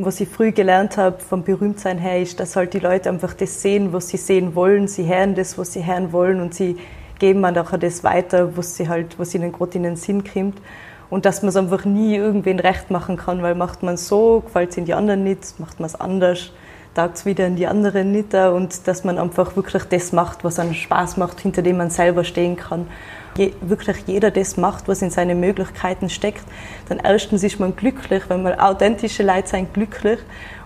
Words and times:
Was 0.00 0.20
ich 0.20 0.28
früh 0.28 0.52
gelernt 0.52 0.96
habe 0.96 1.18
vom 1.18 1.42
Berühmtsein 1.42 1.98
her, 1.98 2.22
ist, 2.22 2.38
dass 2.38 2.54
halt 2.54 2.72
die 2.72 2.78
Leute 2.78 3.08
einfach 3.08 3.34
das 3.34 3.62
sehen, 3.62 3.92
was 3.92 4.06
sie 4.06 4.16
sehen 4.16 4.54
wollen. 4.54 4.86
Sie 4.86 5.08
hören 5.08 5.34
das, 5.34 5.58
was 5.58 5.72
sie 5.72 5.84
hören 5.84 6.12
wollen 6.12 6.40
und 6.40 6.54
sie 6.54 6.76
geben 7.18 7.42
dann 7.42 7.58
auch 7.58 7.76
das 7.76 8.04
weiter, 8.04 8.56
was 8.56 8.76
sie 8.76 8.88
halt, 8.88 9.18
was 9.18 9.34
ihnen 9.34 9.50
gerade 9.50 9.72
in 9.72 9.82
den 9.82 9.96
Sinn 9.96 10.22
kommt. 10.22 10.62
Und 11.10 11.24
dass 11.24 11.42
man 11.42 11.48
es 11.48 11.56
einfach 11.56 11.84
nie 11.84 12.14
irgendwen 12.14 12.60
recht 12.60 12.92
machen 12.92 13.16
kann, 13.16 13.42
weil 13.42 13.56
macht 13.56 13.82
man 13.82 13.96
so, 13.96 14.38
gefällt 14.38 14.70
es 14.70 14.76
in 14.76 14.84
die 14.84 14.94
anderen 14.94 15.24
nicht, 15.24 15.58
macht 15.58 15.80
man 15.80 15.88
es 15.88 15.96
anders, 15.96 16.52
taugt 16.94 17.16
es 17.16 17.26
wieder 17.26 17.48
in 17.48 17.56
die 17.56 17.66
anderen 17.66 18.12
nicht. 18.12 18.32
Und 18.34 18.86
dass 18.86 19.02
man 19.02 19.18
einfach 19.18 19.56
wirklich 19.56 19.82
das 19.82 20.12
macht, 20.12 20.44
was 20.44 20.60
einen 20.60 20.74
Spaß 20.74 21.16
macht, 21.16 21.40
hinter 21.40 21.62
dem 21.62 21.76
man 21.76 21.90
selber 21.90 22.22
stehen 22.22 22.54
kann 22.54 22.86
je, 23.38 23.52
wirklich 23.60 23.96
jeder 24.06 24.30
das 24.30 24.56
macht, 24.56 24.88
was 24.88 25.00
in 25.00 25.10
seine 25.10 25.34
Möglichkeiten 25.34 26.10
steckt, 26.10 26.44
dann 26.88 26.98
erstens 26.98 27.42
ist 27.42 27.60
man 27.60 27.74
glücklich, 27.76 28.24
wenn 28.28 28.42
man 28.42 28.58
authentische 28.58 29.22
Leute 29.22 29.48
sind 29.48 29.72
glücklich 29.72 30.18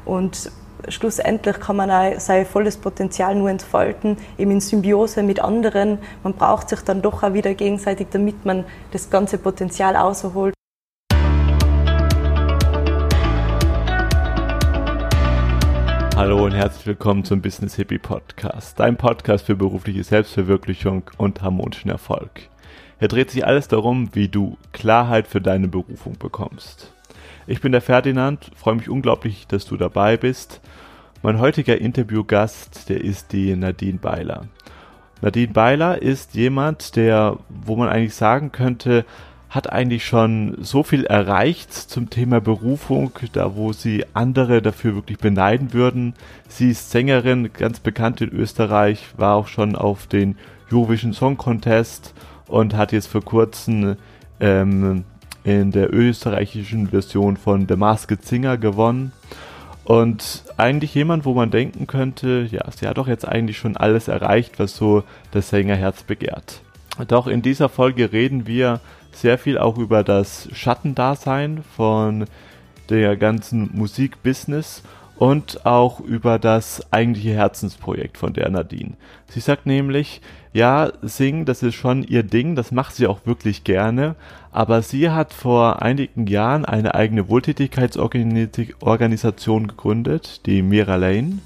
und 0.04 0.50
schlussendlich 0.88 1.60
kann 1.60 1.76
man 1.76 1.90
auch 1.90 2.18
sein 2.18 2.44
volles 2.44 2.76
Potenzial 2.76 3.36
nur 3.36 3.50
entfalten, 3.50 4.16
eben 4.38 4.50
in 4.50 4.60
Symbiose 4.60 5.22
mit 5.22 5.40
anderen. 5.40 5.98
Man 6.24 6.34
braucht 6.34 6.70
sich 6.70 6.80
dann 6.80 7.02
doch 7.02 7.22
auch 7.22 7.34
wieder 7.34 7.54
gegenseitig, 7.54 8.08
damit 8.10 8.44
man 8.44 8.64
das 8.90 9.10
ganze 9.10 9.38
Potenzial 9.38 9.94
auserholt. 9.96 10.54
Hallo 16.16 16.44
und 16.44 16.52
herzlich 16.52 16.86
willkommen 16.86 17.24
zum 17.24 17.42
Business 17.42 17.74
Hippie 17.74 17.98
Podcast, 17.98 18.78
dein 18.78 18.96
Podcast 18.96 19.46
für 19.46 19.56
berufliche 19.56 20.04
Selbstverwirklichung 20.04 21.02
und 21.16 21.42
harmonischen 21.42 21.90
Erfolg. 21.90 22.51
Hier 23.02 23.08
dreht 23.08 23.32
sich 23.32 23.44
alles 23.44 23.66
darum, 23.66 24.10
wie 24.12 24.28
du 24.28 24.56
Klarheit 24.70 25.26
für 25.26 25.40
deine 25.40 25.66
Berufung 25.66 26.18
bekommst. 26.20 26.92
Ich 27.48 27.60
bin 27.60 27.72
der 27.72 27.80
Ferdinand, 27.80 28.52
freue 28.54 28.76
mich 28.76 28.88
unglaublich, 28.88 29.48
dass 29.48 29.66
du 29.66 29.76
dabei 29.76 30.16
bist. 30.16 30.60
Mein 31.20 31.40
heutiger 31.40 31.76
Interviewgast, 31.76 32.88
der 32.88 33.02
ist 33.02 33.32
die 33.32 33.56
Nadine 33.56 33.98
Beiler. 33.98 34.46
Nadine 35.20 35.52
Beiler 35.52 36.00
ist 36.00 36.36
jemand, 36.36 36.94
der, 36.94 37.38
wo 37.48 37.74
man 37.74 37.88
eigentlich 37.88 38.14
sagen 38.14 38.52
könnte, 38.52 39.04
hat 39.50 39.72
eigentlich 39.72 40.06
schon 40.06 40.58
so 40.60 40.84
viel 40.84 41.04
erreicht 41.04 41.72
zum 41.72 42.08
Thema 42.08 42.40
Berufung, 42.40 43.10
da 43.32 43.56
wo 43.56 43.72
sie 43.72 44.04
andere 44.14 44.62
dafür 44.62 44.94
wirklich 44.94 45.18
beneiden 45.18 45.72
würden. 45.72 46.14
Sie 46.46 46.70
ist 46.70 46.92
Sängerin, 46.92 47.52
ganz 47.52 47.80
bekannt 47.80 48.20
in 48.20 48.30
Österreich, 48.30 49.08
war 49.16 49.34
auch 49.34 49.48
schon 49.48 49.74
auf 49.74 50.06
den 50.06 50.36
Eurovision 50.70 51.12
Song 51.12 51.36
Contest 51.36 52.14
und 52.52 52.76
hat 52.76 52.92
jetzt 52.92 53.06
vor 53.06 53.24
kurzem 53.24 53.96
ähm, 54.38 55.04
in 55.42 55.72
der 55.72 55.92
österreichischen 55.92 56.88
Version 56.88 57.38
von 57.38 57.66
The 57.66 57.76
Masked 57.76 58.26
Singer 58.26 58.58
gewonnen. 58.58 59.12
Und 59.84 60.44
eigentlich 60.58 60.94
jemand, 60.94 61.24
wo 61.24 61.32
man 61.32 61.50
denken 61.50 61.86
könnte, 61.86 62.46
ja, 62.50 62.60
sie 62.70 62.86
hat 62.86 62.98
doch 62.98 63.08
jetzt 63.08 63.26
eigentlich 63.26 63.56
schon 63.56 63.76
alles 63.76 64.06
erreicht, 64.06 64.58
was 64.58 64.76
so 64.76 65.02
das 65.32 65.48
Sängerherz 65.48 66.02
begehrt. 66.02 66.60
Doch 67.08 67.26
in 67.26 67.40
dieser 67.40 67.70
Folge 67.70 68.12
reden 68.12 68.46
wir 68.46 68.80
sehr 69.12 69.38
viel 69.38 69.56
auch 69.56 69.78
über 69.78 70.04
das 70.04 70.48
Schattendasein 70.52 71.64
von 71.74 72.26
der 72.90 73.16
ganzen 73.16 73.70
Musikbusiness 73.72 74.82
und 75.16 75.64
auch 75.64 76.00
über 76.00 76.38
das 76.38 76.92
eigentliche 76.92 77.32
Herzensprojekt 77.32 78.18
von 78.18 78.34
der 78.34 78.50
Nadine. 78.50 78.92
Sie 79.28 79.40
sagt 79.40 79.64
nämlich, 79.64 80.20
ja, 80.52 80.92
singen, 81.00 81.46
das 81.46 81.62
ist 81.62 81.74
schon 81.74 82.02
ihr 82.02 82.22
Ding, 82.22 82.54
das 82.56 82.72
macht 82.72 82.94
sie 82.94 83.06
auch 83.06 83.20
wirklich 83.24 83.64
gerne, 83.64 84.16
aber 84.50 84.82
sie 84.82 85.08
hat 85.10 85.32
vor 85.32 85.80
einigen 85.80 86.26
Jahren 86.26 86.66
eine 86.66 86.94
eigene 86.94 87.26
Wohltätigkeitsorganisation 87.28 89.66
gegründet, 89.66 90.44
die 90.46 90.60
Mira 90.60 90.96
Lane, 90.96 91.38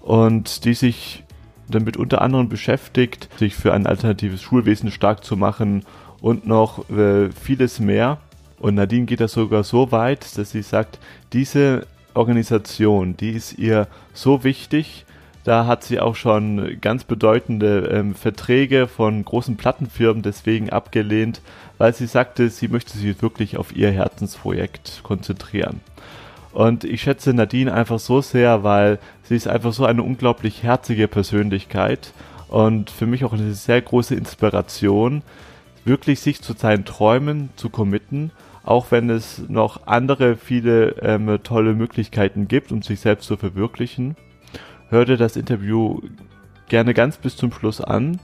und 0.00 0.64
die 0.64 0.74
sich 0.74 1.22
damit 1.68 1.96
unter 1.96 2.22
anderem 2.22 2.48
beschäftigt, 2.48 3.28
sich 3.38 3.54
für 3.54 3.72
ein 3.72 3.86
alternatives 3.86 4.42
Schulwesen 4.42 4.90
stark 4.90 5.22
zu 5.24 5.36
machen 5.36 5.84
und 6.20 6.44
noch 6.46 6.90
äh, 6.90 7.30
vieles 7.30 7.78
mehr. 7.78 8.18
Und 8.58 8.74
Nadine 8.74 9.06
geht 9.06 9.20
das 9.20 9.30
sogar 9.32 9.62
so 9.62 9.92
weit, 9.92 10.36
dass 10.36 10.50
sie 10.50 10.62
sagt, 10.62 10.98
diese 11.32 11.86
Organisation, 12.14 13.16
die 13.16 13.30
ist 13.30 13.58
ihr 13.58 13.88
so 14.12 14.44
wichtig. 14.44 15.06
Da 15.44 15.66
hat 15.66 15.84
sie 15.84 16.00
auch 16.00 16.16
schon 16.16 16.80
ganz 16.80 17.04
bedeutende 17.04 17.88
ähm, 17.92 18.14
Verträge 18.14 18.86
von 18.86 19.24
großen 19.24 19.56
Plattenfirmen 19.56 20.22
deswegen 20.22 20.70
abgelehnt, 20.70 21.40
weil 21.78 21.94
sie 21.94 22.06
sagte, 22.06 22.50
sie 22.50 22.68
möchte 22.68 22.98
sich 22.98 23.22
wirklich 23.22 23.56
auf 23.56 23.74
ihr 23.74 23.90
Herzensprojekt 23.90 25.00
konzentrieren. 25.02 25.80
Und 26.52 26.84
ich 26.84 27.02
schätze 27.02 27.32
Nadine 27.32 27.72
einfach 27.72 27.98
so 27.98 28.20
sehr, 28.20 28.64
weil 28.64 28.98
sie 29.22 29.36
ist 29.36 29.48
einfach 29.48 29.72
so 29.72 29.86
eine 29.86 30.02
unglaublich 30.02 30.62
herzige 30.62 31.08
Persönlichkeit 31.08 32.12
und 32.48 32.90
für 32.90 33.06
mich 33.06 33.24
auch 33.24 33.32
eine 33.32 33.54
sehr 33.54 33.80
große 33.80 34.14
Inspiration, 34.14 35.22
wirklich 35.84 36.20
sich 36.20 36.42
zu 36.42 36.52
seinen 36.52 36.84
Träumen 36.84 37.50
zu 37.56 37.70
committen 37.70 38.32
auch 38.62 38.90
wenn 38.90 39.10
es 39.10 39.42
noch 39.48 39.86
andere 39.86 40.36
viele 40.36 40.96
ähm, 41.02 41.38
tolle 41.42 41.74
Möglichkeiten 41.74 42.48
gibt, 42.48 42.72
um 42.72 42.82
sich 42.82 43.00
selbst 43.00 43.26
zu 43.26 43.36
verwirklichen. 43.36 44.16
Hör 44.90 45.04
dir 45.04 45.16
das 45.16 45.36
Interview 45.36 46.00
gerne 46.68 46.94
ganz 46.94 47.16
bis 47.16 47.36
zum 47.36 47.52
Schluss 47.52 47.80
an. 47.80 48.18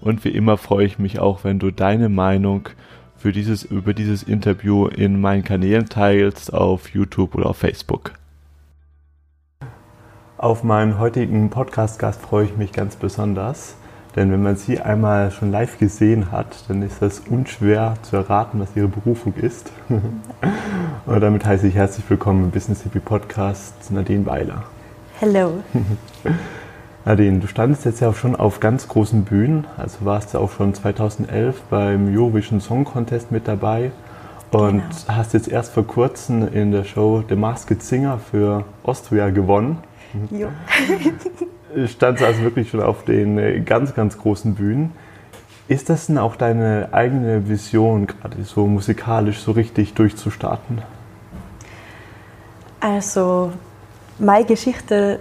Und 0.00 0.24
wie 0.24 0.30
immer 0.30 0.56
freue 0.56 0.84
ich 0.84 0.98
mich 0.98 1.20
auch, 1.20 1.44
wenn 1.44 1.60
du 1.60 1.70
deine 1.70 2.08
Meinung 2.08 2.68
für 3.16 3.30
dieses, 3.30 3.62
über 3.62 3.94
dieses 3.94 4.24
Interview 4.24 4.88
in 4.88 5.20
meinen 5.20 5.44
Kanälen 5.44 5.88
teilst, 5.88 6.52
auf 6.52 6.88
YouTube 6.88 7.36
oder 7.36 7.46
auf 7.46 7.58
Facebook. 7.58 8.10
Auf 10.36 10.64
meinen 10.64 10.98
heutigen 10.98 11.48
Podcast-Gast 11.48 12.22
freue 12.22 12.46
ich 12.46 12.56
mich 12.56 12.72
ganz 12.72 12.96
besonders. 12.96 13.76
Denn 14.16 14.32
wenn 14.32 14.42
man 14.42 14.56
sie 14.56 14.80
einmal 14.80 15.30
schon 15.30 15.52
live 15.52 15.78
gesehen 15.78 16.32
hat, 16.32 16.64
dann 16.66 16.82
ist 16.82 17.00
das 17.00 17.20
unschwer 17.20 17.94
zu 18.02 18.16
erraten, 18.16 18.58
was 18.58 18.74
ihre 18.74 18.88
Berufung 18.88 19.34
ist. 19.34 19.70
Und 21.06 21.20
damit 21.20 21.44
heiße 21.44 21.68
ich 21.68 21.76
herzlich 21.76 22.04
willkommen 22.10 22.46
im 22.46 22.50
Business 22.50 22.82
Hippie 22.82 22.98
Podcast 22.98 23.92
Nadine 23.92 24.26
Weiler. 24.26 24.64
Hello. 25.20 25.62
Nadine, 27.04 27.40
du 27.40 27.46
standest 27.46 27.84
jetzt 27.84 28.00
ja 28.00 28.08
auch 28.08 28.14
schon 28.14 28.34
auf 28.34 28.58
ganz 28.58 28.88
großen 28.88 29.24
Bühnen. 29.24 29.66
Also 29.76 30.06
warst 30.06 30.32
du 30.32 30.38
auch 30.38 30.50
schon 30.50 30.72
2011 30.72 31.60
beim 31.68 32.08
Eurovision 32.16 32.62
Song 32.62 32.86
Contest 32.86 33.30
mit 33.30 33.46
dabei 33.46 33.92
und 34.50 34.78
genau. 34.78 34.92
hast 35.08 35.34
jetzt 35.34 35.46
erst 35.46 35.74
vor 35.74 35.86
kurzem 35.86 36.50
in 36.50 36.72
der 36.72 36.84
Show 36.84 37.22
The 37.28 37.36
Masked 37.36 37.82
Singer 37.82 38.18
für 38.18 38.64
Austria 38.82 39.28
gewonnen. 39.28 39.76
Jo. 40.30 40.48
stand 41.86 42.22
also 42.22 42.40
wirklich 42.40 42.70
schon 42.70 42.80
auf 42.80 43.04
den 43.04 43.36
äh, 43.36 43.60
ganz, 43.60 43.94
ganz 43.94 44.16
großen 44.16 44.54
Bühnen. 44.54 44.92
Ist 45.68 45.90
das 45.90 46.06
denn 46.06 46.16
auch 46.16 46.34
deine 46.34 46.88
eigene 46.92 47.46
Vision, 47.46 48.06
gerade 48.06 48.42
so 48.42 48.66
musikalisch 48.66 49.40
so 49.40 49.52
richtig 49.52 49.92
durchzustarten? 49.92 50.80
Also, 52.80 53.52
meine 54.20 54.44
Geschichte 54.44 55.20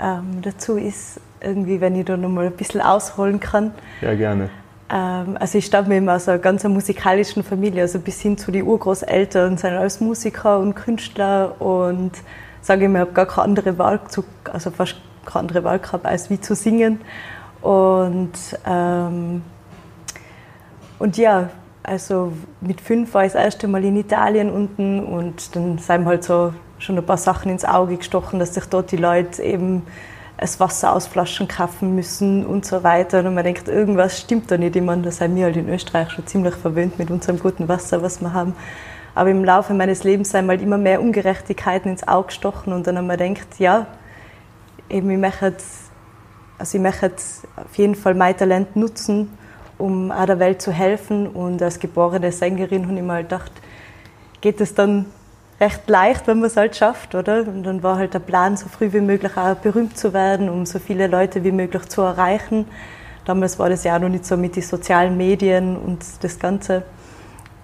ähm, 0.00 0.42
dazu 0.42 0.76
ist 0.76 1.20
irgendwie, 1.40 1.80
wenn 1.80 1.96
ich 1.96 2.04
da 2.04 2.16
nochmal 2.16 2.46
ein 2.46 2.52
bisschen 2.52 2.80
ausholen 2.80 3.40
kann. 3.40 3.72
Ja, 4.00 4.14
gerne. 4.14 4.50
Ähm, 4.90 5.36
also, 5.38 5.58
ich 5.58 5.66
stamme 5.66 6.12
aus 6.12 6.28
einer 6.28 6.38
ganz 6.38 6.64
musikalischen 6.64 7.42
Familie, 7.42 7.82
also 7.82 7.98
bis 7.98 8.20
hin 8.20 8.36
zu 8.38 8.50
den 8.50 8.64
Urgroßeltern 8.64 9.56
sind 9.56 9.70
alles 9.70 10.00
Musiker 10.00 10.58
und 10.58 10.74
Künstler 10.74 11.60
und 11.60 12.12
sage 12.60 12.84
ich 12.84 12.90
mir, 12.90 12.98
ich 12.98 13.00
habe 13.02 13.12
gar 13.12 13.26
keine 13.26 13.44
andere 13.44 13.78
Wahl, 13.78 14.00
also 14.52 14.70
fast 14.70 14.96
keine 15.24 15.40
andere 15.40 15.64
Wahl 15.64 15.78
gehabt, 15.78 16.06
als 16.06 16.30
wie 16.30 16.40
zu 16.40 16.54
singen. 16.54 17.00
Und, 17.60 18.32
ähm, 18.66 19.42
und 20.98 21.16
ja, 21.16 21.50
also 21.82 22.32
mit 22.60 22.80
fünf 22.80 23.14
war 23.14 23.24
ich 23.24 23.32
das 23.32 23.42
erste 23.42 23.68
Mal 23.68 23.84
in 23.84 23.96
Italien 23.96 24.50
unten 24.50 25.04
und 25.04 25.54
dann 25.54 25.78
sind 25.78 26.04
mir 26.04 26.06
halt 26.06 26.24
so 26.24 26.52
schon 26.78 26.96
ein 26.96 27.04
paar 27.04 27.16
Sachen 27.16 27.50
ins 27.50 27.64
Auge 27.64 27.96
gestochen, 27.96 28.38
dass 28.38 28.54
sich 28.54 28.64
dort 28.66 28.92
die 28.92 28.96
Leute 28.96 29.42
eben 29.42 29.82
das 30.38 30.60
Wasser 30.60 30.92
aus 30.92 31.06
Flaschen 31.06 31.48
kaufen 31.48 31.94
müssen 31.94 32.46
und 32.46 32.64
so 32.64 32.82
weiter. 32.84 33.24
Und 33.24 33.34
man 33.34 33.44
denkt, 33.44 33.68
irgendwas 33.68 34.20
stimmt 34.20 34.50
da 34.50 34.56
nicht. 34.56 34.76
Ich 34.76 34.82
meine, 34.82 35.02
da 35.02 35.10
sind 35.10 35.34
wir 35.34 35.44
halt 35.44 35.56
in 35.56 35.68
Österreich 35.68 36.10
schon 36.10 36.26
ziemlich 36.26 36.54
verwöhnt 36.54 36.98
mit 36.98 37.10
unserem 37.10 37.40
guten 37.40 37.68
Wasser, 37.68 38.02
was 38.02 38.20
wir 38.20 38.32
haben. 38.32 38.54
Aber 39.14 39.30
im 39.30 39.44
Laufe 39.44 39.74
meines 39.74 40.04
Lebens 40.04 40.30
sind 40.30 40.48
halt 40.48 40.62
immer 40.62 40.78
mehr 40.78 41.02
Ungerechtigkeiten 41.02 41.90
ins 41.90 42.06
Auge 42.06 42.28
gestochen 42.28 42.72
und 42.72 42.86
dann 42.86 42.96
haben 42.96 43.08
wir 43.08 43.16
gedacht, 43.16 43.58
ja, 43.58 43.86
eben 44.88 45.10
ich 45.10 45.18
möchte, 45.18 45.56
also 46.56 46.78
ich 46.78 46.82
möchte 46.82 47.10
auf 47.56 47.76
jeden 47.76 47.96
Fall 47.96 48.14
mein 48.14 48.36
Talent 48.36 48.76
nutzen, 48.76 49.36
um 49.76 50.12
auch 50.12 50.26
der 50.26 50.38
Welt 50.38 50.62
zu 50.62 50.70
helfen. 50.70 51.26
Und 51.26 51.60
als 51.62 51.80
geborene 51.80 52.30
Sängerin 52.30 52.86
habe 52.86 52.96
ich 52.96 53.02
mir 53.02 53.12
halt 53.12 53.28
gedacht, 53.28 53.52
geht 54.40 54.60
es 54.60 54.74
dann 54.74 55.06
recht 55.60 55.88
leicht, 55.88 56.26
wenn 56.26 56.38
man 56.38 56.46
es 56.46 56.56
halt 56.56 56.76
schafft, 56.76 57.14
oder? 57.14 57.40
Und 57.40 57.64
dann 57.64 57.82
war 57.82 57.96
halt 57.96 58.14
der 58.14 58.20
Plan, 58.20 58.56
so 58.56 58.68
früh 58.68 58.92
wie 58.92 59.00
möglich 59.00 59.36
auch 59.36 59.54
berühmt 59.56 59.98
zu 59.98 60.12
werden, 60.12 60.48
um 60.48 60.66
so 60.66 60.78
viele 60.78 61.06
Leute 61.06 61.42
wie 61.44 61.52
möglich 61.52 61.86
zu 61.88 62.02
erreichen. 62.02 62.66
Damals 63.24 63.58
war 63.58 63.68
das 63.68 63.84
ja 63.84 63.96
auch 63.96 64.00
noch 64.00 64.08
nicht 64.08 64.24
so 64.24 64.36
mit 64.36 64.56
den 64.56 64.62
sozialen 64.62 65.16
Medien 65.16 65.76
und 65.76 66.04
das 66.22 66.38
Ganze. 66.38 66.82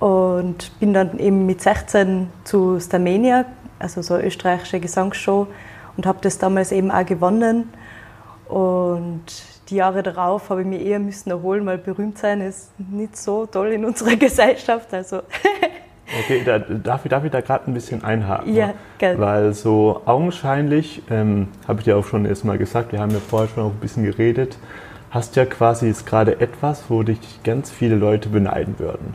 Und 0.01 0.79
bin 0.81 0.93
dann 0.93 1.19
eben 1.19 1.47
mit 1.47 1.63
16 1.63 2.29
zu 2.45 2.79
Starmania 2.81 3.47
also 3.79 4.03
so 4.03 4.15
eine 4.15 4.25
österreichische 4.25 4.81
Gesangsshow 4.81 5.47
und 5.97 6.07
habe 6.07 6.19
das 6.23 6.39
damals 6.39 6.73
eben 6.73 6.91
auch 6.91 7.05
gewonnen. 7.05 7.73
Und 8.49 9.25
die 9.69 9.77
Jahre 9.77 10.03
darauf 10.03 10.51
habe 10.51 10.63
ich 10.63 10.67
mich 10.67 10.85
eher 10.85 10.99
müssen 10.99 11.31
erholen, 11.31 11.65
weil 11.67 11.79
berühmt 11.79 12.19
sein 12.19 12.41
ist 12.41 12.71
nicht 12.79 13.17
so 13.17 13.47
toll 13.47 13.69
in 13.69 13.85
unserer 13.85 14.17
Gesellschaft. 14.17 14.93
Also 14.93 15.23
Okay, 16.07 16.43
da, 16.45 16.59
darf, 16.59 17.05
ich, 17.05 17.11
darf 17.11 17.25
ich 17.25 17.31
da 17.31 17.41
gerade 17.41 17.67
ein 17.67 17.75
bisschen 17.75 18.05
einhaken? 18.05 18.55
Ja, 18.55 18.75
gerne. 18.99 19.19
Weil 19.19 19.55
so 19.55 20.03
augenscheinlich, 20.05 21.03
ähm, 21.11 21.49
habe 21.67 21.81
ich 21.81 21.85
dir 21.85 21.97
auch 21.97 22.05
schon 22.05 22.27
erstmal 22.27 22.59
gesagt, 22.59 22.93
wir 22.93 23.01
haben 23.01 23.11
ja 23.11 23.21
vorher 23.21 23.49
schon 23.49 23.65
auch 23.65 23.71
ein 23.71 23.81
bisschen 23.81 24.05
geredet, 24.05 24.59
hast 25.11 25.37
ja 25.37 25.45
quasi 25.45 25.87
jetzt 25.87 26.07
gerade 26.07 26.41
etwas, 26.41 26.85
wo 26.89 27.03
dich 27.03 27.19
ganz 27.43 27.71
viele 27.71 27.95
Leute 27.95 28.29
beneiden 28.29 28.79
würden. 28.79 29.15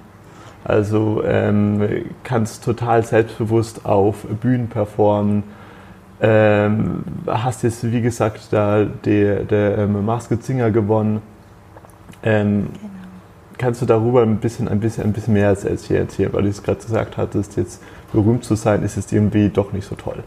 Also 0.63 1.23
ähm, 1.25 2.05
kannst 2.23 2.63
total 2.63 3.03
selbstbewusst 3.03 3.85
auf 3.85 4.25
Bühnen 4.41 4.67
performen, 4.67 5.43
ähm, 6.21 7.03
hast 7.27 7.63
jetzt, 7.63 7.89
wie 7.91 8.01
gesagt, 8.01 8.51
da 8.51 8.83
der, 8.83 9.43
der 9.43 9.77
ähm, 9.77 10.05
Masked 10.05 10.43
Singer 10.43 10.69
gewonnen. 10.69 11.21
Ähm, 12.23 12.67
genau. 12.73 12.98
Kannst 13.59 13.81
du 13.81 13.85
darüber 13.85 14.23
ein 14.23 14.37
bisschen, 14.37 14.69
ein 14.69 14.79
bisschen, 14.79 15.03
ein 15.03 15.11
bisschen 15.11 15.33
mehr 15.33 15.49
erzählen, 15.49 16.07
weil 16.31 16.43
du 16.43 16.49
es 16.49 16.63
gerade 16.63 16.81
gesagt 16.81 17.17
hattest, 17.17 17.57
jetzt 17.57 17.81
berühmt 18.13 18.45
zu 18.45 18.55
sein, 18.55 18.83
ist 18.83 18.95
es 18.95 19.11
irgendwie 19.11 19.49
doch 19.49 19.73
nicht 19.73 19.85
so 19.85 19.95
toll. 19.95 20.23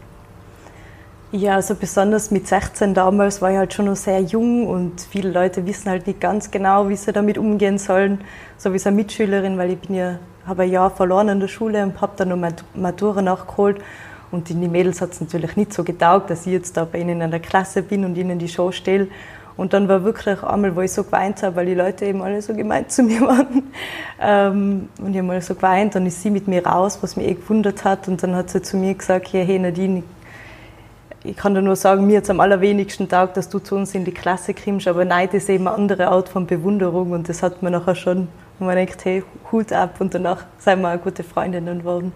Ja, 1.31 1.55
also 1.55 1.73
besonders 1.73 2.29
mit 2.29 2.47
16 2.47 2.93
damals 2.93 3.41
war 3.41 3.49
ich 3.49 3.57
halt 3.57 3.73
schon 3.73 3.85
noch 3.85 3.95
sehr 3.95 4.21
jung 4.21 4.67
und 4.67 5.01
viele 5.01 5.31
Leute 5.31 5.65
wissen 5.65 5.89
halt 5.89 6.05
nicht 6.05 6.21
ganz 6.21 6.51
genau, 6.51 6.89
wie 6.89 6.95
sie 6.95 7.11
damit 7.11 7.39
umgehen 7.39 7.79
sollen. 7.79 8.21
So 8.59 8.71
wie 8.71 8.77
so 8.77 8.89
eine 8.89 8.97
Mitschülerin, 8.97 9.57
weil 9.57 9.71
ich 9.71 9.79
bin 9.79 9.95
ja, 9.95 10.19
habe 10.45 10.61
ein 10.61 10.69
Jahr 10.69 10.91
verloren 10.91 11.29
in 11.29 11.39
der 11.39 11.47
Schule 11.47 11.81
und 11.81 11.99
habe 12.01 12.13
dann 12.17 12.29
noch 12.29 12.51
Matura 12.75 13.23
nachgeholt. 13.23 13.81
Und 14.29 14.49
die 14.49 14.53
Mädels 14.53 15.01
hat 15.01 15.13
es 15.13 15.21
natürlich 15.21 15.55
nicht 15.55 15.73
so 15.73 15.83
getaugt, 15.83 16.29
dass 16.29 16.45
ich 16.45 16.53
jetzt 16.53 16.77
da 16.77 16.85
bei 16.85 16.99
ihnen 16.99 17.19
in 17.19 17.31
der 17.31 17.39
Klasse 17.39 17.81
bin 17.81 18.05
und 18.05 18.15
ihnen 18.15 18.37
die 18.37 18.47
Show 18.47 18.71
stelle. 18.71 19.07
Und 19.55 19.73
dann 19.73 19.87
war 19.87 20.03
wirklich 20.03 20.41
einmal, 20.43 20.75
wo 20.75 20.81
ich 20.81 20.91
so 20.91 21.03
geweint 21.03 21.43
habe, 21.43 21.57
weil 21.57 21.65
die 21.67 21.75
Leute 21.75 22.05
eben 22.05 22.21
alle 22.21 22.41
so 22.41 22.53
gemeint 22.53 22.91
zu 22.91 23.03
mir 23.03 23.21
waren. 23.21 23.71
Ähm, 24.19 24.89
und 24.99 25.11
ich 25.11 25.17
habe 25.17 25.27
mal 25.27 25.41
so 25.41 25.55
geweint, 25.55 25.95
dann 25.95 26.05
ist 26.05 26.21
sie 26.21 26.31
mit 26.31 26.47
mir 26.47 26.65
raus, 26.65 26.99
was 27.01 27.15
mich 27.15 27.27
eh 27.27 27.33
gewundert 27.35 27.83
hat. 27.83 28.07
Und 28.07 28.23
dann 28.23 28.35
hat 28.35 28.49
sie 28.49 28.61
zu 28.61 28.77
mir 28.77 28.93
gesagt, 28.93 29.27
ja, 29.29 29.41
hey 29.41 29.59
Nadine, 29.59 30.03
ich 31.25 31.37
kann 31.37 31.55
dir 31.55 31.61
nur 31.61 31.75
sagen, 31.75 32.05
mir 32.05 32.13
jetzt 32.13 32.29
am 32.29 32.39
allerwenigsten 32.39 33.07
Tag, 33.07 33.33
dass 33.35 33.47
du 33.47 33.59
zu 33.59 33.75
uns 33.75 33.95
in 33.95 34.03
die 34.03 34.11
Klasse 34.11 34.53
kommst, 34.53 34.87
aber 34.87 35.05
Neid 35.05 35.33
ist 35.33 35.49
eben 35.49 35.67
eine 35.67 35.75
andere 35.77 36.09
Art 36.09 36.27
von 36.27 36.47
Bewunderung 36.47 37.11
und 37.11 37.29
das 37.29 37.41
hat 37.41 37.63
man 37.63 37.71
nachher 37.71 37.95
schon, 37.95 38.27
und 38.59 38.67
man 38.67 38.75
denkt, 38.75 39.03
hey, 39.05 39.23
Hut 39.51 39.71
ab 39.71 39.95
und 39.99 40.13
danach 40.13 40.43
sind 40.57 40.81
wir 40.81 40.93
auch 40.93 41.01
gute 41.01 41.23
Freundinnen 41.23 41.79
geworden. 41.79 42.11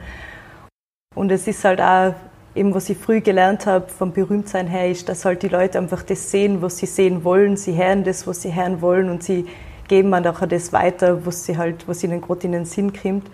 Und 1.15 1.31
es 1.31 1.47
ist 1.47 1.63
halt 1.63 1.81
auch, 1.81 2.13
eben 2.57 2.73
was 2.73 2.89
ich 2.89 2.97
früh 2.97 3.21
gelernt 3.21 3.65
habe 3.65 3.87
vom 3.87 4.11
Berühmtsein 4.11 4.67
her, 4.67 4.89
ist, 4.89 5.07
dass 5.07 5.25
halt 5.25 5.43
die 5.43 5.47
Leute 5.47 5.77
einfach 5.77 6.03
das 6.03 6.31
sehen, 6.31 6.61
was 6.61 6.77
sie 6.77 6.87
sehen 6.87 7.23
wollen, 7.23 7.55
sie 7.55 7.77
hören 7.77 8.03
das, 8.03 8.27
was 8.27 8.41
sie 8.41 8.53
hören 8.53 8.81
wollen 8.81 9.09
und 9.09 9.23
sie 9.23 9.45
geben 9.87 10.11
dann 10.11 10.27
auch 10.27 10.45
das 10.45 10.73
weiter, 10.73 11.25
was 11.25 11.45
sie 11.45 11.57
halt, 11.57 11.87
was 11.87 12.03
ihnen 12.03 12.21
gerade 12.21 12.41
in 12.41 12.51
den 12.51 12.65
Sinn 12.65 12.91
kommt. 12.93 13.29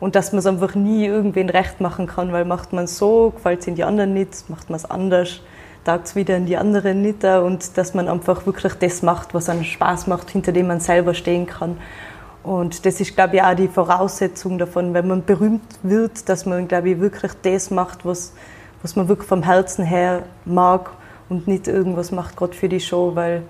Und 0.00 0.14
dass 0.14 0.32
man 0.32 0.38
es 0.38 0.46
einfach 0.46 0.76
nie 0.76 1.06
irgendwen 1.06 1.50
recht 1.50 1.80
machen 1.80 2.06
kann, 2.06 2.32
weil 2.32 2.44
macht 2.44 2.72
man 2.72 2.86
so, 2.86 3.30
gefällt 3.30 3.60
es 3.60 3.66
in 3.66 3.74
die 3.74 3.82
anderen 3.82 4.14
nicht, 4.14 4.48
macht 4.48 4.70
man 4.70 4.76
es 4.76 4.88
anders, 4.88 5.40
taugt 5.84 6.06
es 6.06 6.14
wieder 6.14 6.36
in 6.36 6.46
die 6.46 6.56
anderen 6.56 7.02
nicht 7.02 7.24
und 7.24 7.76
dass 7.76 7.94
man 7.94 8.08
einfach 8.08 8.46
wirklich 8.46 8.74
das 8.74 9.02
macht, 9.02 9.34
was 9.34 9.48
einen 9.48 9.64
Spaß 9.64 10.06
macht, 10.06 10.30
hinter 10.30 10.52
dem 10.52 10.68
man 10.68 10.78
selber 10.78 11.14
stehen 11.14 11.46
kann. 11.46 11.78
Und 12.44 12.86
das 12.86 13.00
ist, 13.00 13.16
glaube 13.16 13.36
ich, 13.36 13.42
auch 13.42 13.54
die 13.54 13.66
Voraussetzung 13.66 14.56
davon, 14.56 14.94
wenn 14.94 15.08
man 15.08 15.24
berühmt 15.24 15.80
wird, 15.82 16.28
dass 16.28 16.46
man, 16.46 16.68
glaube 16.68 16.90
ich, 16.90 17.00
wirklich 17.00 17.32
das 17.42 17.70
macht, 17.70 18.04
was, 18.04 18.32
was 18.82 18.96
man 18.96 19.08
wirklich 19.08 19.28
vom 19.28 19.42
Herzen 19.42 19.84
her 19.84 20.24
mag 20.44 20.90
und 21.28 21.46
nicht 21.48 21.68
irgendwas 21.68 22.12
macht, 22.12 22.36
gerade 22.36 22.54
für 22.54 22.68
die 22.68 22.80
Show, 22.80 23.12
weil 23.14 23.42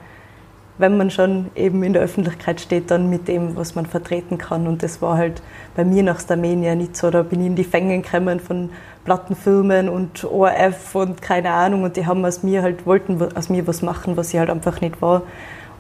wenn 0.79 0.97
man 0.97 1.11
schon 1.11 1.51
eben 1.57 1.83
in 1.83 1.93
der 1.93 2.03
Öffentlichkeit 2.03 2.61
steht, 2.61 2.91
dann 2.91 3.11
mit 3.11 3.27
dem, 3.27 3.57
was 3.57 3.75
man 3.75 3.85
vertreten 3.85 4.39
kann. 4.39 4.69
Und 4.69 4.83
das 4.83 5.03
war 5.03 5.17
halt 5.17 5.43
bei 5.75 5.85
mir 5.85 6.05
nach 6.05 6.21
Starmania 6.21 6.77
nicht 6.77 6.97
so. 6.97 7.11
Da 7.11 7.23
bin 7.23 7.41
ich 7.41 7.49
in 7.49 7.57
die 7.57 7.65
Fänge 7.65 8.01
gekommen 8.01 8.39
von 8.39 8.71
Plattenfilmen 9.05 9.89
und 9.89 10.25
ORF 10.25 10.95
und 10.95 11.21
keine 11.21 11.51
Ahnung. 11.51 11.83
Und 11.83 11.97
die 11.97 12.07
haben 12.07 12.25
aus 12.25 12.45
mir 12.45 12.63
halt, 12.63 12.87
wollten 12.87 13.21
aus 13.35 13.49
mir 13.49 13.67
was 13.67 13.83
machen, 13.83 14.17
was 14.17 14.33
ich 14.33 14.39
halt 14.39 14.51
einfach 14.51 14.81
nicht 14.81 15.03
war. 15.03 15.23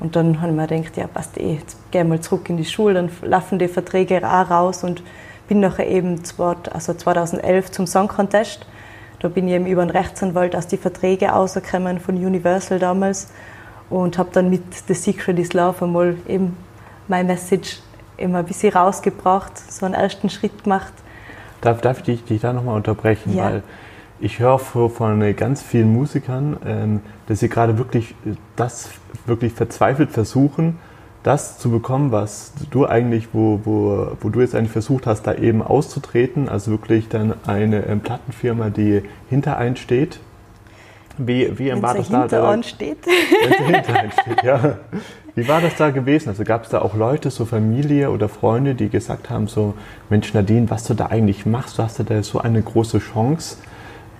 Und 0.00 0.16
dann 0.16 0.40
habe 0.40 0.50
ich 0.50 0.56
mir 0.56 0.66
gedacht, 0.66 0.96
ja, 0.96 1.06
passt 1.06 1.38
eh, 1.38 1.54
jetzt 1.54 1.76
gehe 1.90 2.04
mal 2.04 2.20
zurück 2.20 2.48
in 2.48 2.56
die 2.56 2.64
Schule, 2.64 2.94
dann 2.94 3.10
laufen 3.22 3.58
die 3.58 3.68
Verträge 3.68 4.18
auch 4.24 4.50
raus 4.50 4.84
und 4.84 5.02
bin 5.48 5.60
nachher 5.60 5.88
eben 5.88 6.20
also 6.72 6.94
2011 6.94 7.70
zum 7.72 7.86
Song 7.86 8.06
Contest. 8.06 8.66
Da 9.20 9.28
bin 9.28 9.48
ich 9.48 9.54
eben 9.54 9.66
über 9.66 9.82
einen 9.82 9.90
Rechtsanwalt 9.90 10.54
aus 10.54 10.66
die 10.66 10.76
Verträge 10.76 11.26
rausgekommen 11.26 11.98
von 12.00 12.14
Universal 12.14 12.78
damals 12.78 13.28
und 13.90 14.18
habe 14.18 14.30
dann 14.32 14.50
mit 14.50 14.62
The 14.86 14.94
Secret 14.94 15.38
is 15.38 15.52
Love 15.52 15.84
einmal 15.84 16.16
eben 16.28 16.56
mein 17.08 17.26
Message 17.26 17.80
immer 18.16 18.38
ein 18.38 18.44
bisschen 18.44 18.72
rausgebracht, 18.72 19.58
so 19.58 19.86
einen 19.86 19.94
ersten 19.94 20.30
Schritt 20.30 20.64
gemacht. 20.64 20.92
Darf, 21.60 21.80
darf 21.80 21.98
ich 21.98 22.04
dich, 22.04 22.24
dich 22.24 22.40
da 22.40 22.52
nochmal 22.52 22.76
unterbrechen? 22.76 23.34
Ja. 23.34 23.44
Weil 23.44 23.62
ich 24.20 24.38
höre 24.38 24.58
von 24.58 25.36
ganz 25.36 25.62
vielen 25.62 25.92
Musikern, 25.92 26.56
ähm, 26.64 27.00
dass 27.26 27.40
sie 27.40 27.48
gerade 27.48 27.78
wirklich 27.78 28.14
das 28.56 28.90
wirklich 29.26 29.52
verzweifelt 29.52 30.10
versuchen, 30.10 30.78
das 31.28 31.58
zu 31.58 31.70
bekommen, 31.70 32.10
was 32.10 32.52
du 32.70 32.86
eigentlich, 32.86 33.28
wo, 33.34 33.60
wo, 33.64 34.12
wo 34.18 34.30
du 34.30 34.40
jetzt 34.40 34.54
eigentlich 34.54 34.72
versucht 34.72 35.06
hast, 35.06 35.26
da 35.26 35.34
eben 35.34 35.60
auszutreten, 35.60 36.48
also 36.48 36.70
wirklich 36.70 37.10
dann 37.10 37.34
eine 37.46 37.84
ähm, 37.84 38.00
Plattenfirma, 38.00 38.70
die 38.70 39.02
hinter 39.28 39.58
einen 39.58 39.76
steht, 39.76 40.20
wie, 41.18 41.58
wie 41.58 41.82
war 41.82 41.94
das 41.94 42.08
da? 42.08 42.22
Hinter 42.22 42.50
uns 42.50 42.68
steht. 42.68 42.98
hinter 43.66 44.04
uns 44.04 44.14
steht, 44.22 44.42
ja. 44.42 44.78
Wie 45.34 45.46
war 45.48 45.60
das 45.60 45.74
da 45.76 45.90
gewesen? 45.90 46.30
Also 46.30 46.44
gab 46.44 46.64
es 46.64 46.70
da 46.70 46.80
auch 46.80 46.94
Leute, 46.94 47.30
so 47.30 47.44
Familie 47.44 48.10
oder 48.10 48.30
Freunde, 48.30 48.74
die 48.74 48.88
gesagt 48.88 49.28
haben, 49.28 49.48
so 49.48 49.74
Mensch 50.08 50.32
Nadine, 50.32 50.70
was 50.70 50.84
du 50.84 50.94
da 50.94 51.06
eigentlich 51.06 51.44
machst, 51.44 51.76
du 51.76 51.82
hast 51.82 52.00
da 52.08 52.22
so 52.22 52.38
eine 52.38 52.62
große 52.62 53.00
Chance, 53.00 53.58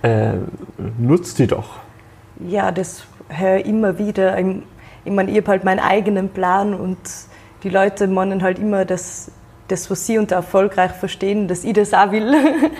äh, 0.03 0.33
nutzt 0.99 1.39
die 1.39 1.47
doch. 1.47 1.77
Ja, 2.47 2.71
das 2.71 3.05
höre 3.29 3.65
immer 3.65 3.97
wieder. 3.97 4.35
Ich 5.09 5.15
meine, 5.15 5.31
ich 5.31 5.37
habe 5.37 5.47
halt 5.47 5.63
meinen 5.63 5.79
eigenen 5.79 6.29
Plan 6.29 6.75
und 6.75 6.99
die 7.63 7.69
Leute 7.69 8.05
meinen 8.07 8.43
halt 8.43 8.59
immer, 8.59 8.85
dass 8.85 9.31
das, 9.67 9.89
was 9.89 10.05
sie 10.05 10.19
unter 10.19 10.35
erfolgreich 10.35 10.91
verstehen, 10.91 11.47
dass 11.47 11.63
ich 11.63 11.73
das 11.73 11.95
auch 11.95 12.11
will. 12.11 12.31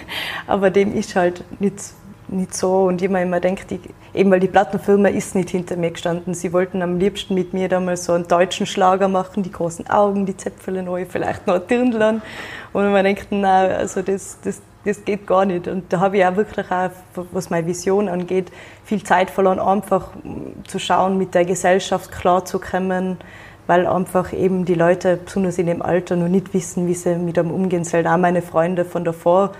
Aber 0.47 0.69
dem 0.69 0.95
ist 0.95 1.15
halt 1.15 1.43
nicht 1.59 1.81
nicht 2.27 2.53
so. 2.53 2.83
Und 2.83 3.01
ich 3.01 3.09
mir 3.09 3.23
immer 3.23 3.39
denkt, 3.39 3.65
eben 4.13 4.29
weil 4.29 4.39
die 4.39 4.47
Plattenfirma 4.47 5.09
ist 5.09 5.33
nicht 5.33 5.49
hinter 5.49 5.75
mir 5.75 5.89
gestanden. 5.89 6.35
Sie 6.35 6.53
wollten 6.53 6.83
am 6.83 6.99
liebsten 6.99 7.33
mit 7.33 7.53
mir 7.53 7.67
damals 7.67 8.05
so 8.05 8.13
einen 8.13 8.27
deutschen 8.27 8.67
Schlager 8.67 9.07
machen, 9.07 9.41
die 9.41 9.51
großen 9.51 9.89
Augen, 9.89 10.27
die 10.27 10.37
Zäpfele 10.37 10.83
neu, 10.83 11.05
vielleicht 11.09 11.47
noch 11.47 11.55
ein 11.55 11.67
Dirndl 11.67 12.21
Und 12.73 12.91
man 12.91 13.03
denkt, 13.03 13.31
nein, 13.31 13.71
also 13.71 14.03
das, 14.03 14.37
das, 14.43 14.61
das 14.85 15.03
geht 15.03 15.27
gar 15.27 15.45
nicht. 15.45 15.67
Und 15.67 15.91
da 15.91 15.99
habe 15.99 16.17
ich 16.17 16.25
auch 16.25 16.35
wirklich 16.35 16.71
auch, 16.71 16.91
was 17.31 17.49
meine 17.49 17.67
Vision 17.67 18.07
angeht, 18.07 18.51
viel 18.85 19.03
Zeit 19.03 19.29
verloren, 19.29 19.59
einfach 19.59 20.09
zu 20.67 20.79
schauen, 20.79 21.17
mit 21.17 21.35
der 21.35 21.45
Gesellschaft 21.45 22.11
klarzukommen, 22.11 23.17
weil 23.67 23.85
einfach 23.85 24.33
eben 24.33 24.65
die 24.65 24.75
Leute, 24.75 25.19
besonders 25.23 25.57
in 25.57 25.67
dem 25.67 25.81
Alter, 25.81 26.15
noch 26.15 26.27
nicht 26.27 26.53
wissen, 26.53 26.87
wie 26.87 26.95
sie 26.95 27.15
mit 27.15 27.37
einem 27.37 27.51
umgehen 27.51 27.83
sollen. 27.83 28.07
Auch 28.07 28.17
meine 28.17 28.41
Freunde 28.41 28.85
von 28.85 29.03
davor, 29.03 29.51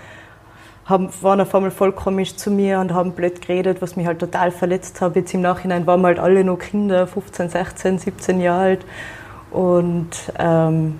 haben, 0.86 1.08
waren 1.20 1.40
auf 1.40 1.54
einmal 1.54 1.70
voll 1.70 1.92
komisch 1.92 2.34
zu 2.34 2.50
mir 2.50 2.80
und 2.80 2.92
haben 2.92 3.12
blöd 3.12 3.40
geredet, 3.40 3.80
was 3.80 3.96
mich 3.96 4.06
halt 4.06 4.18
total 4.18 4.50
verletzt 4.50 5.00
hat. 5.00 5.14
Jetzt 5.14 5.32
im 5.32 5.40
Nachhinein 5.42 5.86
waren 5.86 6.00
wir 6.00 6.08
halt 6.08 6.18
alle 6.18 6.42
noch 6.42 6.58
Kinder, 6.58 7.06
15, 7.06 7.50
16, 7.50 7.98
17 7.98 8.40
Jahre 8.40 8.60
alt. 8.60 8.86
Und 9.52 10.10
ähm, 10.38 10.98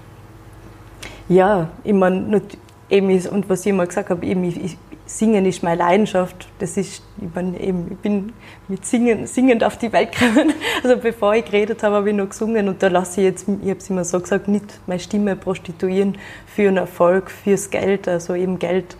ja, 1.28 1.68
ich 1.82 1.92
meine, 1.92 2.42
eben 2.90 3.10
ist, 3.10 3.28
und 3.28 3.48
was 3.48 3.60
ich 3.60 3.68
immer 3.68 3.86
gesagt 3.86 4.10
habe, 4.10 4.24
eben, 4.26 4.44
ich, 4.44 4.76
Singen 5.06 5.44
ist 5.44 5.62
meine 5.62 5.76
Leidenschaft. 5.76 6.46
Das 6.60 6.76
ist, 6.76 7.02
ich, 7.20 7.28
mein, 7.34 7.58
eben, 7.60 7.88
ich 7.90 7.98
bin 7.98 8.32
mit 8.68 8.86
Singen, 8.86 9.26
singend 9.26 9.64
auf 9.64 9.76
die 9.76 9.92
Welt 9.92 10.12
gekommen. 10.12 10.52
Also 10.84 10.96
bevor 10.96 11.34
ich 11.34 11.44
geredet 11.44 11.82
habe, 11.82 11.96
habe 11.96 12.10
ich 12.10 12.16
noch 12.16 12.28
gesungen 12.28 12.68
und 12.68 12.82
da 12.82 12.88
lasse 12.88 13.20
ich 13.20 13.26
jetzt, 13.26 13.48
ich 13.48 13.68
habe 13.68 13.78
es 13.78 13.90
immer 13.90 14.04
so 14.04 14.20
gesagt, 14.20 14.48
nicht 14.48 14.80
meine 14.86 15.00
Stimme 15.00 15.36
prostituieren 15.36 16.16
für 16.46 16.68
einen 16.68 16.76
Erfolg, 16.76 17.30
fürs 17.30 17.70
Geld. 17.70 18.06
Also 18.06 18.34
eben 18.34 18.58
Geld 18.58 18.96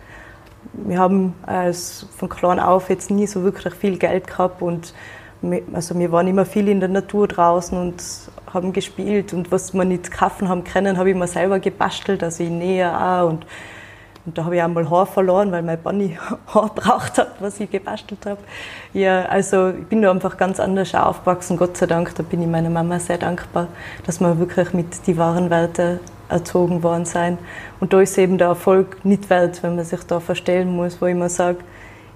wir 0.73 0.99
haben 0.99 1.33
als 1.43 2.05
von 2.15 2.29
klein 2.29 2.59
auf 2.59 2.89
jetzt 2.89 3.11
nie 3.11 3.27
so 3.27 3.43
wirklich 3.43 3.73
viel 3.73 3.97
Geld 3.97 4.27
gehabt 4.27 4.61
und 4.61 4.93
wir, 5.41 5.63
also 5.73 5.97
wir 5.97 6.11
waren 6.11 6.27
immer 6.27 6.45
viel 6.45 6.67
in 6.67 6.79
der 6.79 6.89
Natur 6.89 7.27
draußen 7.27 7.77
und 7.77 8.03
haben 8.53 8.73
gespielt 8.73 9.33
und 9.33 9.51
was 9.51 9.73
wir 9.73 9.85
nicht 9.85 10.11
kaufen 10.11 10.49
haben 10.49 10.63
können, 10.63 10.97
habe 10.97 11.09
ich 11.09 11.15
mir 11.15 11.27
selber 11.27 11.59
gebastelt, 11.59 12.23
also 12.23 12.43
in 12.43 12.59
Nähe 12.59 12.95
auch 12.95 13.29
und, 13.29 13.45
und 14.25 14.37
da 14.37 14.45
habe 14.45 14.55
ich 14.55 14.61
einmal 14.61 14.89
Haar 14.89 15.05
verloren, 15.05 15.51
weil 15.51 15.63
mein 15.63 15.81
Bunny 15.81 16.17
Haar 16.47 16.71
braucht 16.73 17.17
hat, 17.17 17.41
was 17.41 17.59
ich 17.59 17.71
gebastelt 17.71 18.25
habe. 18.25 18.39
Ja, 18.93 19.25
also 19.25 19.69
ich 19.69 19.87
bin 19.87 20.01
da 20.01 20.11
einfach 20.11 20.37
ganz 20.37 20.59
anders 20.59 20.93
aufgewachsen, 20.93 21.57
Gott 21.57 21.77
sei 21.77 21.87
Dank, 21.87 22.13
da 22.15 22.23
bin 22.23 22.41
ich 22.41 22.47
meiner 22.47 22.69
Mama 22.69 22.99
sehr 22.99 23.17
dankbar, 23.17 23.67
dass 24.05 24.19
man 24.19 24.37
wirklich 24.39 24.73
mit 24.73 25.07
die 25.07 25.17
wahren 25.17 25.49
Werte 25.49 25.99
erzogen 26.29 26.83
worden 26.83 27.05
sein. 27.05 27.37
Und 27.79 27.93
da 27.93 28.01
ist 28.01 28.17
eben 28.17 28.37
der 28.37 28.47
Erfolg 28.47 29.03
nicht 29.03 29.29
wert, 29.29 29.61
wenn 29.63 29.75
man 29.75 29.85
sich 29.85 30.03
da 30.03 30.19
verstellen 30.19 30.75
muss, 30.75 31.01
wo 31.01 31.07
ich 31.07 31.11
immer 31.11 31.29
sage, 31.29 31.57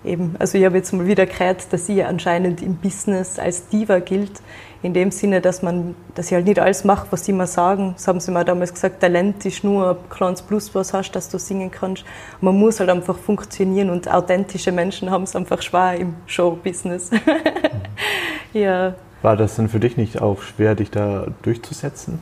eben, 0.05 0.35
also 0.39 0.57
ich 0.57 0.65
habe 0.65 0.77
jetzt 0.77 0.93
mal 0.93 1.07
wieder 1.07 1.25
gehört, 1.25 1.71
dass 1.71 1.85
sie 1.85 2.03
anscheinend 2.03 2.61
im 2.61 2.75
Business 2.75 3.39
als 3.39 3.67
Diva 3.67 3.99
gilt, 3.99 4.41
in 4.81 4.93
dem 4.93 5.09
Sinne, 5.09 5.41
dass 5.41 5.61
man, 5.61 5.95
dass 6.13 6.27
ich 6.27 6.33
halt 6.33 6.45
nicht 6.45 6.59
alles 6.59 6.83
mache, 6.83 7.07
was 7.09 7.25
sie 7.25 7.33
mir 7.33 7.47
sagen. 7.47 7.93
Das 7.97 8.07
haben 8.07 8.19
sie 8.19 8.31
mir 8.31 8.45
damals 8.45 8.73
gesagt, 8.73 8.99
Talent 8.99 9.45
ist 9.45 9.63
nur 9.63 9.91
ein 9.91 10.09
kleines 10.09 10.43
Plus, 10.43 10.75
was 10.75 10.93
hast, 10.93 11.11
dass 11.13 11.29
du 11.29 11.39
singen 11.39 11.71
kannst. 11.71 12.05
Man 12.39 12.55
muss 12.55 12.79
halt 12.79 12.89
einfach 12.89 13.17
funktionieren 13.17 13.89
und 13.89 14.07
authentische 14.11 14.71
Menschen 14.71 15.09
haben 15.09 15.23
es 15.23 15.35
einfach 15.35 15.61
schwer 15.61 15.95
im 15.95 16.13
Showbusiness. 16.27 17.09
ja. 18.53 18.93
War 19.23 19.35
das 19.35 19.55
dann 19.55 19.69
für 19.69 19.79
dich 19.79 19.97
nicht 19.97 20.21
auch 20.21 20.41
schwer, 20.41 20.75
dich 20.75 20.91
da 20.91 21.27
durchzusetzen? 21.41 22.21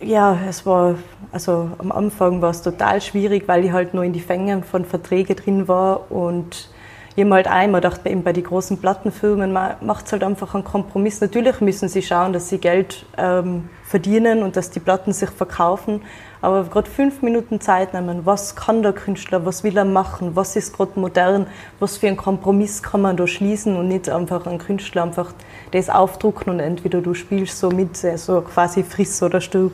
Ja, 0.00 0.38
es 0.48 0.64
war, 0.64 0.94
also 1.32 1.70
am 1.78 1.90
Anfang 1.90 2.40
war 2.40 2.50
es 2.50 2.62
total 2.62 3.00
schwierig, 3.00 3.48
weil 3.48 3.64
ich 3.64 3.72
halt 3.72 3.94
nur 3.94 4.04
in 4.04 4.12
die 4.12 4.20
Fängen 4.20 4.62
von 4.62 4.84
Verträgen 4.84 5.34
drin 5.34 5.66
war 5.66 6.10
und 6.10 6.70
habe 7.18 7.34
halt 7.34 7.48
einmal 7.48 7.80
gedacht, 7.80 8.06
eben 8.06 8.22
bei 8.22 8.32
den 8.32 8.44
großen 8.44 8.78
Plattenfirmen 8.78 9.52
macht 9.52 10.06
es 10.06 10.12
halt 10.12 10.22
einfach 10.22 10.54
einen 10.54 10.62
Kompromiss. 10.62 11.20
Natürlich 11.20 11.60
müssen 11.60 11.88
sie 11.88 12.02
schauen, 12.02 12.32
dass 12.32 12.48
sie 12.48 12.58
Geld 12.58 13.06
ähm, 13.16 13.68
verdienen 13.82 14.42
und 14.44 14.56
dass 14.56 14.70
die 14.70 14.80
Platten 14.80 15.12
sich 15.12 15.30
verkaufen. 15.30 16.02
Aber 16.40 16.64
gerade 16.64 16.88
fünf 16.88 17.22
Minuten 17.22 17.60
Zeit 17.60 17.94
nehmen, 17.94 18.24
was 18.24 18.54
kann 18.54 18.82
der 18.82 18.92
Künstler, 18.92 19.44
was 19.44 19.64
will 19.64 19.76
er 19.76 19.84
machen, 19.84 20.36
was 20.36 20.54
ist 20.54 20.76
gerade 20.76 20.98
modern, 20.98 21.46
was 21.80 21.96
für 21.96 22.06
einen 22.06 22.16
Kompromiss 22.16 22.82
kann 22.82 23.00
man 23.00 23.16
da 23.16 23.26
schließen 23.26 23.76
und 23.76 23.88
nicht 23.88 24.08
einfach 24.08 24.46
einen 24.46 24.58
Künstler 24.58 25.02
einfach 25.02 25.32
das 25.72 25.90
aufdrucken 25.90 26.50
und 26.50 26.60
entweder 26.60 27.00
du 27.00 27.14
spielst 27.14 27.58
so 27.58 27.70
mit, 27.70 27.96
so 27.96 28.40
quasi 28.42 28.84
friss 28.84 29.22
oder 29.22 29.40
stirb. 29.40 29.72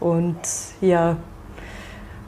Und 0.00 0.38
ja, 0.80 1.16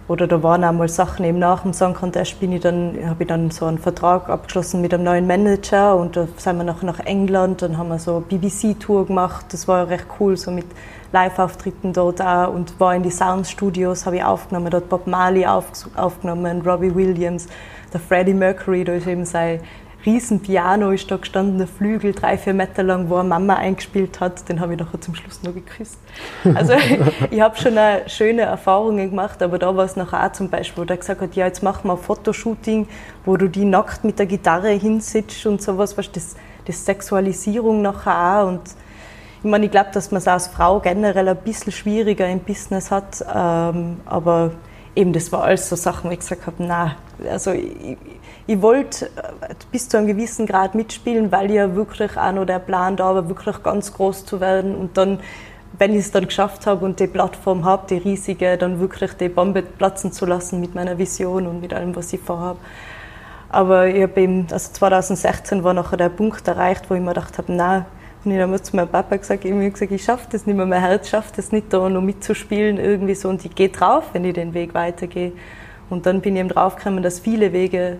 oder 0.06 0.26
da 0.26 0.42
waren 0.42 0.62
auch 0.64 0.72
mal 0.72 0.88
Sachen 0.88 1.24
eben 1.24 1.38
nach 1.38 1.62
dem 1.62 1.72
Song 1.72 1.94
Contest 1.94 2.38
bin 2.38 2.52
ich 2.52 2.60
dann, 2.60 2.94
habe 3.06 3.22
ich 3.22 3.28
dann 3.28 3.50
so 3.50 3.64
einen 3.64 3.78
Vertrag 3.78 4.28
abgeschlossen 4.28 4.82
mit 4.82 4.92
einem 4.92 5.04
neuen 5.04 5.26
Manager 5.26 5.96
und 5.96 6.16
da 6.16 6.28
sind 6.36 6.58
wir 6.58 6.64
nachher 6.64 6.84
nach 6.84 7.00
England, 7.00 7.62
dann 7.62 7.78
haben 7.78 7.88
wir 7.88 7.98
so 7.98 8.22
BBC-Tour 8.28 9.06
gemacht, 9.06 9.46
das 9.50 9.66
war 9.66 9.88
recht 9.88 10.06
cool, 10.20 10.36
so 10.36 10.50
mit 10.50 10.66
Live-Auftritten 11.14 11.92
dort 11.92 12.20
auch 12.20 12.52
und 12.52 12.78
war 12.80 12.94
in 12.94 13.04
die 13.04 13.10
Soundstudios, 13.10 14.04
habe 14.04 14.16
ich 14.16 14.24
aufgenommen, 14.24 14.70
dort 14.70 14.88
Bob 14.88 15.06
Marley 15.06 15.46
auf, 15.46 15.66
aufgenommen, 15.94 16.62
Robbie 16.62 16.94
Williams, 16.94 17.46
der 17.92 18.00
Freddie 18.00 18.34
Mercury, 18.34 18.82
da 18.82 18.94
ist 18.94 19.06
eben 19.06 19.24
sein 19.24 19.60
riesen 20.04 20.40
Piano 20.40 20.90
ist 20.90 21.10
da 21.10 21.16
gestanden, 21.16 21.58
der 21.58 21.66
Flügel, 21.66 22.12
drei, 22.12 22.36
vier 22.36 22.54
Meter 22.54 22.82
lang, 22.82 23.08
wo 23.08 23.16
eine 23.16 23.28
Mama 23.28 23.54
eingespielt 23.54 24.20
hat. 24.20 24.48
Den 24.48 24.60
habe 24.60 24.74
ich 24.74 24.78
nachher 24.78 25.00
zum 25.00 25.14
Schluss 25.14 25.42
noch 25.42 25.54
geküsst. 25.54 25.98
Also 26.54 26.74
ich 27.30 27.40
habe 27.40 27.56
schon 27.56 27.78
eine 27.78 28.08
schöne 28.08 28.42
Erfahrungen 28.42 29.10
gemacht, 29.10 29.42
aber 29.42 29.58
da 29.58 29.74
war 29.74 29.84
es 29.84 29.96
nachher 29.96 30.26
auch 30.26 30.32
zum 30.32 30.50
Beispiel, 30.50 30.82
wo 30.82 30.84
der 30.84 30.98
gesagt 30.98 31.20
hat, 31.20 31.34
ja, 31.36 31.46
jetzt 31.46 31.62
machen 31.62 31.88
wir 31.88 31.94
ein 31.94 31.98
Fotoshooting, 31.98 32.86
wo 33.24 33.36
du 33.36 33.48
die 33.48 33.64
nackt 33.64 34.04
mit 34.04 34.18
der 34.18 34.26
Gitarre 34.26 34.70
hinsitzt 34.70 35.46
und 35.46 35.62
sowas, 35.62 35.96
weißt, 35.96 36.14
das, 36.14 36.36
das 36.66 36.84
Sexualisierung 36.84 37.80
nachher 37.80 38.42
auch 38.42 38.48
und 38.48 38.60
ich 39.44 39.50
meine, 39.50 39.66
ich 39.66 39.70
glaube, 39.70 39.90
dass 39.92 40.10
man 40.10 40.18
es 40.18 40.26
als 40.26 40.46
Frau 40.46 40.80
generell 40.80 41.28
ein 41.28 41.36
bisschen 41.36 41.70
schwieriger 41.70 42.26
im 42.26 42.40
Business 42.40 42.90
hat, 42.90 43.22
ähm, 43.32 44.00
aber 44.06 44.52
eben 44.96 45.12
das 45.12 45.30
war 45.32 45.44
alles 45.44 45.68
so 45.68 45.76
Sachen, 45.76 46.08
wo 46.08 46.14
ich 46.14 46.20
gesagt 46.20 46.46
habe, 46.46 46.56
na, 46.60 46.96
also 47.30 47.50
ich, 47.50 47.98
ich 48.46 48.62
wollte 48.62 49.06
äh, 49.06 49.54
bis 49.70 49.86
zu 49.90 49.98
einem 49.98 50.06
gewissen 50.06 50.46
Grad 50.46 50.74
mitspielen, 50.74 51.30
weil 51.30 51.50
ja 51.50 51.74
wirklich 51.74 52.16
auch 52.16 52.32
noch 52.32 52.46
der 52.46 52.58
Plan 52.58 52.96
da 52.96 53.14
war, 53.14 53.28
wirklich 53.28 53.62
ganz 53.62 53.92
groß 53.92 54.24
zu 54.24 54.40
werden 54.40 54.74
und 54.74 54.96
dann 54.96 55.20
wenn 55.76 55.92
ich 55.92 56.00
es 56.00 56.12
dann 56.12 56.26
geschafft 56.26 56.68
habe 56.68 56.84
und 56.84 57.00
die 57.00 57.08
Plattform 57.08 57.64
habe, 57.64 57.88
die 57.90 57.96
riesige, 57.96 58.56
dann 58.56 58.78
wirklich 58.78 59.14
die 59.14 59.28
Bombe 59.28 59.60
platzen 59.60 60.12
zu 60.12 60.24
lassen 60.24 60.60
mit 60.60 60.76
meiner 60.76 60.98
Vision 60.98 61.48
und 61.48 61.60
mit 61.60 61.74
allem, 61.74 61.96
was 61.96 62.12
ich 62.12 62.20
vorhabe. 62.20 62.60
Aber 63.48 63.88
ich 63.88 64.00
habe 64.04 64.20
eben, 64.20 64.46
also 64.52 64.72
2016 64.72 65.64
war 65.64 65.74
nachher 65.74 65.96
der 65.96 66.10
Punkt 66.10 66.46
erreicht, 66.46 66.88
wo 66.88 66.94
ich 66.94 67.00
mir 67.00 67.08
gedacht 67.08 67.38
habe, 67.38 67.52
nein, 67.52 67.86
und 68.24 68.32
ich 68.32 68.40
habe 68.40 68.62
zu 68.62 68.76
meinem 68.76 68.88
Papa 68.88 69.16
gesagt, 69.16 69.44
ich 69.44 69.72
gesagt, 69.72 69.92
ich 69.92 70.04
schaffe 70.04 70.26
das 70.30 70.46
nicht 70.46 70.56
mehr, 70.56 70.66
mein 70.66 70.80
Herz 70.80 71.08
schafft 71.08 71.38
es 71.38 71.52
nicht, 71.52 71.72
da 71.72 71.88
noch 71.88 72.00
mitzuspielen 72.00 72.78
irgendwie 72.78 73.14
so 73.14 73.28
und 73.28 73.44
ich 73.44 73.54
gehe 73.54 73.68
drauf, 73.68 74.04
wenn 74.12 74.24
ich 74.24 74.34
den 74.34 74.54
Weg 74.54 74.74
weitergehe. 74.74 75.32
Und 75.90 76.06
dann 76.06 76.20
bin 76.20 76.34
ich 76.34 76.40
eben 76.40 76.48
draufgekommen, 76.48 77.02
dass 77.02 77.20
viele 77.20 77.52
Wege 77.52 77.98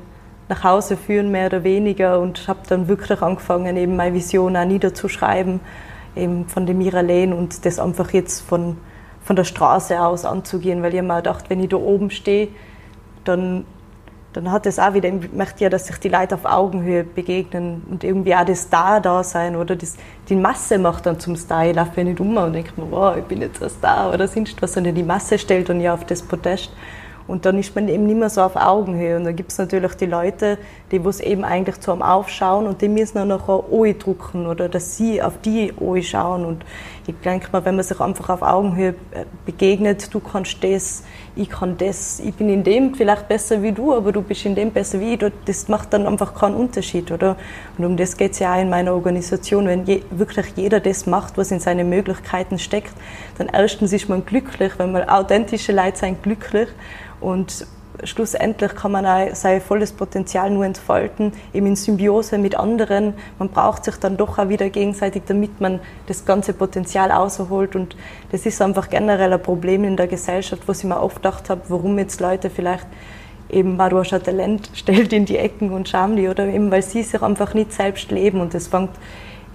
nach 0.49 0.65
Hause 0.65 0.97
führen, 0.97 1.31
mehr 1.31 1.47
oder 1.47 1.65
weniger. 1.65 2.21
Und 2.21 2.49
habe 2.49 2.61
dann 2.69 2.89
wirklich 2.89 3.21
angefangen, 3.23 3.77
eben 3.77 3.97
meine 3.97 4.15
Vision 4.15 4.57
auch 4.57 4.65
niederzuschreiben, 4.65 5.61
eben 6.17 6.47
von 6.49 6.67
dem 6.67 6.79
Miralen 6.79 7.33
und 7.33 7.65
das 7.65 7.79
einfach 7.79 8.13
jetzt 8.13 8.41
von, 8.43 8.77
von 9.23 9.37
der 9.37 9.45
Straße 9.45 10.01
aus 10.01 10.25
anzugehen, 10.25 10.83
weil 10.83 10.95
ich 10.95 11.03
mir 11.03 11.17
gedacht, 11.17 11.51
wenn 11.51 11.61
ich 11.61 11.69
da 11.69 11.77
oben 11.77 12.11
stehe, 12.11 12.49
dann, 13.25 13.65
dann 14.35 14.51
hat 14.51 14.67
es 14.67 14.81
auch 14.81 14.95
wieder, 14.95 15.09
ich 15.09 15.33
möchte 15.33 15.63
ja, 15.63 15.71
dass 15.71 15.87
sich 15.87 15.97
die 15.99 16.09
Leute 16.09 16.35
auf 16.35 16.45
Augenhöhe 16.45 17.05
begegnen 17.05 17.83
und 17.89 18.03
irgendwie 18.03 18.35
auch 18.35 18.45
das 18.45 18.63
Star 18.63 19.01
da 19.01 19.23
sein 19.23 19.55
oder 19.55 19.77
das, 19.77 19.97
die 20.29 20.35
Masse 20.35 20.77
macht 20.79 21.07
dann 21.07 21.21
zum 21.21 21.37
Star. 21.37 21.67
Ich 21.67 21.77
laufe 21.77 21.93
ja 21.97 22.05
nicht 22.05 22.19
um 22.19 22.37
und 22.37 22.53
denke 22.53 22.73
mir, 22.77 22.91
wow, 22.91 23.17
ich 23.17 23.23
bin 23.25 23.41
jetzt 23.41 23.63
ein 23.63 23.71
Star 23.71 24.13
oder 24.13 24.27
sonst 24.27 24.61
was, 24.61 24.73
sondern 24.73 24.97
die 24.97 25.05
Masse 25.05 25.39
stellt 25.39 25.69
dann 25.69 25.81
ja 25.81 25.95
auf 25.95 26.05
das 26.05 26.21
Podest. 26.21 26.73
Und 27.27 27.47
dann 27.47 27.59
ist 27.59 27.75
man 27.75 27.89
eben 27.89 28.07
nicht 28.07 28.19
mehr 28.19 28.29
so 28.29 28.43
auf 28.43 28.55
Augenhöhe. 28.55 29.17
Und 29.17 29.25
dann 29.25 29.37
gibt 29.37 29.51
es 29.51 29.59
natürlich 29.59 29.95
die 29.95 30.07
Leute, 30.07 30.59
die 30.91 30.97
es 30.97 31.21
eben 31.21 31.45
eigentlich 31.45 31.81
zu 31.81 31.93
einem 31.93 32.03
aufschauen 32.03 32.67
und 32.67 32.83
die 32.83 32.89
müssen 32.89 33.17
dann 33.17 33.29
nachher 33.29 33.73
Ohi 33.73 33.97
drucken 33.97 34.47
oder 34.47 34.69
dass 34.69 34.97
sie 34.97 35.23
auf 35.23 35.39
die 35.41 35.73
Ohi 35.81 36.03
schauen. 36.03 36.45
Und 36.45 36.65
ich 37.07 37.15
denke 37.25 37.49
mal, 37.53 37.65
wenn 37.65 37.77
man 37.77 37.85
sich 37.85 37.99
einfach 38.01 38.29
auf 38.29 38.43
Augenhöhe 38.43 38.95
äh, 39.13 39.25
begegnet, 39.47 40.13
du 40.13 40.21
kannst 40.21 40.63
das, 40.63 41.03
ich 41.37 41.51
kann 41.51 41.77
das, 41.77 42.21
ich 42.21 42.35
bin 42.35 42.49
in 42.49 42.63
dem 42.63 42.95
vielleicht 42.95 43.29
besser 43.29 43.63
wie 43.63 43.73
du, 43.73 43.93
aber 43.93 44.13
du 44.13 44.23
bist 44.23 44.45
in 44.47 44.55
dem 44.55 44.71
besser 44.71 45.01
wie 45.01 45.15
ich, 45.15 45.33
das 45.45 45.69
macht 45.69 45.93
dann 45.93 46.07
einfach 46.07 46.35
keinen 46.35 46.55
Unterschied, 46.55 47.11
oder? 47.11 47.37
Und 47.77 47.85
um 47.85 47.97
das 47.97 48.17
geht 48.17 48.33
es 48.33 48.39
ja 48.39 48.55
auch 48.55 48.61
in 48.61 48.71
meiner 48.71 48.95
Organisation. 48.95 49.67
Wenn 49.67 49.85
je, 49.85 50.03
wirklich 50.11 50.47
jeder 50.55 50.81
das 50.81 51.07
macht, 51.07 51.37
was 51.37 51.51
in 51.51 51.59
seinen 51.59 51.89
Möglichkeiten 51.89 52.59
steckt, 52.59 52.93
dann 53.39 53.49
erstens 53.53 53.93
ist 53.93 54.09
man 54.09 54.25
glücklich, 54.25 54.73
wenn 54.79 54.93
man 54.93 55.09
authentische 55.09 55.73
Leute 55.73 55.99
sind 55.99 56.23
glücklich 56.23 56.69
und 57.21 57.67
schlussendlich 58.03 58.75
kann 58.75 58.93
man 58.93 59.07
auch 59.07 59.35
sein 59.35 59.61
volles 59.61 59.93
Potenzial 59.93 60.51
nur 60.51 60.65
entfalten, 60.65 61.33
eben 61.53 61.67
in 61.67 61.77
Symbiose 61.77 62.39
mit 62.39 62.57
anderen. 62.57 63.15
Man 63.39 63.51
braucht 63.51 63.85
sich 63.85 63.97
dann 63.97 64.17
doch 64.17 64.39
auch 64.39 64.49
wieder 64.49 64.69
gegenseitig, 64.71 65.23
damit 65.27 65.61
man 65.61 65.81
das 66.07 66.25
ganze 66.25 66.53
Potenzial 66.53 67.13
außerholt. 67.13 67.77
Und 67.77 67.97
das 68.33 68.47
ist 68.47 68.61
einfach 68.61 68.91
generell 68.91 69.33
ein 69.33 69.43
Problem 69.43 69.85
in 69.85 69.97
der 69.97 70.09
Gesellschaft, 70.09 70.63
wo 70.67 70.73
ich 70.73 70.85
mir 70.85 71.01
oft 71.01 71.17
gedacht 71.17 71.51
habe, 71.51 71.63
warum 71.69 71.99
jetzt 71.99 72.21
Leute 72.21 72.51
vielleicht 72.51 72.87
eben, 73.49 73.79
weil 73.79 73.91
du 73.91 73.99
hast 73.99 74.13
ein 74.13 74.23
Talent, 74.23 74.71
stellt 74.75 75.13
in 75.13 75.25
die 75.25 75.39
Ecken 75.39 75.71
und 75.71 75.89
schauen 75.89 76.17
die, 76.17 76.29
oder 76.29 76.47
eben, 76.47 76.71
weil 76.71 76.83
sie 76.83 77.03
sich 77.03 77.23
einfach 77.23 77.55
nicht 77.55 77.73
selbst 77.73 78.11
leben. 78.11 78.41
Und 78.41 78.55
das 78.55 78.69
fängt 78.69 78.91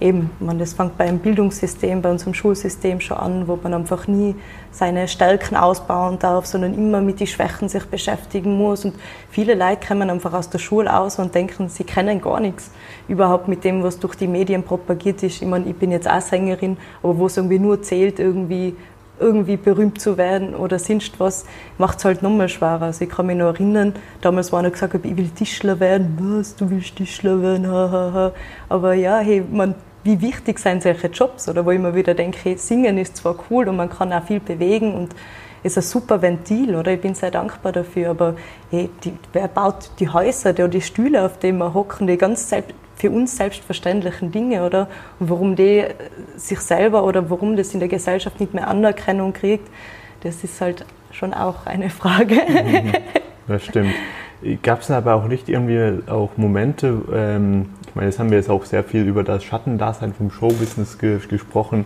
eben, 0.00 0.30
man, 0.40 0.58
das 0.58 0.72
fängt 0.72 0.96
beim 0.96 1.18
Bildungssystem, 1.18 2.02
bei 2.02 2.10
unserem 2.10 2.34
Schulsystem 2.34 3.00
schon 3.00 3.18
an, 3.18 3.48
wo 3.48 3.58
man 3.62 3.74
einfach 3.74 4.06
nie 4.06 4.34
seine 4.72 5.06
Stärken 5.08 5.56
ausbauen 5.56 6.18
darf, 6.18 6.46
sondern 6.46 6.74
immer 6.74 7.00
mit 7.00 7.20
den 7.20 7.26
Schwächen 7.26 7.68
sich 7.68 7.84
beschäftigen 7.84 8.56
muss. 8.56 8.84
Und 8.84 8.94
viele 9.30 9.54
Leute 9.54 9.86
kommen 9.86 10.10
einfach 10.10 10.32
aus 10.32 10.48
der 10.48 10.58
Schule 10.58 10.94
aus 10.94 11.18
und 11.18 11.34
denken, 11.34 11.68
sie 11.68 11.84
kennen 11.84 12.20
gar 12.20 12.40
nichts 12.40 12.70
überhaupt 13.08 13.48
mit 13.48 13.64
dem, 13.64 13.82
was 13.82 13.98
durch 13.98 14.14
die 14.14 14.28
Medien 14.28 14.62
propagiert 14.62 15.22
ist. 15.22 15.42
Ich 15.42 15.48
meine, 15.48 15.66
ich 15.68 15.76
bin 15.76 15.90
jetzt 15.90 16.08
auch 16.08 16.20
Sängerin, 16.20 16.76
aber 17.02 17.18
wo 17.18 17.26
es 17.26 17.36
irgendwie 17.36 17.58
nur 17.58 17.82
zählt, 17.82 18.18
irgendwie 18.18 18.74
irgendwie 19.20 19.58
berühmt 19.58 20.00
zu 20.00 20.16
werden 20.16 20.54
oder 20.54 20.78
sonst 20.78 21.20
was, 21.20 21.44
macht 21.78 21.98
es 21.98 22.04
halt 22.04 22.22
nochmal 22.22 22.48
schwerer. 22.48 22.82
Also 22.82 23.04
ich 23.04 23.10
kann 23.10 23.26
mich 23.26 23.36
noch 23.36 23.48
erinnern, 23.48 23.94
damals 24.22 24.50
war 24.50 24.60
einer 24.60 24.70
gesagt, 24.70 24.94
ich 25.04 25.16
will 25.16 25.28
Tischler 25.28 25.78
werden. 25.78 26.16
Was, 26.18 26.56
du 26.56 26.70
willst 26.70 26.96
Tischler 26.96 27.40
werden? 27.42 27.70
Ha, 27.70 27.90
ha, 27.90 28.10
ha. 28.14 28.32
Aber 28.70 28.94
ja, 28.94 29.18
hey, 29.18 29.44
man 29.48 29.74
wie 30.04 30.20
wichtig 30.20 30.58
sind 30.58 30.82
solche 30.82 31.08
Jobs 31.08 31.48
oder 31.48 31.64
wo 31.64 31.70
ich 31.70 31.78
mir 31.78 31.94
wieder 31.94 32.14
denke, 32.14 32.56
singen 32.56 32.98
ist 32.98 33.16
zwar 33.16 33.36
cool 33.50 33.68
und 33.68 33.76
man 33.76 33.90
kann 33.90 34.12
auch 34.12 34.24
viel 34.24 34.40
bewegen 34.40 34.94
und 34.94 35.14
ist 35.62 35.76
ein 35.76 35.82
super 35.82 36.22
Ventil 36.22 36.74
oder 36.74 36.92
ich 36.92 37.00
bin 37.00 37.14
sehr 37.14 37.30
dankbar 37.30 37.72
dafür, 37.72 38.10
aber 38.10 38.34
hey, 38.70 38.88
die, 39.04 39.12
wer 39.32 39.48
baut 39.48 39.90
die 39.98 40.08
Häuser 40.08 40.50
oder 40.50 40.68
die 40.68 40.80
Stühle, 40.80 41.24
auf 41.24 41.38
denen 41.38 41.58
wir 41.58 41.74
hocken, 41.74 42.06
die 42.06 42.16
ganz 42.16 42.50
für 42.96 43.10
uns 43.10 43.36
selbstverständlichen 43.36 44.30
Dinge 44.30 44.64
oder 44.64 44.88
und 45.18 45.30
warum 45.30 45.56
die 45.56 45.84
sich 46.36 46.60
selber 46.60 47.04
oder 47.04 47.30
warum 47.30 47.56
das 47.56 47.72
in 47.74 47.80
der 47.80 47.88
Gesellschaft 47.88 48.40
nicht 48.40 48.54
mehr 48.54 48.68
Anerkennung 48.68 49.32
kriegt, 49.32 49.68
das 50.22 50.44
ist 50.44 50.60
halt 50.60 50.84
schon 51.10 51.34
auch 51.34 51.66
eine 51.66 51.90
Frage. 51.90 52.34
Mhm. 52.34 52.92
Das 53.48 53.64
stimmt. 53.64 53.94
Gab 54.62 54.80
es 54.80 54.90
aber 54.90 55.14
auch 55.14 55.26
nicht 55.26 55.48
irgendwie 55.48 56.08
auch 56.08 56.30
Momente, 56.36 57.02
ähm, 57.12 57.66
ich 57.86 57.94
meine, 57.94 58.06
jetzt 58.06 58.18
haben 58.18 58.30
wir 58.30 58.38
jetzt 58.38 58.48
auch 58.48 58.64
sehr 58.64 58.84
viel 58.84 59.06
über 59.06 59.22
das 59.22 59.44
Schattendasein 59.44 60.14
vom 60.14 60.30
Showbusiness 60.30 60.98
ge 60.98 61.18
gesprochen. 61.28 61.84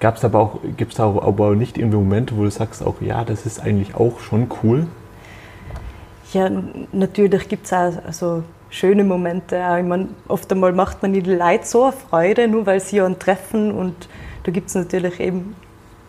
Gab 0.00 0.16
es 0.16 0.24
aber 0.24 0.40
auch, 0.40 0.58
gibt 0.76 0.94
es 0.94 1.00
auch 1.00 1.22
aber 1.22 1.54
nicht 1.54 1.78
irgendwie 1.78 1.98
Momente, 1.98 2.36
wo 2.36 2.42
du 2.42 2.50
sagst 2.50 2.84
auch, 2.84 3.00
ja, 3.00 3.24
das 3.24 3.46
ist 3.46 3.60
eigentlich 3.60 3.94
auch 3.94 4.18
schon 4.20 4.50
cool? 4.62 4.86
Ja, 6.32 6.50
natürlich 6.92 7.48
gibt 7.48 7.66
es 7.66 7.72
auch 7.72 7.92
also 8.04 8.42
schöne 8.70 9.04
Momente. 9.04 9.56
Ich 9.78 9.86
meine, 9.86 10.08
oft 10.26 10.50
einmal 10.50 10.72
macht 10.72 11.00
man 11.00 11.12
die 11.12 11.20
Leute 11.20 11.64
so 11.64 11.84
eine 11.84 11.92
Freude, 11.92 12.48
nur 12.48 12.66
weil 12.66 12.80
sie 12.80 13.00
einen 13.00 13.20
treffen 13.20 13.70
und 13.70 14.08
da 14.42 14.50
gibt 14.50 14.68
es 14.68 14.74
natürlich 14.74 15.20
eben 15.20 15.54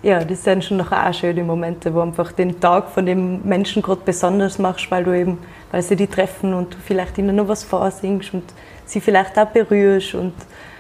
ja, 0.06 0.24
das 0.24 0.44
sind 0.44 0.64
schon 0.64 0.78
noch 0.78 0.92
auch 0.92 1.14
schöne 1.16 1.44
Momente, 1.44 1.92
wo 1.92 2.02
einfach 2.02 2.32
den 2.32 2.60
Tag 2.60 2.90
von 2.90 3.08
dem 3.08 3.42
Menschen 3.44 3.82
gerade 3.82 4.02
besonders 4.06 4.60
machst, 4.60 4.92
weil 4.92 5.04
du 5.04 5.18
eben 5.18 5.40
weil 5.72 5.82
sie 5.82 5.96
die 5.96 6.08
treffen 6.08 6.54
und 6.54 6.74
du 6.74 6.78
vielleicht 6.78 7.18
ihnen 7.18 7.36
noch 7.36 7.48
was 7.48 7.64
vorsingst 7.64 8.34
und 8.34 8.44
sie 8.86 9.02
vielleicht 9.02 9.38
auch 9.38 9.48
berührst 9.48 10.16
und 10.16 10.34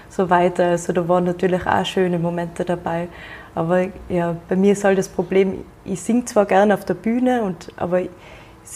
so 0.09 0.29
weiter. 0.29 0.65
Also 0.67 0.93
da 0.93 1.07
waren 1.07 1.25
natürlich 1.25 1.65
auch 1.65 1.85
schöne 1.85 2.19
Momente 2.19 2.63
dabei. 2.63 3.07
Aber 3.53 3.85
ja, 4.09 4.35
bei 4.49 4.55
mir 4.55 4.73
ist 4.73 4.83
halt 4.83 4.97
das 4.97 5.07
Problem, 5.07 5.63
ich 5.85 6.01
singe 6.01 6.25
zwar 6.25 6.45
gerne 6.45 6.73
auf 6.73 6.83
der 6.83 6.93
Bühne, 6.93 7.41
und, 7.41 7.71
aber 7.77 8.01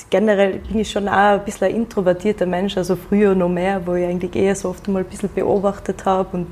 generell 0.09 0.59
bin 0.59 0.79
ich 0.79 0.91
schon 0.91 1.07
auch 1.09 1.33
ein 1.33 1.43
bisschen 1.43 1.67
ein 1.67 1.75
introvertierter 1.75 2.45
Mensch, 2.45 2.77
also 2.77 2.95
früher 2.95 3.35
noch 3.35 3.49
mehr, 3.49 3.85
wo 3.85 3.95
ich 3.95 4.07
eigentlich 4.07 4.35
eher 4.35 4.55
so 4.55 4.69
oft 4.69 4.87
mal 4.87 4.99
ein 4.99 5.05
bisschen 5.05 5.29
beobachtet 5.33 6.05
habe 6.05 6.29
und 6.37 6.47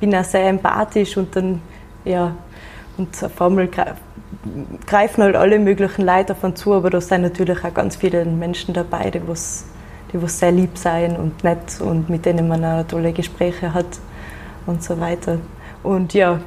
bin 0.00 0.14
auch 0.14 0.24
sehr 0.24 0.48
empathisch 0.48 1.16
und 1.16 1.34
dann, 1.34 1.62
ja, 2.04 2.34
und 2.98 3.22
auf 3.22 3.40
einmal 3.40 3.68
greifen 4.86 5.22
halt 5.22 5.36
alle 5.36 5.58
möglichen 5.58 6.04
Leute 6.04 6.26
davon 6.26 6.56
zu, 6.56 6.74
aber 6.74 6.90
da 6.90 7.00
sind 7.00 7.22
natürlich 7.22 7.64
auch 7.64 7.74
ganz 7.74 7.96
viele 7.96 8.24
Menschen 8.24 8.74
dabei, 8.74 9.10
die 9.10 9.26
was, 9.26 9.66
die 10.12 10.20
was 10.22 10.38
sehr 10.38 10.52
lieb 10.52 10.76
sein 10.76 11.16
und 11.16 11.44
nett 11.44 11.80
und 11.80 12.10
mit 12.10 12.26
denen 12.26 12.48
man 12.48 12.64
auch 12.64 12.86
tolle 12.86 13.12
Gespräche 13.12 13.72
hat 13.72 13.98
und 14.66 14.82
so 14.82 15.00
weiter. 15.00 15.38
Und 15.82 16.14
ja, 16.14 16.40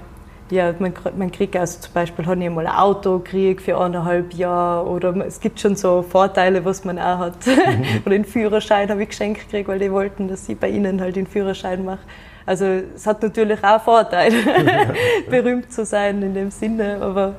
ja, 0.52 0.74
man, 0.78 0.94
man 1.18 1.32
kriegt 1.32 1.56
also 1.56 1.80
zum 1.80 1.94
Beispiel, 1.94 2.26
habe 2.28 2.44
ich 2.44 2.50
mal 2.50 2.68
ein 2.68 2.74
Auto 2.74 3.18
gekriegt 3.20 3.62
für 3.62 3.80
eineinhalb 3.80 4.34
Jahre 4.34 4.88
oder 4.88 5.16
es 5.26 5.40
gibt 5.40 5.60
schon 5.60 5.76
so 5.76 6.04
Vorteile, 6.04 6.64
was 6.64 6.86
man 6.86 7.00
auch 7.00 7.18
hat. 7.18 7.38
oder 8.06 8.16
den 8.16 8.26
Führerschein 8.26 8.90
habe 8.90 9.04
ich 9.04 9.10
geschenkt 9.10 9.42
gekriegt, 9.42 9.68
weil 9.68 9.80
die 9.80 9.92
wollten, 9.92 10.28
dass 10.28 10.48
ich 10.48 10.60
bei 10.60 10.70
ihnen 10.70 11.02
halt 11.02 11.16
den 11.16 11.26
Führerschein 11.26 11.84
mache. 11.84 12.00
Also 12.46 12.66
es 12.96 13.08
hat 13.08 13.24
natürlich 13.24 13.64
auch 13.64 13.82
Vorteile, 13.82 14.36
berühmt 15.30 15.72
zu 15.72 15.84
sein 15.84 16.22
in 16.22 16.34
dem 16.34 16.52
Sinne, 16.52 16.98
aber 17.02 17.36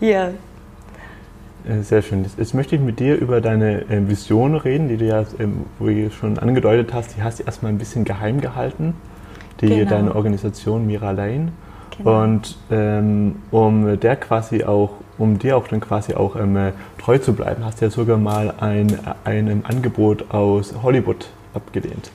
ja. 0.00 0.28
Äh, 1.66 1.82
sehr 1.82 2.02
schön. 2.02 2.26
Jetzt 2.36 2.54
möchte 2.54 2.76
ich 2.76 2.82
mit 2.82 3.00
dir 3.00 3.16
über 3.16 3.40
deine 3.40 3.82
äh, 3.88 4.08
Vision 4.08 4.54
reden, 4.54 4.88
die 4.88 4.98
du 4.98 5.06
ja, 5.06 5.24
ähm, 5.38 5.64
wo 5.78 5.86
du 5.86 6.10
schon 6.10 6.38
angedeutet 6.38 6.92
hast, 6.92 7.16
die 7.16 7.22
hast 7.22 7.38
du 7.38 7.44
erstmal 7.44 7.72
ein 7.72 7.78
bisschen 7.78 8.04
geheim 8.04 8.40
gehalten, 8.40 8.94
die 9.60 9.68
genau. 9.68 9.90
deine 9.90 10.14
Organisation 10.14 10.86
Mira 10.86 11.10
Lane. 11.12 11.52
Genau. 11.96 12.22
Und 12.22 12.58
ähm, 12.70 13.36
um 13.50 13.98
der 13.98 14.16
quasi 14.16 14.64
auch, 14.64 14.90
um 15.16 15.38
dir 15.38 15.56
auch 15.56 15.68
dann 15.68 15.80
quasi 15.80 16.14
auch 16.14 16.36
ähm, 16.36 16.72
treu 16.98 17.18
zu 17.18 17.32
bleiben, 17.34 17.64
hast 17.64 17.80
du 17.80 17.86
ja 17.86 17.90
sogar 17.90 18.16
mal 18.18 18.54
ein, 18.60 18.98
ein 19.24 19.64
Angebot 19.66 20.30
aus 20.30 20.74
Hollywood 20.82 21.28
abgelehnt. 21.54 22.10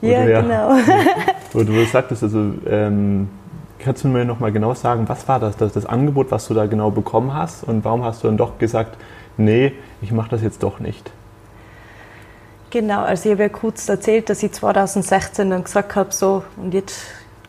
Ja, 0.00 0.24
ja, 0.24 0.40
genau. 0.40 0.76
Wo 1.52 1.62
du 1.62 1.84
sagtest, 1.86 2.22
also 2.22 2.52
ähm, 2.68 3.28
kannst 3.78 4.04
du 4.04 4.08
mir 4.08 4.24
nochmal 4.24 4.52
genau 4.52 4.74
sagen, 4.74 5.08
was 5.08 5.26
war 5.28 5.40
das, 5.40 5.56
das, 5.56 5.72
das 5.72 5.86
Angebot, 5.86 6.30
was 6.30 6.48
du 6.48 6.54
da 6.54 6.66
genau 6.66 6.90
bekommen 6.90 7.34
hast 7.34 7.64
und 7.64 7.84
warum 7.84 8.04
hast 8.04 8.22
du 8.22 8.28
dann 8.28 8.36
doch 8.36 8.58
gesagt, 8.58 8.96
nee, 9.36 9.72
ich 10.02 10.12
mache 10.12 10.30
das 10.30 10.42
jetzt 10.42 10.62
doch 10.62 10.80
nicht? 10.80 11.10
Genau, 12.70 13.02
also 13.02 13.28
ich 13.28 13.32
habe 13.32 13.44
ja 13.44 13.48
kurz 13.48 13.88
erzählt, 13.88 14.28
dass 14.28 14.42
ich 14.42 14.52
2016 14.52 15.50
dann 15.50 15.64
gesagt 15.64 15.94
habe, 15.94 16.12
so 16.12 16.42
und 16.56 16.74
jetzt 16.74 17.06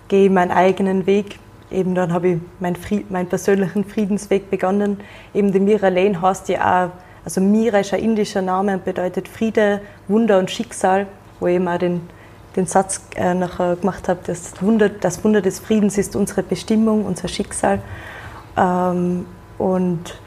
gehe 0.08 0.26
ich 0.26 0.32
meinen 0.32 0.52
eigenen 0.52 1.06
Weg 1.06 1.40
eben 1.72 1.96
dann 1.96 2.14
habe 2.14 2.28
ich 2.30 2.40
meinen, 2.60 2.76
Fried, 2.76 3.12
meinen 3.12 3.28
persönlichen 3.28 3.84
Friedensweg 3.84 4.50
begonnen. 4.50 5.00
Eben 5.34 5.52
die 5.52 5.60
Mira 5.60 5.90
Lane 5.90 6.22
heißt 6.22 6.50
ja 6.50 6.86
auch, 6.86 6.92
also 7.26 7.42
Mira 7.42 7.80
ist 7.80 7.94
ein 7.94 8.02
indischer 8.02 8.42
Name 8.42 8.76
und 8.76 8.86
bedeutet 8.86 9.28
Friede, 9.28 9.82
Wunder 10.08 10.40
und 10.40 10.50
Schicksal, 10.50 11.08
wo 11.40 11.48
ich 11.48 11.56
eben 11.56 11.68
auch 11.68 11.78
den, 11.78 12.02
den 12.56 12.66
Satz 12.66 13.02
äh, 13.16 13.34
nachher 13.34 13.76
gemacht 13.76 14.08
habe, 14.08 14.20
das 14.26 14.62
Wunder, 14.62 14.90
das 14.90 15.24
Wunder 15.24 15.42
des 15.42 15.60
Friedens 15.60 15.98
ist 15.98 16.16
unsere 16.16 16.44
Bestimmung, 16.44 17.06
unser 17.06 17.28
Schicksal. 17.28 17.82
Ähm, 18.58 19.26
und 19.58 20.20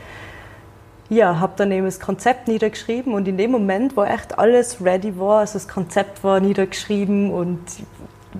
ja, 1.09 1.41
habe 1.41 1.55
dann 1.57 1.73
eben 1.73 1.87
das 1.87 1.99
Konzept 1.99 2.47
niedergeschrieben 2.47 3.13
und 3.15 3.27
in 3.27 3.37
dem 3.37 3.51
Moment, 3.51 3.97
wo 3.97 4.05
echt 4.05 4.39
alles 4.39 4.83
ready 4.83 5.19
war, 5.19 5.41
also 5.41 5.55
das 5.55 5.67
Konzept 5.67 6.23
war 6.23 6.39
niedergeschrieben 6.39 7.33
und 7.33 7.59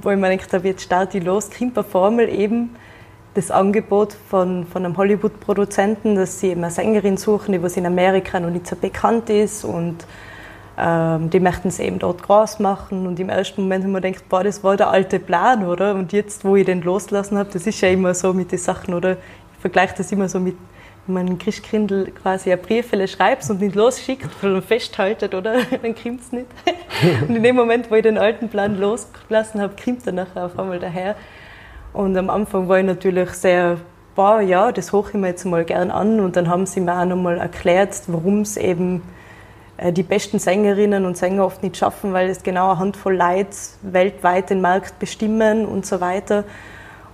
wo 0.01 0.11
ich 0.11 0.17
mir 0.17 0.31
gedacht 0.31 0.53
habe, 0.53 0.69
jetzt 0.69 0.83
starte 0.83 1.19
ich 1.19 1.25
los, 1.25 1.51
kommt 1.51 1.77
eine 1.77 1.85
Formel 1.85 2.29
eben 2.29 2.77
das 3.35 3.51
Angebot 3.51 4.17
von, 4.29 4.67
von 4.67 4.85
einem 4.85 4.97
Hollywood-Produzenten, 4.97 6.15
dass 6.15 6.41
sie 6.41 6.49
eben 6.49 6.63
eine 6.63 6.73
Sängerin 6.73 7.17
suchen, 7.17 7.53
die 7.53 7.63
was 7.63 7.77
in 7.77 7.87
Amerika 7.87 8.39
noch 8.39 8.51
nicht 8.51 8.67
so 8.67 8.77
bekannt 8.77 9.31
ist 9.31 9.65
und 9.65 10.05
ähm, 10.81 11.29
die 11.31 11.41
möchten 11.41 11.69
es 11.69 11.79
eben 11.79 11.99
dort 11.99 12.23
groß 12.23 12.59
machen 12.59 13.07
und 13.07 13.21
im 13.21 13.29
ersten 13.29 13.63
Moment 13.63 13.85
haben 13.85 13.93
wir 13.93 14.01
gedacht, 14.01 14.29
boah, 14.29 14.43
das 14.43 14.65
war 14.65 14.77
der 14.77 14.89
alte 14.89 15.19
Plan, 15.19 15.67
oder? 15.67 15.95
Und 15.95 16.13
jetzt, 16.13 16.45
wo 16.45 16.57
ich 16.57 16.65
den 16.65 16.81
loslassen 16.81 17.37
habe, 17.37 17.51
das 17.53 17.67
ist 17.67 17.81
ja 17.83 17.91
immer 17.91 18.15
so 18.15 18.33
mit 18.33 18.51
den 18.51 18.59
Sachen, 18.59 18.95
oder? 18.95 19.13
Ich 19.13 19.61
vergleiche 19.61 19.95
das 19.99 20.11
immer 20.11 20.29
so 20.29 20.41
mit, 20.41 20.57
wenn 21.07 21.15
man 21.15 21.39
Christkindl 21.39 22.13
quasi 22.13 22.51
ein 22.51 22.61
Brief 22.63 22.91
schreibt 23.11 23.49
und 23.51 23.61
nicht 23.61 23.75
losschickt 23.75 24.29
und 24.43 24.65
festhaltet, 24.65 25.35
oder? 25.35 25.59
Dann 25.83 25.95
kommt 25.95 26.21
es 26.23 26.33
nicht. 26.33 26.47
Und 27.29 27.37
in 27.37 27.43
dem 27.43 27.57
Moment, 27.57 27.91
wo 27.91 27.95
ich 27.95 28.03
den 28.03 28.19
alten 28.19 28.49
Plan 28.49 28.79
losgelassen 28.79 29.61
habe, 29.61 29.75
kommt 29.83 30.07
er 30.07 30.13
nachher 30.13 30.47
auf 30.47 30.59
einmal 30.59 30.79
daher. 30.79 31.15
Und 31.93 32.17
am 32.17 32.31
Anfang 32.31 32.69
war 32.69 32.79
ich 32.79 32.87
natürlich 32.87 33.31
sehr, 33.31 33.79
boah, 34.15 34.41
ja, 34.41 34.71
das 34.71 34.93
hoche 34.93 35.13
ich 35.13 35.15
mir 35.19 35.29
jetzt 35.29 35.45
mal 35.45 35.65
gern 35.65 35.91
an. 35.91 36.21
Und 36.21 36.37
dann 36.37 36.49
haben 36.49 36.67
sie 36.67 36.81
mir 36.81 36.99
auch 36.99 37.05
nochmal 37.05 37.39
erklärt, 37.39 38.03
warum 38.07 38.43
es 38.43 38.57
eben 38.57 39.03
die 39.89 40.03
besten 40.03 40.39
Sängerinnen 40.39 41.07
und 41.07 41.17
Sänger 41.17 41.45
oft 41.45 41.63
nicht 41.63 41.77
schaffen, 41.77 42.13
weil 42.13 42.29
es 42.29 42.43
genau 42.43 42.71
eine 42.71 42.79
Handvoll 42.79 43.17
Leute 43.17 43.57
weltweit 43.83 44.51
den 44.51 44.61
Markt 44.61 44.99
bestimmen 44.99 45.65
und 45.65 45.87
so 45.87 46.01
weiter. 46.01 46.45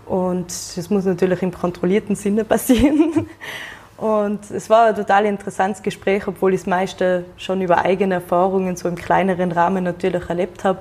Und 0.05 0.46
das 0.48 0.90
muss 0.90 1.05
natürlich 1.05 1.42
im 1.42 1.52
kontrollierten 1.52 2.16
Sinne 2.16 2.44
passieren. 2.44 3.29
Und 3.96 4.50
es 4.50 4.68
war 4.68 4.88
ein 4.88 4.94
total 4.94 5.24
interessantes 5.24 5.83
Gespräch, 5.83 6.26
obwohl 6.26 6.55
ich 6.55 6.61
das 6.61 6.66
meiste 6.66 7.24
schon 7.38 7.62
über 7.62 7.79
eigene 7.79 8.16
Erfahrungen 8.16 8.76
so 8.76 8.88
im 8.88 8.94
kleineren 8.94 9.52
Rahmen 9.52 9.85
natürlich 9.85 10.29
erlebt 10.29 10.64
habe. 10.64 10.81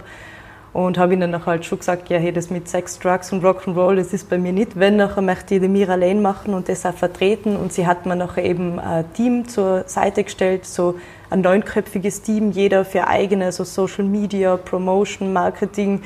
Und 0.76 0.98
habe 0.98 1.14
ihnen 1.14 1.32
dann 1.32 1.46
halt 1.46 1.64
schon 1.64 1.78
gesagt, 1.80 2.10
ja, 2.10 2.18
hey, 2.18 2.34
das 2.34 2.50
mit 2.50 2.68
Sex, 2.68 3.00
Drugs 3.00 3.32
und 3.32 3.46
Rock'n'Roll, 3.46 3.96
das 3.96 4.12
ist 4.12 4.30
bei 4.30 4.38
mir 4.38 4.52
nicht. 4.52 4.78
Wenn, 4.78 4.98
nachher 4.98 5.22
möchte 5.22 5.56
ich 5.56 5.62
die 5.62 5.70
Mira 5.70 5.96
Lane 5.96 6.20
machen 6.20 6.54
und 6.54 6.68
das 6.68 6.86
auch 6.86 6.94
vertreten. 6.94 7.56
Und 7.56 7.72
sie 7.72 7.88
hat 7.88 8.06
mir 8.06 8.18
nachher 8.18 8.44
eben 8.44 8.78
ein 8.78 9.06
Team 9.14 9.48
zur 9.48 9.86
Seite 9.88 10.26
gestellt, 10.26 10.66
so 10.66 10.96
ein 11.30 11.40
neunköpfiges 11.40 12.24
Team, 12.24 12.52
jeder 12.52 12.84
für 12.84 13.08
eigene, 13.08 13.54
so 13.54 13.64
Social 13.64 14.04
Media, 14.04 14.58
Promotion, 14.58 15.32
Marketing 15.32 16.02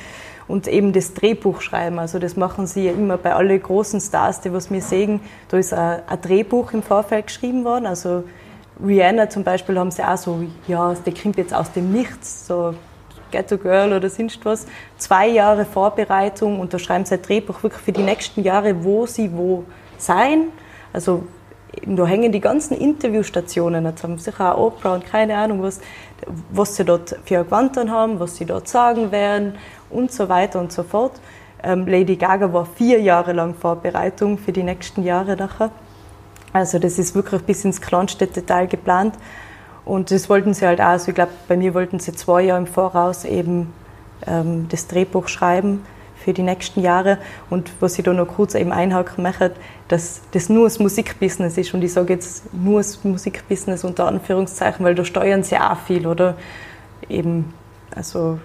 und 0.48 0.68
eben 0.68 0.94
das 0.94 1.16
Drehbuch 1.16 1.62
schreiben. 1.62 1.98
Also 1.98 2.20
das 2.20 2.36
machen 2.36 2.68
sie 2.68 2.86
ja 2.86 2.92
immer 2.92 3.18
bei 3.18 3.34
allen 3.34 3.60
großen 3.60 4.00
Stars, 4.00 4.42
die 4.42 4.54
was 4.54 4.70
wir 4.70 4.84
sehen. 4.84 5.20
Da 5.48 5.58
ist 5.58 5.74
ein, 5.74 6.04
ein 6.06 6.22
Drehbuch 6.22 6.74
im 6.74 6.84
Vorfeld 6.84 7.26
geschrieben 7.26 7.66
worden. 7.66 7.88
Also 7.88 8.24
Rihanna 8.86 9.32
zum 9.32 9.44
Beispiel 9.44 9.80
haben 9.80 9.90
sie 9.90 10.04
auch 10.04 10.18
so, 10.18 10.44
ja, 10.68 10.94
der 10.94 11.14
kommt 11.16 11.38
jetzt 11.38 11.56
aus 11.56 11.72
dem 11.72 11.92
Nichts, 11.92 12.46
so 12.46 12.76
Ghetto 13.32 13.58
Girl 13.58 13.94
oder 13.94 14.10
sonst 14.10 14.44
was, 14.46 14.66
zwei 14.98 15.28
Jahre 15.28 15.66
Vorbereitung 15.66 16.60
und 16.60 16.74
da 16.74 16.80
schreiben 16.80 17.06
sie 17.06 17.16
ein 17.16 17.22
Drehbuch 17.22 17.64
wirklich 17.64 17.82
für 17.82 17.92
die 17.92 18.04
nächsten 18.04 18.44
Jahre, 18.44 18.84
wo 18.84 19.06
sie 19.06 19.32
wo 19.34 19.64
sein. 19.98 20.48
Also 20.94 21.24
da 21.86 22.06
hängen 22.06 22.32
die 22.32 22.40
ganzen 22.40 22.76
Interviewstationen, 22.76 23.86
jetzt 23.86 24.04
haben 24.04 24.18
sicher 24.18 24.56
auch 24.56 24.68
Oprah 24.68 24.96
und 24.96 25.06
keine 25.06 25.38
Ahnung, 25.38 25.62
was, 25.62 25.80
was 26.52 26.76
sie 26.76 26.84
dort 26.84 27.16
für 27.26 27.44
Quanten 27.44 27.92
haben, 27.92 28.20
was 28.20 28.38
sie 28.38 28.46
dort 28.46 28.68
sagen 28.68 29.12
werden 29.12 29.56
und 29.90 30.12
so 30.12 30.30
weiter 30.30 30.60
und 30.60 30.72
so 30.72 30.84
fort. 30.84 31.14
Ähm, 31.62 31.88
Lady 31.88 32.16
Gaga 32.16 32.52
war 32.54 32.66
vier 32.66 33.02
Jahre 33.02 33.34
lang 33.34 33.54
Vorbereitung 33.54 34.38
für 34.38 34.52
die 34.52 34.64
nächsten 34.64 35.04
Jahre 35.04 35.36
nachher. 35.36 35.72
Also 36.54 36.80
das 36.80 36.98
ist 36.98 37.14
wirklich 37.16 37.44
bis 37.44 37.64
ins 37.66 37.82
kleinste 37.82 38.26
Detail 38.26 38.68
geplant. 38.68 39.16
Und 39.90 40.12
das 40.12 40.30
wollten 40.30 40.54
sie 40.54 40.68
halt 40.68 40.80
auch. 40.80 40.86
Also 40.86 41.10
ich 41.10 41.16
glaube, 41.16 41.32
bei 41.48 41.58
mir 41.58 41.74
wollten 41.74 42.00
sie 42.00 42.14
zwei 42.14 42.44
Jahre 42.44 42.60
im 42.60 42.68
Voraus 42.68 43.26
eben 43.26 43.74
ähm, 44.28 44.68
das 44.70 44.86
Drehbuch 44.86 45.28
schreiben 45.28 45.84
für 46.16 46.32
die 46.32 46.44
nächsten 46.44 46.82
Jahre. 46.82 47.18
Und 47.50 47.72
was 47.80 47.98
ich 47.98 48.06
da 48.06 48.14
noch 48.14 48.28
kurz 48.28 48.54
eben 48.54 48.72
einhaken 48.72 49.24
möchte, 49.24 49.54
dass 49.88 50.22
das 50.30 50.48
nur 50.48 50.66
das 50.66 50.78
Musikbusiness 50.78 51.58
ist. 51.58 51.74
Und 51.74 51.84
ich 51.84 51.92
sage 51.92 52.14
jetzt 52.14 52.54
nur 52.54 52.78
das 52.78 53.04
Musikbusiness 53.04 53.84
unter 53.84 54.06
Anführungszeichen, 54.08 54.86
weil 54.86 54.94
da 54.94 55.04
steuern 55.04 55.42
sie 55.42 55.58
auch 55.58 55.80
viel, 55.80 56.06
oder? 56.06 56.36
Eben, 57.10 57.52
also 57.96 58.38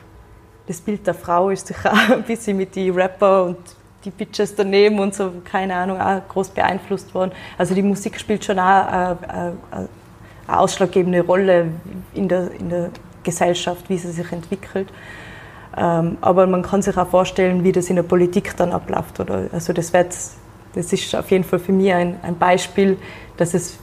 das 0.66 0.80
Bild 0.80 1.06
der 1.06 1.12
Frau 1.12 1.50
ist 1.50 1.66
sicher 1.66 1.92
auch 1.92 2.10
ein 2.10 2.22
bisschen 2.22 2.56
mit 2.56 2.74
den 2.74 2.94
Rapper 2.94 3.44
und 3.44 3.58
die 4.06 4.10
Bitches 4.10 4.54
daneben 4.54 4.98
und 4.98 5.14
so, 5.14 5.30
keine 5.44 5.74
Ahnung, 5.74 6.00
auch 6.00 6.26
groß 6.26 6.50
beeinflusst 6.50 7.14
worden. 7.14 7.32
Also 7.58 7.74
die 7.74 7.82
Musik 7.82 8.18
spielt 8.18 8.46
schon 8.46 8.58
auch 8.58 8.86
eine, 8.86 9.18
eine, 9.28 9.56
eine 9.70 9.88
eine 10.46 10.58
ausschlaggebende 10.58 11.22
Rolle 11.22 11.68
in 12.12 12.28
der, 12.28 12.50
in 12.52 12.70
der 12.70 12.90
Gesellschaft, 13.22 13.88
wie 13.88 13.98
sie 13.98 14.10
sich 14.10 14.30
entwickelt. 14.32 14.88
Ähm, 15.76 16.18
aber 16.20 16.46
man 16.46 16.62
kann 16.62 16.82
sich 16.82 16.96
auch 16.96 17.08
vorstellen, 17.08 17.64
wie 17.64 17.72
das 17.72 17.90
in 17.90 17.96
der 17.96 18.02
Politik 18.02 18.56
dann 18.56 18.72
abläuft. 18.72 19.18
Oder? 19.20 19.48
Also 19.52 19.72
das, 19.72 19.92
wird, 19.92 20.14
das 20.74 20.92
ist 20.92 21.14
auf 21.14 21.30
jeden 21.30 21.44
Fall 21.44 21.58
für 21.58 21.72
mich 21.72 21.92
ein, 21.92 22.18
ein 22.22 22.38
Beispiel, 22.38 22.96
dass 23.36 23.54
es 23.54 23.78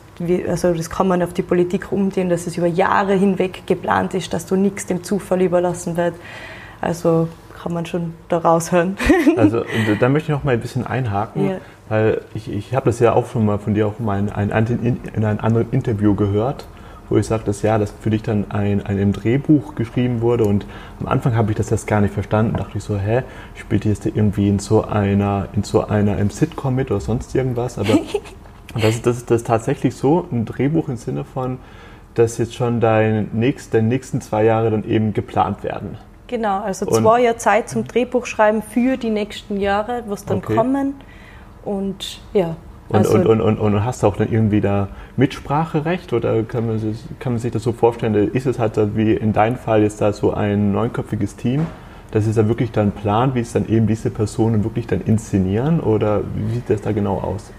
also 0.47 0.73
das 0.73 0.89
kann 0.89 1.07
man 1.07 1.23
auf 1.23 1.33
die 1.33 1.41
Politik 1.41 1.91
umgehen, 1.91 2.29
dass 2.29 2.45
es 2.45 2.55
über 2.55 2.67
Jahre 2.67 3.15
hinweg 3.15 3.63
geplant 3.65 4.13
ist, 4.13 4.31
dass 4.33 4.45
du 4.45 4.55
nichts 4.55 4.85
dem 4.85 5.03
Zufall 5.03 5.41
überlassen 5.41 5.97
wird. 5.97 6.13
Also 6.79 7.27
kann 7.61 7.73
man 7.73 7.85
schon 7.85 8.13
daraus 8.27 8.71
hören. 8.71 8.97
Also 9.37 9.63
da 9.99 10.09
möchte 10.09 10.31
ich 10.31 10.37
noch 10.37 10.43
mal 10.43 10.53
ein 10.53 10.59
bisschen 10.59 10.85
einhaken. 10.85 11.49
Ja. 11.49 11.57
Weil 11.91 12.21
ich, 12.33 12.49
ich 12.49 12.73
habe 12.73 12.85
das 12.85 13.01
ja 13.01 13.11
auch 13.11 13.29
schon 13.29 13.45
mal 13.45 13.59
von 13.59 13.73
dir 13.73 13.85
auch 13.85 13.99
mal 13.99 14.17
in, 14.17 14.29
ein, 14.29 14.97
in 15.13 15.25
ein 15.25 15.41
anderes 15.41 15.67
Interview 15.71 16.15
gehört, 16.15 16.65
wo 17.09 17.17
ich 17.17 17.27
sagte, 17.27 17.47
dass 17.47 17.63
ja, 17.63 17.77
dass 17.77 17.91
für 17.91 18.09
dich 18.09 18.23
dann 18.23 18.49
ein, 18.49 18.85
ein 18.85 19.11
Drehbuch 19.11 19.75
geschrieben 19.75 20.21
wurde 20.21 20.45
und 20.45 20.65
am 21.01 21.07
Anfang 21.07 21.35
habe 21.35 21.51
ich 21.51 21.57
das 21.57 21.69
erst 21.69 21.87
gar 21.87 21.99
nicht 21.99 22.13
verstanden, 22.13 22.55
dachte 22.55 22.77
ich 22.77 22.83
so, 22.85 22.97
hä, 22.97 23.23
spielt 23.55 23.83
jetzt 23.83 24.05
irgendwie 24.05 24.47
in 24.47 24.59
so 24.59 24.85
einer, 24.85 25.49
in 25.51 25.63
so 25.63 25.85
einer 25.85 26.17
im 26.17 26.29
Sitcom 26.29 26.75
mit 26.75 26.91
oder 26.91 27.01
sonst 27.01 27.35
irgendwas, 27.35 27.77
aber 27.77 27.99
das, 28.73 29.01
das, 29.01 29.25
das 29.25 29.41
ist 29.41 29.47
tatsächlich 29.47 29.93
so, 29.93 30.25
ein 30.31 30.45
Drehbuch 30.45 30.87
im 30.87 30.95
Sinne 30.95 31.25
von, 31.25 31.57
dass 32.13 32.37
jetzt 32.37 32.55
schon 32.55 32.79
dein 32.79 33.31
nächst, 33.33 33.73
deine 33.73 33.89
nächsten 33.89 34.21
zwei 34.21 34.45
Jahre 34.45 34.71
dann 34.71 34.85
eben 34.85 35.11
geplant 35.13 35.65
werden. 35.65 35.97
Genau, 36.27 36.61
also 36.61 36.85
zwei 36.85 37.23
Jahre 37.23 37.35
Zeit 37.35 37.67
zum 37.67 37.85
Drehbuchschreiben 37.85 38.61
für 38.61 38.95
die 38.95 39.09
nächsten 39.09 39.59
Jahre, 39.59 40.05
was 40.07 40.23
dann 40.23 40.37
okay. 40.37 40.55
kommen. 40.55 40.93
Und 41.63 42.19
ja. 42.33 42.55
Und, 42.89 42.97
also 42.97 43.15
und, 43.15 43.25
und, 43.25 43.41
und, 43.41 43.57
und, 43.57 43.85
hast 43.85 44.03
du 44.03 44.07
auch 44.07 44.17
dann 44.17 44.29
irgendwie 44.29 44.59
da 44.59 44.89
Mitspracherecht 45.15 46.11
oder 46.11 46.43
kann 46.43 46.67
man, 46.67 46.77
sich, 46.77 46.97
kann 47.19 47.33
man 47.33 47.39
sich 47.39 47.51
das 47.51 47.63
so 47.63 47.71
vorstellen? 47.71 48.31
Ist 48.33 48.45
es 48.45 48.59
halt 48.59 48.77
wie 48.97 49.13
in 49.13 49.31
deinem 49.31 49.55
Fall 49.55 49.83
jetzt 49.83 50.01
da 50.01 50.11
so 50.11 50.33
ein 50.33 50.73
neunköpfiges 50.73 51.37
Team? 51.37 51.65
Das 52.11 52.27
ist 52.27 52.35
ja 52.35 52.49
wirklich 52.49 52.71
dann 52.73 52.91
Plan, 52.91 53.33
wie 53.33 53.39
es 53.39 53.53
dann 53.53 53.69
eben 53.69 53.87
diese 53.87 54.09
Personen 54.09 54.65
wirklich 54.65 54.87
dann 54.87 54.99
inszenieren 54.99 55.79
oder 55.79 56.21
wie 56.35 56.55
sieht 56.55 56.69
das 56.69 56.81
da 56.81 56.91
genau 56.91 57.19
aus? 57.19 57.51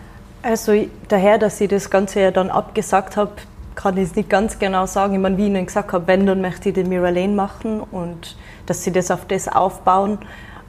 Also 0.43 0.75
daher, 1.09 1.39
dass 1.39 1.59
ich 1.61 1.69
das 1.69 1.89
Ganze 1.89 2.21
ja 2.21 2.31
dann 2.31 2.51
abgesagt 2.51 3.17
habe, 3.17 3.33
kann 3.75 3.97
ich 3.97 4.11
es 4.11 4.17
nicht 4.17 4.29
ganz 4.29 4.59
genau 4.59 4.87
sagen. 4.87 5.15
Ich 5.15 5.21
meine, 5.21 5.37
wie 5.39 5.43
ich 5.43 5.49
Ihnen 5.49 5.67
gesagt 5.67 5.93
habe, 5.93 6.07
wenn, 6.07 6.27
dann 6.27 6.41
möchte 6.41 6.69
ich 6.69 6.75
den 6.75 6.91
Lane 6.91 7.29
machen 7.29 7.81
und 7.81 8.37
dass 8.67 8.85
sie 8.85 8.93
das 8.93 9.11
auf 9.11 9.25
das 9.27 9.49
aufbauen. 9.49 10.19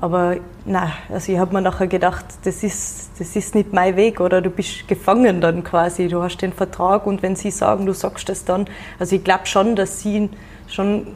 Aber 0.04 0.36
nein, 0.66 0.92
also 1.08 1.32
ich 1.32 1.40
habe 1.40 1.54
mir 1.54 1.62
nachher 1.62 1.88
gedacht, 1.88 2.26
das 2.44 2.62
ist, 2.62 3.12
das 3.20 3.38
ist 3.38 3.56
nicht 3.56 3.72
mein 3.72 3.96
Weg 3.96 4.20
oder 4.20 4.42
du 4.42 4.50
bist 4.50 4.86
gefangen 4.86 5.40
dann 5.40 5.64
quasi. 5.64 6.10
Du 6.10 6.22
hast 6.22 6.40
den 6.40 6.52
Vertrag 6.52 7.08
und 7.08 7.24
wenn 7.24 7.38
sie 7.38 7.52
sagen, 7.52 7.86
du 7.86 7.94
sagst 7.94 8.28
das 8.28 8.44
dann. 8.44 8.66
Also 9.00 9.16
ich 9.16 9.24
glaube 9.24 9.46
schon, 9.46 9.78
dass 9.78 10.02
sie 10.02 10.30
schon 10.68 11.08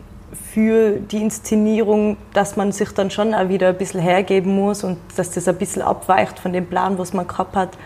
für 0.53 0.91
die 0.91 1.21
Inszenierung, 1.21 2.15
dass 2.31 2.55
man 2.55 2.71
sich 2.71 2.91
dann 2.91 3.11
schon 3.11 3.33
auch 3.33 3.49
wieder 3.49 3.67
ein 3.67 3.77
bisschen 3.77 3.99
hergeben 3.99 4.55
muss 4.55 4.85
und 4.85 4.97
dass 5.17 5.31
das 5.31 5.49
ein 5.49 5.57
bisschen 5.57 5.81
abweicht 5.81 6.39
von 6.39 6.53
dem 6.53 6.65
Plan, 6.65 6.97
was 6.97 7.11
man 7.11 7.27
gehabt 7.27 7.57
hat. 7.57 7.77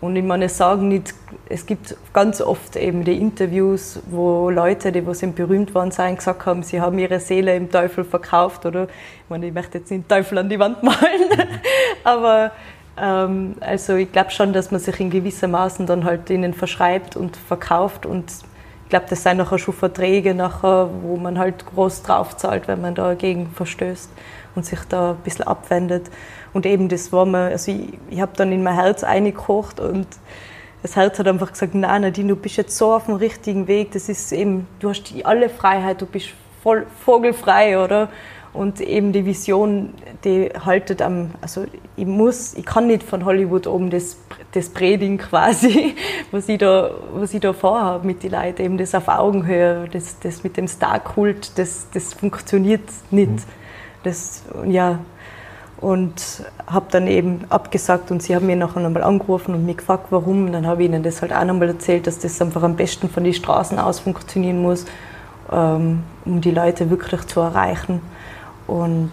Und 0.00 0.14
ich 0.14 0.22
meine, 0.22 0.48
sagen 0.48 0.88
nicht, 0.88 1.12
es 1.48 1.66
gibt 1.66 1.96
ganz 2.12 2.40
oft 2.40 2.76
eben 2.76 3.02
die 3.02 3.18
Interviews, 3.18 4.00
wo 4.10 4.48
Leute, 4.48 4.92
die 4.92 5.04
was 5.04 5.20
berühmt 5.20 5.74
waren, 5.74 5.90
sein, 5.90 6.16
gesagt 6.16 6.46
haben, 6.46 6.62
sie 6.62 6.80
haben 6.80 6.98
ihre 7.00 7.18
Seele 7.18 7.56
im 7.56 7.68
Teufel 7.68 8.04
verkauft. 8.04 8.64
Oder 8.64 8.84
ich 8.84 9.28
meine, 9.28 9.46
ich 9.46 9.52
möchte 9.52 9.78
jetzt 9.78 9.90
nicht 9.90 10.04
den 10.04 10.08
Teufel 10.08 10.38
an 10.38 10.48
die 10.48 10.58
Wand 10.58 10.82
malen, 10.84 11.48
aber 12.04 12.52
ähm, 12.96 13.56
also 13.60 13.96
ich 13.96 14.12
glaube 14.12 14.30
schon, 14.30 14.52
dass 14.52 14.70
man 14.70 14.80
sich 14.80 15.00
in 15.00 15.10
gewisser 15.10 15.48
Maßen 15.48 15.86
dann 15.86 16.04
halt 16.04 16.30
ihnen 16.30 16.54
verschreibt 16.54 17.16
und 17.16 17.36
verkauft 17.36 18.06
und 18.06 18.32
ich 18.84 18.90
glaube, 18.90 19.06
das 19.10 19.22
sind 19.22 19.36
nachher 19.36 19.58
schon 19.58 19.74
Verträge, 19.74 20.34
nachher, 20.34 20.88
wo 21.02 21.18
man 21.18 21.38
halt 21.38 21.66
groß 21.66 22.04
drauf 22.04 22.38
zahlt, 22.38 22.68
wenn 22.68 22.80
man 22.80 22.94
dagegen 22.94 23.50
verstößt 23.50 24.10
und 24.54 24.64
sich 24.64 24.78
da 24.88 25.10
ein 25.10 25.16
bisschen 25.18 25.46
abwendet. 25.46 26.10
Und 26.52 26.66
eben 26.66 26.88
das 26.88 27.12
war 27.12 27.26
mir, 27.26 27.50
also 27.50 27.72
ich, 27.72 27.98
ich 28.10 28.20
habe 28.20 28.32
dann 28.36 28.52
in 28.52 28.62
mein 28.62 28.74
Herz 28.74 29.04
eingekocht 29.04 29.80
und 29.80 30.06
das 30.82 30.96
Herz 30.96 31.18
hat 31.18 31.26
einfach 31.26 31.52
gesagt, 31.52 31.74
nein 31.74 32.02
Nadine, 32.02 32.28
du 32.28 32.36
bist 32.36 32.56
jetzt 32.56 32.76
so 32.76 32.94
auf 32.94 33.06
dem 33.06 33.14
richtigen 33.14 33.66
Weg, 33.66 33.92
das 33.92 34.08
ist 34.08 34.32
eben, 34.32 34.66
du 34.80 34.90
hast 34.90 35.04
die, 35.04 35.24
alle 35.24 35.48
Freiheit, 35.48 36.00
du 36.00 36.06
bist 36.06 36.28
voll 36.62 36.86
vogelfrei, 37.04 37.82
oder? 37.82 38.08
Und 38.52 38.80
eben 38.80 39.12
die 39.12 39.26
Vision, 39.26 39.92
die 40.24 40.50
haltet 40.64 41.02
am, 41.02 41.30
also 41.40 41.64
ich 41.96 42.06
muss, 42.06 42.54
ich 42.54 42.64
kann 42.64 42.86
nicht 42.86 43.02
von 43.02 43.24
Hollywood 43.24 43.66
oben 43.66 43.90
das, 43.90 44.16
das 44.52 44.70
predigen 44.70 45.18
quasi, 45.18 45.94
was 46.30 46.48
ich 46.48 46.58
da, 46.58 46.90
was 47.12 47.34
ich 47.34 47.40
da 47.40 47.52
vorhabe 47.52 48.06
mit 48.06 48.22
den 48.22 48.32
Leuten, 48.32 48.62
eben 48.62 48.78
das 48.78 48.94
auf 48.94 49.08
Augenhöhe, 49.08 49.88
das, 49.92 50.18
das 50.20 50.42
mit 50.44 50.56
dem 50.56 50.66
Star-Kult, 50.66 51.58
das, 51.58 51.88
das 51.92 52.14
funktioniert 52.14 52.88
nicht. 53.10 53.30
Mhm. 53.30 53.38
Das, 54.02 54.44
ja, 54.66 55.00
und 55.80 56.44
habe 56.66 56.86
dann 56.90 57.06
eben 57.06 57.44
abgesagt 57.50 58.10
und 58.10 58.22
sie 58.22 58.34
haben 58.34 58.46
mir 58.46 58.56
nachher 58.56 58.80
nochmal 58.80 59.04
angerufen 59.04 59.54
und 59.54 59.64
mich 59.64 59.78
gefragt, 59.78 60.06
warum. 60.10 60.46
Und 60.46 60.52
dann 60.52 60.66
habe 60.66 60.82
ich 60.82 60.88
ihnen 60.88 61.02
das 61.02 61.22
halt 61.22 61.32
auch 61.32 61.44
nochmal 61.44 61.68
erzählt, 61.68 62.06
dass 62.06 62.18
das 62.18 62.40
einfach 62.42 62.62
am 62.62 62.76
besten 62.76 63.08
von 63.08 63.22
den 63.22 63.32
Straßen 63.32 63.78
aus 63.78 64.00
funktionieren 64.00 64.60
muss, 64.60 64.86
ähm, 65.52 66.02
um 66.24 66.40
die 66.40 66.50
Leute 66.50 66.90
wirklich 66.90 67.22
zu 67.26 67.40
erreichen. 67.40 68.00
Und 68.66 69.12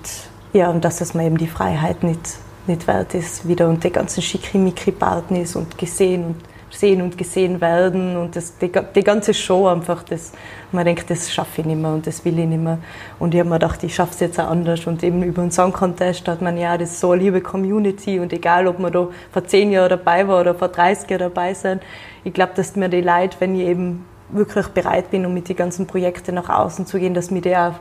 ja, 0.53 0.69
und 0.69 0.83
dass 0.83 1.01
es 1.01 1.13
mir 1.13 1.25
eben 1.25 1.37
die 1.37 1.47
Freiheit 1.47 2.03
nicht, 2.03 2.37
nicht 2.65 2.87
wert 2.87 3.13
ist, 3.13 3.47
wieder 3.47 3.69
und 3.69 3.83
die 3.83 3.91
ganzen 3.91 4.21
Schickimicki-Partys 4.23 5.55
und 5.55 5.77
gesehen 5.77 6.25
und 6.25 6.35
sehen 6.69 7.01
und 7.01 7.17
gesehen 7.17 7.61
werden 7.61 8.17
und 8.17 8.35
das, 8.35 8.57
die, 8.57 8.71
die 8.95 9.03
ganze 9.03 9.33
Show 9.33 9.67
einfach, 9.67 10.03
das, 10.03 10.33
man 10.71 10.85
denkt, 10.85 11.09
das 11.09 11.31
schaffe 11.31 11.61
ich 11.61 11.67
nicht 11.67 11.79
mehr 11.79 11.91
und 11.91 12.05
das 12.05 12.25
will 12.25 12.37
ich 12.37 12.45
nicht 12.45 12.61
mehr. 12.61 12.79
Und 13.19 13.33
ich 13.33 13.39
habe 13.39 13.49
mir 13.49 13.59
gedacht, 13.59 13.83
ich 13.83 13.95
schaffe 13.95 14.13
es 14.13 14.19
jetzt 14.19 14.39
auch 14.39 14.49
anders. 14.49 14.85
Und 14.85 15.03
eben 15.03 15.23
über 15.23 15.41
einen 15.41 15.51
Song 15.51 15.71
Contest 15.71 16.27
hat 16.27 16.41
man 16.41 16.57
ja, 16.57 16.77
das 16.77 16.91
ist 16.91 16.99
so 16.99 17.11
eine 17.11 17.23
liebe 17.23 17.41
Community 17.41 18.19
und 18.19 18.33
egal, 18.33 18.67
ob 18.67 18.79
man 18.79 18.91
da 18.91 19.07
vor 19.31 19.45
zehn 19.45 19.71
Jahren 19.71 19.89
dabei 19.89 20.27
war 20.27 20.41
oder 20.41 20.55
vor 20.55 20.69
30 20.69 21.09
Jahren 21.09 21.21
dabei 21.21 21.53
sein, 21.53 21.79
ich 22.23 22.33
glaube, 22.33 22.53
dass 22.55 22.75
mir 22.75 22.89
die 22.89 23.01
Leute, 23.01 23.37
wenn 23.39 23.55
ich 23.55 23.67
eben 23.67 24.05
wirklich 24.29 24.67
bereit 24.67 25.11
bin, 25.11 25.25
um 25.25 25.33
mit 25.33 25.47
den 25.47 25.55
ganzen 25.55 25.87
Projekten 25.87 26.35
nach 26.35 26.49
außen 26.49 26.85
zu 26.85 26.99
gehen, 26.99 27.13
dass 27.13 27.31
mir 27.31 27.41
die 27.41 27.55
auch 27.55 27.73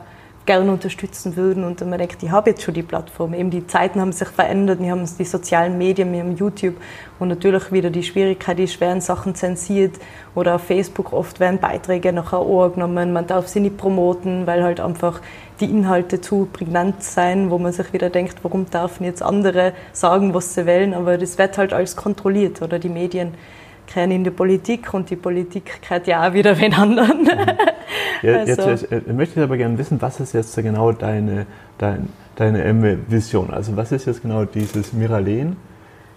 gerne 0.45 0.71
unterstützen 0.71 1.35
würden. 1.35 1.63
Und 1.63 1.81
man 1.87 1.97
denkt, 1.97 2.21
ich 2.21 2.31
habe 2.31 2.51
jetzt 2.51 2.63
schon 2.63 2.73
die 2.73 2.83
Plattform. 2.83 3.33
Eben 3.33 3.49
die 3.49 3.65
Zeiten 3.67 3.99
haben 3.99 4.11
sich 4.11 4.27
verändert, 4.27 4.79
wir 4.79 4.91
haben 4.91 5.05
die 5.17 5.25
sozialen 5.25 5.77
Medien, 5.77 6.11
wir 6.13 6.19
haben 6.19 6.35
YouTube 6.35 6.75
und 7.19 7.29
natürlich 7.29 7.71
wieder 7.71 7.89
die 7.89 8.03
Schwierigkeit 8.03 8.59
ist, 8.59 8.79
werden 8.81 9.01
Sachen 9.01 9.35
zensiert 9.35 9.95
oder 10.33 10.55
auf 10.55 10.63
Facebook 10.63 11.13
oft 11.13 11.39
werden 11.39 11.59
Beiträge 11.59 12.11
nachher 12.11 12.39
angenommen, 12.39 13.13
man 13.13 13.27
darf 13.27 13.47
sie 13.47 13.61
nicht 13.61 13.77
promoten, 13.77 14.45
weil 14.45 14.63
halt 14.63 14.79
einfach 14.79 15.21
die 15.59 15.65
Inhalte 15.65 16.19
zu 16.19 16.49
prägnant 16.51 17.01
sein, 17.01 17.49
wo 17.49 17.57
man 17.57 17.71
sich 17.71 17.93
wieder 17.93 18.09
denkt, 18.09 18.39
warum 18.43 18.69
dürfen 18.69 19.05
jetzt 19.05 19.23
andere 19.23 19.73
sagen, 19.93 20.33
was 20.33 20.53
sie 20.53 20.67
wollen, 20.67 20.93
aber 20.93 21.17
das 21.17 21.37
wird 21.37 21.57
halt 21.57 21.71
alles 21.71 21.95
kontrolliert 21.95 22.61
oder 22.61 22.79
die 22.79 22.89
Medien 22.89 23.33
kehren 23.87 24.11
in 24.11 24.23
die 24.23 24.31
Politik 24.31 24.93
und 24.93 25.09
die 25.09 25.15
Politik 25.15 25.81
kehrt 25.81 26.07
ja 26.07 26.27
auch 26.27 26.33
wieder 26.33 26.57
wen 26.59 26.73
anderen. 26.73 27.29
Ja, 28.21 28.35
also. 28.39 28.69
Jetzt 28.69 29.07
möchte 29.07 29.39
ich 29.39 29.43
aber 29.43 29.57
gerne 29.57 29.77
wissen, 29.77 30.01
was 30.01 30.19
ist 30.19 30.33
jetzt 30.33 30.55
genau 30.55 30.91
deine, 30.91 31.45
dein, 31.77 32.09
deine 32.35 32.97
Vision? 33.07 33.51
Also 33.51 33.75
was 33.75 33.91
ist 33.91 34.05
jetzt 34.05 34.21
genau 34.21 34.45
dieses 34.45 34.93
Miralen? 34.93 35.57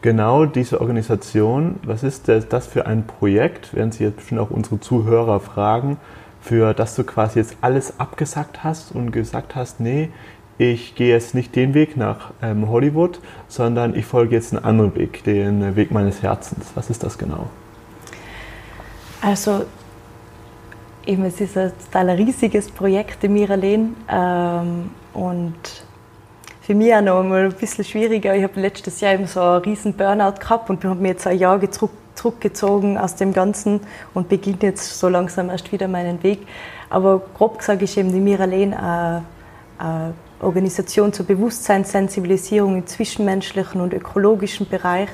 Genau 0.01 0.47
diese 0.47 0.81
Organisation, 0.81 1.81
was 1.83 2.05
ist 2.05 2.29
das 2.29 2.67
für 2.69 2.87
ein 2.87 3.05
Projekt, 3.05 3.75
werden 3.75 3.91
Sie 3.91 4.05
jetzt 4.05 4.17
bestimmt 4.17 4.41
auch 4.41 4.51
unsere 4.51 4.79
Zuhörer 4.79 5.41
fragen, 5.41 5.97
für 6.41 6.73
das 6.73 6.95
du 6.95 7.03
quasi 7.03 7.41
jetzt 7.41 7.57
alles 7.63 7.99
abgesagt 7.99 8.63
hast 8.63 8.95
und 8.95 9.11
gesagt 9.11 9.57
hast, 9.57 9.81
nee, 9.81 10.11
ich 10.57 10.95
gehe 10.95 11.09
jetzt 11.09 11.35
nicht 11.35 11.55
den 11.57 11.75
Weg 11.75 11.97
nach 11.97 12.33
ähm, 12.43 12.69
Hollywood, 12.69 13.21
sondern 13.49 13.95
ich 13.97 14.07
folge 14.07 14.35
jetzt 14.35 14.53
einen 14.53 14.65
anderen 14.65 14.95
Weg, 14.97 15.25
den 15.25 15.77
Weg 15.77 15.91
meines 15.91 16.23
Herzens. 16.23 16.73
Was 16.75 16.91
ist 16.91 17.03
das 17.03 17.19
genau? 17.19 17.49
Also 19.21 19.65
eben, 21.07 21.25
es 21.25 21.41
ist 21.41 21.57
ein 21.57 21.73
total 21.87 22.11
riesiges 22.11 22.71
Projekt, 22.71 23.23
die 23.23 23.29
Miralen. 23.29 23.97
Ähm, 24.09 24.91
und 25.15 25.55
für 26.61 26.75
mich 26.75 26.95
auch 26.95 27.01
noch 27.01 27.23
mal 27.23 27.47
ein 27.47 27.53
bisschen 27.53 27.85
schwieriger. 27.85 28.35
Ich 28.37 28.43
habe 28.43 28.61
letztes 28.61 29.01
Jahr 29.01 29.15
eben 29.15 29.27
so 29.27 29.41
einen 29.41 29.63
riesen 29.63 29.95
Burnout 29.95 30.39
gehabt 30.39 30.71
und 30.71 30.85
habe 30.85 31.01
mich 31.01 31.13
jetzt 31.13 31.27
ein 31.27 31.39
Jahr 31.39 31.59
zurück, 31.71 31.93
zurückgezogen 32.15 32.99
aus 32.99 33.15
dem 33.17 33.33
Ganzen 33.33 33.81
und 34.13 34.29
beginne 34.29 34.59
jetzt 34.61 34.99
so 34.99 35.09
langsam 35.09 35.51
erst 35.51 35.73
wieder 35.73 35.89
meinen 35.89 36.23
Weg. 36.23 36.47
Aber 36.91 37.23
grob 37.37 37.59
gesagt 37.59 37.81
ist 37.83 37.97
eben 37.97 38.13
die 38.13 38.21
Miralen 38.21 38.75
eine, 38.75 39.25
eine 39.79 40.15
Organisation 40.41 41.13
zur 41.13 41.27
Bewusstseinssensibilisierung 41.27 42.77
im 42.77 42.87
zwischenmenschlichen 42.87 43.81
und 43.81 43.95
ökologischen 43.95 44.69
Bereich, 44.69 45.09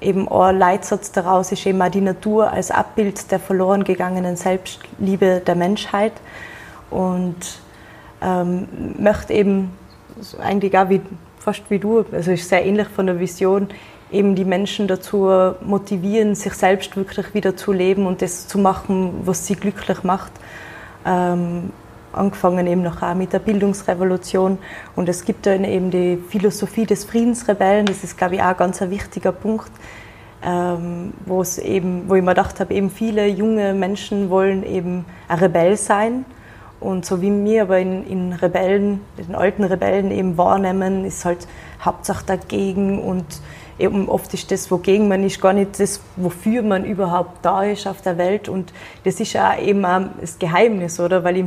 eben 0.00 0.28
ein 0.28 0.58
Leitsatz 0.58 1.12
daraus 1.12 1.52
ist 1.52 1.66
eben 1.66 1.80
auch 1.82 1.90
die 1.90 2.00
Natur 2.00 2.50
als 2.50 2.70
Abbild 2.70 3.30
der 3.30 3.40
verloren 3.40 3.84
gegangenen 3.84 4.36
Selbstliebe 4.36 5.42
der 5.46 5.54
Menschheit 5.54 6.12
und 6.90 7.36
ähm, 8.22 8.68
möchte 8.98 9.32
eben 9.32 9.72
eigentlich 10.40 10.76
auch 10.76 10.88
wie, 10.88 11.00
fast 11.38 11.62
wie 11.68 11.78
du, 11.78 12.04
also 12.12 12.32
ist 12.32 12.48
sehr 12.48 12.64
ähnlich 12.64 12.88
von 12.88 13.06
der 13.06 13.18
Vision, 13.18 13.68
eben 14.10 14.34
die 14.34 14.44
Menschen 14.44 14.88
dazu 14.88 15.30
motivieren, 15.60 16.34
sich 16.34 16.54
selbst 16.54 16.96
wirklich 16.96 17.34
wieder 17.34 17.56
zu 17.56 17.72
leben 17.72 18.06
und 18.06 18.22
das 18.22 18.48
zu 18.48 18.58
machen, 18.58 19.20
was 19.24 19.46
sie 19.46 19.54
glücklich 19.54 20.02
macht. 20.02 20.32
Ähm, 21.04 21.70
angefangen 22.18 22.66
eben 22.66 22.82
noch 22.82 23.02
auch 23.02 23.14
mit 23.14 23.32
der 23.32 23.38
Bildungsrevolution. 23.38 24.58
Und 24.96 25.08
es 25.08 25.24
gibt 25.24 25.46
dann 25.46 25.64
eben 25.64 25.90
die 25.90 26.18
Philosophie 26.28 26.86
des 26.86 27.04
Friedensrebellen, 27.04 27.86
das 27.86 28.04
ist, 28.04 28.18
glaube 28.18 28.36
ich, 28.36 28.42
auch 28.42 28.48
ein 28.48 28.56
ganz 28.56 28.80
wichtiger 28.80 29.32
Punkt, 29.32 29.70
ähm, 30.44 31.12
wo 31.26 31.40
es 31.40 31.58
eben, 31.58 32.08
wo 32.08 32.14
ich 32.14 32.22
mir 32.22 32.30
gedacht 32.30 32.60
habe, 32.60 32.74
eben 32.74 32.90
viele 32.90 33.26
junge 33.26 33.74
Menschen 33.74 34.30
wollen 34.30 34.64
eben 34.64 35.04
ein 35.28 35.38
Rebell 35.38 35.76
sein. 35.76 36.24
Und 36.80 37.04
so 37.04 37.20
wie 37.20 37.44
wir 37.44 37.62
aber 37.62 37.78
in, 37.78 38.06
in 38.06 38.32
Rebellen, 38.32 39.00
den 39.16 39.34
alten 39.34 39.64
Rebellen 39.64 40.12
eben 40.12 40.36
wahrnehmen, 40.38 41.04
ist 41.04 41.24
halt 41.24 41.48
Hauptsache 41.80 42.24
dagegen 42.24 43.00
und 43.00 43.24
eben 43.78 44.08
oft 44.08 44.32
ist 44.34 44.50
das, 44.50 44.70
wogegen 44.70 45.08
man 45.08 45.24
ist, 45.24 45.40
gar 45.40 45.52
nicht 45.52 45.78
das, 45.80 46.00
wofür 46.16 46.62
man 46.62 46.84
überhaupt 46.84 47.44
da 47.44 47.64
ist 47.64 47.86
auf 47.86 48.02
der 48.02 48.18
Welt. 48.18 48.48
Und 48.48 48.72
das 49.04 49.20
ist 49.20 49.32
ja 49.32 49.58
eben 49.58 49.84
auch 49.84 50.02
das 50.20 50.38
Geheimnis, 50.38 51.00
oder? 51.00 51.24
Weil 51.24 51.38
ich, 51.38 51.46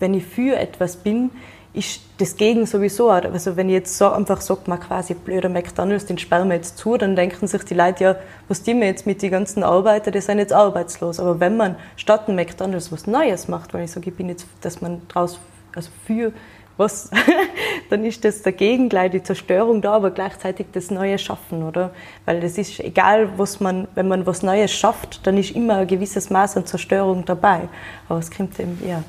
wenn 0.00 0.14
ich 0.14 0.24
für 0.24 0.56
etwas 0.56 0.96
bin, 0.96 1.30
ist 1.72 2.00
das 2.18 2.36
Gegen 2.36 2.66
sowieso. 2.66 3.10
Also 3.10 3.56
wenn 3.56 3.68
ich 3.68 3.74
jetzt 3.74 3.96
so 3.96 4.10
einfach 4.10 4.40
sage, 4.40 4.62
man 4.66 4.80
quasi 4.80 5.14
blöder 5.14 5.48
McDonalds, 5.48 6.06
den 6.06 6.18
sperren 6.18 6.48
wir 6.48 6.56
jetzt 6.56 6.78
zu, 6.78 6.96
dann 6.96 7.14
denken 7.14 7.46
sich 7.46 7.62
die 7.62 7.74
Leute 7.74 8.04
ja, 8.04 8.16
was 8.48 8.62
die 8.62 8.74
mir 8.74 8.86
jetzt 8.86 9.06
mit 9.06 9.22
den 9.22 9.30
ganzen 9.30 9.62
Arbeiter, 9.62 10.10
die 10.10 10.20
sind 10.20 10.38
jetzt 10.38 10.52
arbeitslos. 10.52 11.20
Aber 11.20 11.38
wenn 11.38 11.56
man 11.56 11.76
statt 11.96 12.28
ein 12.28 12.34
McDonalds 12.34 12.90
was 12.90 13.06
Neues 13.06 13.46
macht, 13.46 13.72
weil 13.72 13.84
ich 13.84 13.92
sage, 13.92 14.10
ich 14.10 14.16
bin 14.16 14.28
jetzt, 14.28 14.46
dass 14.62 14.80
man 14.80 15.02
draus, 15.06 15.38
also 15.74 15.90
für 16.04 16.32
was, 16.80 17.10
dann 17.90 18.04
ist 18.04 18.24
das 18.24 18.42
dagegen 18.42 18.88
gleich 18.88 19.12
die 19.12 19.22
Zerstörung 19.22 19.80
da, 19.80 19.92
aber 19.92 20.10
gleichzeitig 20.10 20.66
das 20.72 20.90
Neue 20.90 21.18
schaffen, 21.18 21.62
oder? 21.62 21.92
Weil 22.24 22.40
das 22.40 22.58
ist 22.58 22.80
egal, 22.80 23.28
was 23.36 23.60
man, 23.60 23.86
wenn 23.94 24.08
man 24.08 24.26
was 24.26 24.42
Neues 24.42 24.72
schafft, 24.72 25.24
dann 25.26 25.38
ist 25.38 25.52
immer 25.52 25.76
ein 25.76 25.86
gewisses 25.86 26.30
Maß 26.30 26.56
an 26.56 26.66
Zerstörung 26.66 27.24
dabei. 27.24 27.68
Aber 28.08 28.18
es 28.18 28.30
kommt 28.30 28.58
eben, 28.58 28.82
ja. 28.84 29.04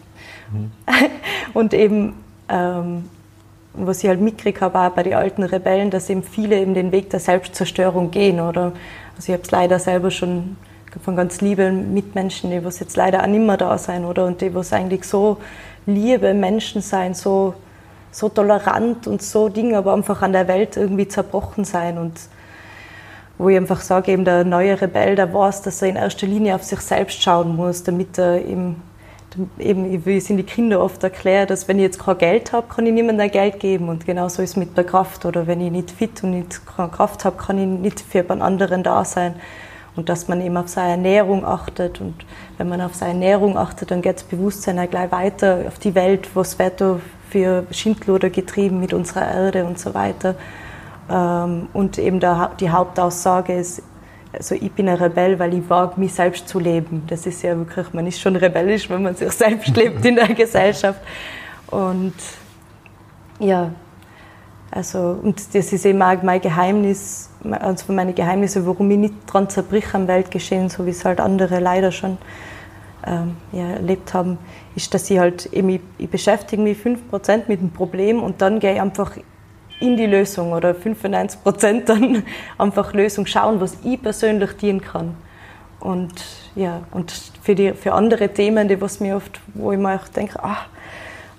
Mhm. 0.52 0.72
Und 1.54 1.74
eben, 1.74 2.14
ähm, 2.50 3.10
was 3.74 4.04
ich 4.04 4.10
halt 4.10 4.22
mitgekriegt 4.22 4.62
habe, 4.62 4.78
auch 4.78 4.90
bei 4.90 5.04
den 5.04 5.14
alten 5.14 5.44
Rebellen, 5.44 5.90
dass 5.90 6.10
eben 6.10 6.24
viele 6.24 6.60
eben 6.60 6.74
den 6.74 6.92
Weg 6.92 7.10
der 7.10 7.22
Selbstzerstörung 7.22 8.12
gehen, 8.12 8.40
oder? 8.40 8.74
Also 9.16 9.32
ich 9.32 9.34
habe 9.34 9.44
es 9.44 9.52
leider 9.52 9.80
selber 9.80 10.12
schon 10.12 10.58
von 11.00 11.16
ganz 11.16 11.40
lieben 11.40 11.94
Mitmenschen, 11.94 12.52
die 12.52 12.66
was 12.66 12.80
jetzt 12.80 12.98
leider 12.98 13.24
auch 13.24 13.28
nicht 13.28 13.46
mehr 13.46 13.56
da 13.56 13.78
sein, 13.78 14.04
oder? 14.04 14.26
Und 14.26 14.42
die 14.42 14.54
was 14.54 14.74
eigentlich 14.74 15.06
so 15.06 15.38
liebe 15.86 16.34
Menschen 16.34 16.82
sein, 16.82 17.14
so, 17.14 17.54
so 18.12 18.30
tolerant 18.30 19.08
und 19.08 19.22
so 19.22 19.50
Dinge, 19.50 19.78
aber 19.78 19.94
einfach 19.94 20.22
an 20.22 20.34
der 20.34 20.48
Welt 20.48 20.78
irgendwie 20.78 21.08
zerbrochen 21.08 21.66
sein 21.66 21.98
und 21.98 22.14
wo 23.38 23.50
ich 23.50 23.58
einfach 23.58 23.82
sage, 23.82 24.12
eben 24.12 24.24
der 24.24 24.44
neue 24.44 24.80
Rebell, 24.80 25.16
der 25.16 25.34
weiß, 25.34 25.64
dass 25.64 25.82
er 25.82 25.90
in 25.90 25.96
erster 25.96 26.28
Linie 26.28 26.54
auf 26.54 26.64
sich 26.64 26.80
selbst 26.80 27.24
schauen 27.24 27.56
muss, 27.56 27.84
damit 27.84 28.20
er 28.20 28.46
eben, 28.46 28.84
eben 29.58 30.06
wie 30.06 30.18
es 30.18 30.30
in 30.30 30.38
die 30.38 30.44
Kinder 30.44 30.80
oft 30.80 31.04
erklärt, 31.04 31.50
dass 31.50 31.68
wenn 31.68 31.78
ich 31.78 31.84
jetzt 31.84 32.04
kein 32.04 32.20
Geld 32.20 32.52
habe, 32.52 32.68
kann 32.68 32.86
ich 32.86 32.94
niemandem 32.94 33.32
Geld 33.32 33.60
geben 33.60 33.90
und 33.90 34.06
genauso 34.06 34.44
ist 34.44 34.52
es 34.52 34.56
mit 34.58 34.78
der 34.78 34.84
Kraft 34.84 35.26
oder 35.26 35.48
wenn 35.48 35.60
ich 35.60 35.72
nicht 35.72 35.90
fit 35.90 36.24
und 36.24 36.32
nicht 36.32 36.62
keine 36.68 36.90
Kraft 36.90 37.26
habe, 37.26 37.38
kann 37.38 37.58
ich 37.58 37.66
nicht 37.66 38.02
für 38.02 38.20
einen 38.30 38.44
anderen 38.44 38.84
da 38.84 39.04
sein 39.04 39.34
und 39.96 40.10
dass 40.10 40.28
man 40.28 40.42
eben 40.42 40.56
auf 40.58 40.68
seine 40.68 40.92
Ernährung 40.92 41.46
achtet. 41.46 42.00
Und 42.00 42.16
wenn 42.58 42.70
man 42.70 42.82
auf 42.82 42.96
seine 42.96 43.14
Ernährung 43.14 43.58
achtet, 43.58 43.92
dann 43.92 44.02
geht 44.02 44.18
das 44.18 44.24
Bewusstsein 44.24 44.80
auch 44.80 44.90
gleich 44.90 45.12
weiter 45.12 45.66
auf 45.68 45.80
die 45.80 45.96
Welt, 45.96 46.30
was 46.34 46.58
wird 46.60 46.80
da 46.80 47.00
für 47.30 47.66
Schindluder 47.72 48.30
getrieben 48.30 48.80
mit 48.80 48.94
unserer 48.94 49.30
Erde 49.30 49.66
und 49.66 49.80
so 49.80 49.94
weiter. 49.94 50.36
Ähm, 51.10 51.68
und 51.74 51.98
eben 51.98 52.20
die 52.20 52.70
Hauptaussage 52.70 53.54
ist, 53.54 53.84
also 54.34 54.56
ich 54.56 54.72
bin 54.72 54.88
ein 54.88 54.96
Rebell, 54.96 55.38
weil 55.40 55.54
ich 55.54 55.70
wage, 55.70 56.00
mich 56.00 56.14
selbst 56.14 56.48
zu 56.48 56.60
leben. 56.60 57.04
Das 57.08 57.26
ist 57.26 57.42
ja 57.42 57.58
wirklich, 57.58 57.92
man 57.94 58.08
ist 58.08 58.22
schon 58.22 58.36
rebellisch, 58.36 58.90
wenn 58.90 59.04
man 59.04 59.16
sich 59.16 59.32
selbst 59.32 59.76
lebt 59.76 60.06
in 60.06 60.16
der 60.16 60.34
Gesellschaft. 60.34 61.02
Und 61.68 62.14
ja, 63.40 63.72
also, 64.72 65.20
und 65.22 65.54
das 65.54 65.74
ist 65.74 65.86
eben 65.86 66.02
auch 66.02 66.24
mein 66.24 66.40
Geheimnis, 66.40 67.30
eines 67.44 67.82
von 67.82 67.96
meinen 67.96 68.16
Geheimnissen, 68.16 68.66
warum 68.66 68.90
ich 68.92 68.98
nicht 68.98 69.14
dran 69.28 69.50
zerbrich 69.50 69.94
am 69.94 70.08
Weltgeschehen, 70.08 70.70
so 70.70 70.86
wie 70.86 70.92
es 70.92 71.04
halt 71.04 71.20
andere 71.20 71.60
leider 71.60 71.92
schon 71.92 72.18
ähm, 73.06 73.36
ja, 73.52 73.72
erlebt 73.72 74.14
haben, 74.14 74.38
ist, 74.76 74.94
dass 74.94 75.10
ich 75.10 75.20
halt 75.20 75.48
eben, 75.48 75.70
ich, 75.70 75.82
ich 75.98 76.10
beschäftige 76.10 76.62
mich 76.62 76.78
5% 76.78 77.44
mit 77.48 77.60
dem 77.60 77.72
Problem 77.72 78.24
und 78.24 78.42
dann 78.42 78.60
gehe 78.60 78.76
ich 78.76 78.82
einfach 78.82 79.18
in 79.82 79.98
die 79.98 80.06
Lösung 80.06 80.54
oder 80.54 80.72
95% 80.72 81.86
dann 81.86 82.24
einfach 82.58 82.94
Lösung 82.94 83.26
schauen, 83.26 83.60
was 83.60 83.78
ich 83.84 84.02
persönlich 84.02 84.54
dienen 84.54 84.82
kann. 84.82 85.16
Und 85.82 86.14
ja, 86.56 86.84
und 86.92 87.12
für, 87.42 87.56
die, 87.56 87.74
für 87.74 87.94
andere 87.94 88.30
Themen, 88.30 88.68
die 88.68 88.80
was 88.80 89.00
mir 89.00 89.18
oft, 89.18 89.42
wo 89.54 89.72
ich 89.72 89.80
mir 89.80 89.96
auch 89.96 90.08
denke, 90.08 90.40
ach, 90.42 90.68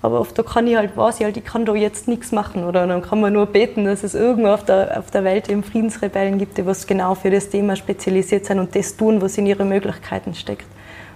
aber 0.03 0.19
oft 0.19 0.37
da 0.37 0.43
kann 0.43 0.67
ich 0.67 0.75
halt, 0.75 0.97
weiß 0.97 1.21
ich 1.21 1.23
halt, 1.23 1.37
ich 1.37 1.45
kann 1.45 1.65
da 1.65 1.73
jetzt 1.73 2.09
nichts 2.09 2.33
machen. 2.33 2.65
Oder 2.65 2.85
dann 2.85 3.01
kann 3.01 3.21
man 3.21 3.31
nur 3.31 3.45
beten, 3.45 3.85
dass 3.85 4.03
es 4.03 4.15
irgendwo 4.15 4.49
auf 4.49 4.65
der, 4.65 4.99
auf 4.99 5.09
der 5.11 5.23
Welt 5.23 5.47
eben 5.49 5.63
Friedensrebellen 5.63 6.37
gibt, 6.37 6.57
die 6.57 6.65
was 6.65 6.85
genau 6.85 7.15
für 7.15 7.31
das 7.31 7.47
Thema 7.47 7.77
spezialisiert 7.77 8.45
sind 8.45 8.59
und 8.59 8.75
das 8.75 8.97
tun, 8.97 9.21
was 9.21 9.37
in 9.37 9.45
ihre 9.45 9.63
Möglichkeiten 9.63 10.35
steckt. 10.35 10.67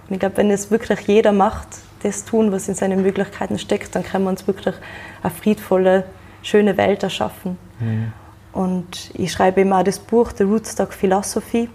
Und 0.08 0.14
ich 0.14 0.20
glaube, 0.20 0.38
wenn 0.38 0.50
es 0.50 0.70
wirklich 0.70 1.00
jeder 1.00 1.32
macht, 1.32 1.68
das 2.02 2.24
tun, 2.24 2.50
was 2.50 2.66
in 2.66 2.74
seinen 2.74 3.02
Möglichkeiten 3.02 3.58
steckt, 3.58 3.94
dann 3.94 4.02
kann 4.02 4.24
man 4.24 4.32
uns 4.32 4.46
wirklich 4.46 4.74
eine 5.22 5.32
friedvolle, 5.32 6.04
schöne 6.42 6.78
Welt 6.78 7.02
erschaffen. 7.02 7.58
Mhm. 7.80 8.12
Und 8.54 9.10
ich 9.12 9.30
schreibe 9.30 9.60
eben 9.60 9.72
auch 9.74 9.82
das 9.82 9.98
Buch 9.98 10.32
The 10.34 10.44
Rootstock 10.44 10.94
Philosophy. 10.94 11.68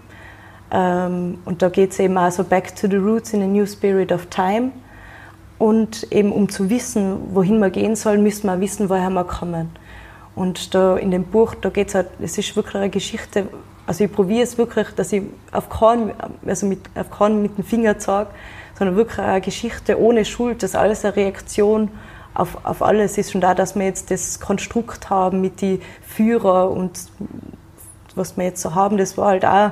Ähm, 0.71 1.38
und 1.45 1.62
da 1.62 1.69
geht 1.69 1.91
es 1.91 1.99
eben 1.99 2.17
auch 2.17 2.32
so 2.32 2.43
back 2.43 2.76
to 2.76 2.88
the 2.88 2.95
roots 2.95 3.34
in 3.34 3.43
a 3.43 3.45
new 3.45 3.67
spirit 3.67 4.12
of 4.12 4.26
time. 4.32 4.71
Und 5.59 6.11
eben 6.11 6.31
um 6.31 6.49
zu 6.49 6.69
wissen, 6.69 7.17
wohin 7.33 7.59
wir 7.59 7.69
gehen 7.69 7.95
sollen, 7.95 8.23
müssen 8.23 8.47
wir 8.47 8.59
wissen, 8.59 8.89
woher 8.89 9.09
wir 9.09 9.23
kommen. 9.23 9.69
Und 10.35 10.73
da 10.73 10.97
in 10.97 11.11
dem 11.11 11.25
Buch, 11.25 11.55
da 11.55 11.69
geht 11.69 11.89
es 11.89 11.95
halt, 11.95 12.07
es 12.21 12.37
ist 12.37 12.55
wirklich 12.55 12.75
eine 12.75 12.89
Geschichte, 12.89 13.47
also 13.85 14.03
ich 14.03 14.11
probiere 14.11 14.43
es 14.43 14.57
wirklich, 14.57 14.87
dass 14.95 15.11
ich 15.11 15.23
auf 15.51 15.69
keinen, 15.69 16.13
also 16.45 16.65
mit, 16.65 16.79
auf 16.95 17.11
keinen 17.11 17.41
mit 17.41 17.57
dem 17.57 17.63
Finger 17.63 17.99
zeige, 17.99 18.29
sondern 18.77 18.95
wirklich 18.95 19.19
eine 19.19 19.41
Geschichte 19.41 19.99
ohne 19.99 20.25
Schuld, 20.25 20.63
dass 20.63 20.75
alles 20.75 21.05
eine 21.05 21.15
Reaktion 21.15 21.91
auf, 22.33 22.57
auf 22.65 22.81
alles 22.81 23.17
ist. 23.17 23.35
Und 23.35 23.41
da, 23.41 23.53
dass 23.53 23.75
wir 23.75 23.85
jetzt 23.85 24.09
das 24.09 24.39
Konstrukt 24.39 25.09
haben 25.09 25.41
mit 25.41 25.61
den 25.61 25.81
Führer 26.01 26.71
und 26.71 26.99
was 28.15 28.37
wir 28.37 28.45
jetzt 28.45 28.61
so 28.61 28.73
haben, 28.73 28.97
das 28.97 29.17
war 29.17 29.27
halt 29.27 29.45
auch 29.45 29.71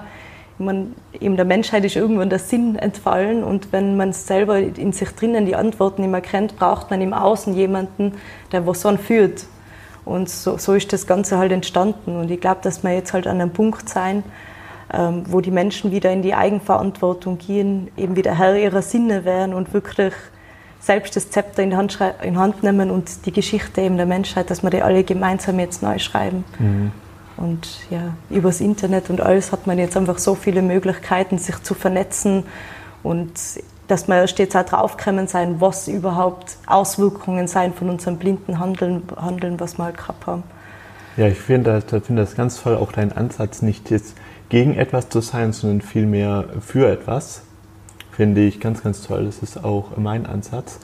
man, 0.57 0.95
eben 1.19 1.35
der 1.35 1.45
Menschheit 1.45 1.83
ist 1.85 1.95
irgendwann 1.95 2.29
der 2.29 2.39
Sinn 2.39 2.75
entfallen 2.75 3.43
und 3.43 3.71
wenn 3.71 3.97
man 3.97 4.13
selber 4.13 4.59
in 4.59 4.93
sich 4.93 5.09
drinnen 5.09 5.45
die 5.45 5.55
Antworten 5.55 6.03
immer 6.03 6.21
kennt, 6.21 6.57
braucht 6.57 6.91
man 6.91 7.01
im 7.01 7.13
Außen 7.13 7.55
jemanden, 7.55 8.13
der 8.51 8.65
was 8.67 8.81
so 8.81 8.95
führt. 8.97 9.45
Und 10.03 10.29
so, 10.29 10.57
so 10.57 10.73
ist 10.73 10.91
das 10.93 11.05
Ganze 11.07 11.37
halt 11.37 11.51
entstanden. 11.51 12.17
Und 12.17 12.31
ich 12.31 12.41
glaube, 12.41 12.59
dass 12.63 12.83
wir 12.83 12.91
jetzt 12.93 13.13
halt 13.13 13.27
an 13.27 13.39
einem 13.39 13.51
Punkt 13.51 13.87
sein, 13.87 14.23
ähm, 14.93 15.23
wo 15.27 15.41
die 15.41 15.51
Menschen 15.51 15.91
wieder 15.91 16.11
in 16.11 16.21
die 16.21 16.33
Eigenverantwortung 16.33 17.37
gehen, 17.37 17.89
eben 17.97 18.15
wieder 18.15 18.37
Herr 18.37 18.55
ihrer 18.55 18.81
Sinne 18.81 19.25
werden 19.25 19.53
und 19.53 19.73
wirklich 19.73 20.13
selbst 20.79 21.15
das 21.15 21.29
Zepter 21.29 21.61
in 21.61 21.69
die 21.69 21.75
Hand, 21.75 21.99
in 22.23 22.37
Hand 22.37 22.63
nehmen 22.63 22.89
und 22.89 23.25
die 23.25 23.31
Geschichte 23.31 23.81
eben 23.81 23.97
der 23.97 24.07
Menschheit, 24.07 24.49
dass 24.49 24.63
wir 24.63 24.71
die 24.71 24.81
alle 24.81 25.03
gemeinsam 25.03 25.59
jetzt 25.59 25.83
neu 25.83 25.99
schreiben. 25.99 26.43
Mhm. 26.57 26.91
Und 27.41 27.67
ja, 27.89 28.13
übers 28.29 28.61
Internet 28.61 29.09
und 29.09 29.19
alles 29.19 29.51
hat 29.51 29.65
man 29.65 29.79
jetzt 29.79 29.97
einfach 29.97 30.19
so 30.19 30.35
viele 30.35 30.61
Möglichkeiten, 30.61 31.39
sich 31.39 31.61
zu 31.63 31.73
vernetzen 31.73 32.43
und 33.01 33.31
dass 33.87 34.07
man 34.07 34.25
jetzt 34.25 34.55
auch 34.55 34.63
draufgekommen 34.63 35.27
sein, 35.27 35.59
was 35.59 35.87
überhaupt 35.87 36.57
Auswirkungen 36.67 37.47
sein 37.47 37.73
von 37.73 37.89
unserem 37.89 38.17
blinden 38.17 38.59
Handeln, 38.59 39.03
Handeln 39.17 39.59
was 39.59 39.79
wir 39.79 39.85
halt 39.85 39.97
gehabt 39.97 40.27
haben. 40.27 40.43
Ja, 41.17 41.27
ich 41.27 41.39
finde 41.39 41.81
das, 41.81 42.03
find 42.05 42.19
das 42.19 42.35
ganz 42.35 42.61
toll, 42.61 42.75
auch 42.75 42.91
dein 42.91 43.11
Ansatz, 43.11 43.61
nicht 43.63 43.89
jetzt 43.89 44.15
gegen 44.49 44.75
etwas 44.75 45.09
zu 45.09 45.19
sein, 45.19 45.51
sondern 45.51 45.81
vielmehr 45.81 46.45
für 46.61 46.89
etwas. 46.89 47.41
Finde 48.11 48.41
ich 48.41 48.59
ganz, 48.59 48.83
ganz 48.83 49.01
toll. 49.01 49.25
Das 49.25 49.39
ist 49.39 49.63
auch 49.63 49.97
mein 49.97 50.25
Ansatz. 50.25 50.79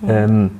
Mhm. 0.00 0.10
Ähm, 0.10 0.50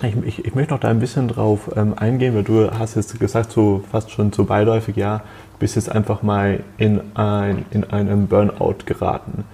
ich, 0.00 0.16
ich, 0.24 0.44
ich, 0.46 0.54
möchte 0.54 0.72
noch 0.74 0.80
da 0.80 0.88
ein 0.88 1.00
bisschen 1.00 1.28
drauf 1.28 1.70
ähm, 1.76 1.94
eingehen, 1.96 2.34
weil 2.34 2.44
du 2.44 2.70
hast 2.70 2.94
jetzt 2.96 3.18
gesagt, 3.20 3.52
so 3.52 3.84
fast 3.90 4.10
schon 4.10 4.32
so 4.32 4.44
beiläufig, 4.44 4.96
ja, 4.96 5.22
bist 5.58 5.76
jetzt 5.76 5.90
einfach 5.90 6.22
mal 6.22 6.60
in, 6.78 7.00
ein, 7.14 7.64
in 7.70 7.84
einen 7.84 8.26
Burnout 8.26 8.78
geraten. 8.84 9.44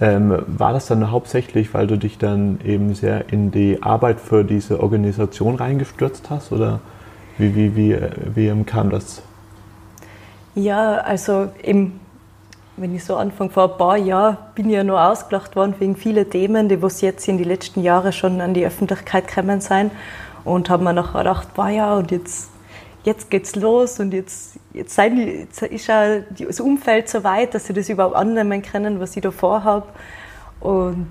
Ähm, 0.00 0.42
war 0.46 0.72
das 0.72 0.86
dann 0.86 1.10
hauptsächlich, 1.10 1.72
weil 1.74 1.86
du 1.86 1.96
dich 1.96 2.18
dann 2.18 2.58
eben 2.64 2.94
sehr 2.94 3.32
in 3.32 3.52
die 3.52 3.82
Arbeit 3.82 4.18
für 4.18 4.42
diese 4.42 4.80
Organisation 4.80 5.54
reingestürzt 5.54 6.30
hast 6.30 6.50
oder 6.50 6.80
wie, 7.38 7.54
wie, 7.54 7.76
wie, 7.76 7.96
wie 8.34 8.64
kam 8.64 8.90
das? 8.90 9.22
Ja, 10.54 10.96
also 10.96 11.52
im 11.62 11.92
wenn 12.76 12.94
ich 12.94 13.04
so 13.04 13.16
anfange, 13.16 13.50
vor 13.50 13.70
ein 13.70 13.78
paar 13.78 13.96
Jahren 13.96 14.38
bin 14.54 14.68
ich 14.68 14.76
ja 14.76 14.84
nur 14.84 15.00
ausgelacht 15.00 15.56
worden 15.56 15.74
wegen 15.78 15.96
vieler 15.96 16.28
Themen, 16.28 16.68
die 16.68 16.80
was 16.80 17.00
jetzt 17.00 17.28
in 17.28 17.38
den 17.38 17.46
letzten 17.48 17.82
Jahren 17.82 18.12
schon 18.12 18.40
an 18.40 18.54
die 18.54 18.64
Öffentlichkeit 18.64 19.28
gekommen 19.28 19.60
sind. 19.60 19.92
Und 20.44 20.70
habe 20.70 20.82
mir 20.82 20.92
nachher 20.92 21.18
gedacht, 21.18 21.54
boah 21.54 21.68
ja, 21.68 21.94
und 21.94 22.10
jetzt, 22.10 22.50
jetzt 23.04 23.30
geht's 23.30 23.54
los 23.54 24.00
und 24.00 24.12
jetzt, 24.12 24.58
jetzt, 24.72 24.98
die, 24.98 25.46
jetzt 25.52 25.62
ist 25.62 25.86
ja 25.86 26.20
das 26.20 26.60
Umfeld 26.60 27.08
so 27.08 27.22
weit, 27.22 27.54
dass 27.54 27.66
sie 27.66 27.74
das 27.74 27.88
überhaupt 27.88 28.16
annehmen 28.16 28.62
können, 28.62 28.98
was 28.98 29.16
ich 29.16 29.22
da 29.22 29.30
vorhabe. 29.30 29.86
Und 30.58 31.08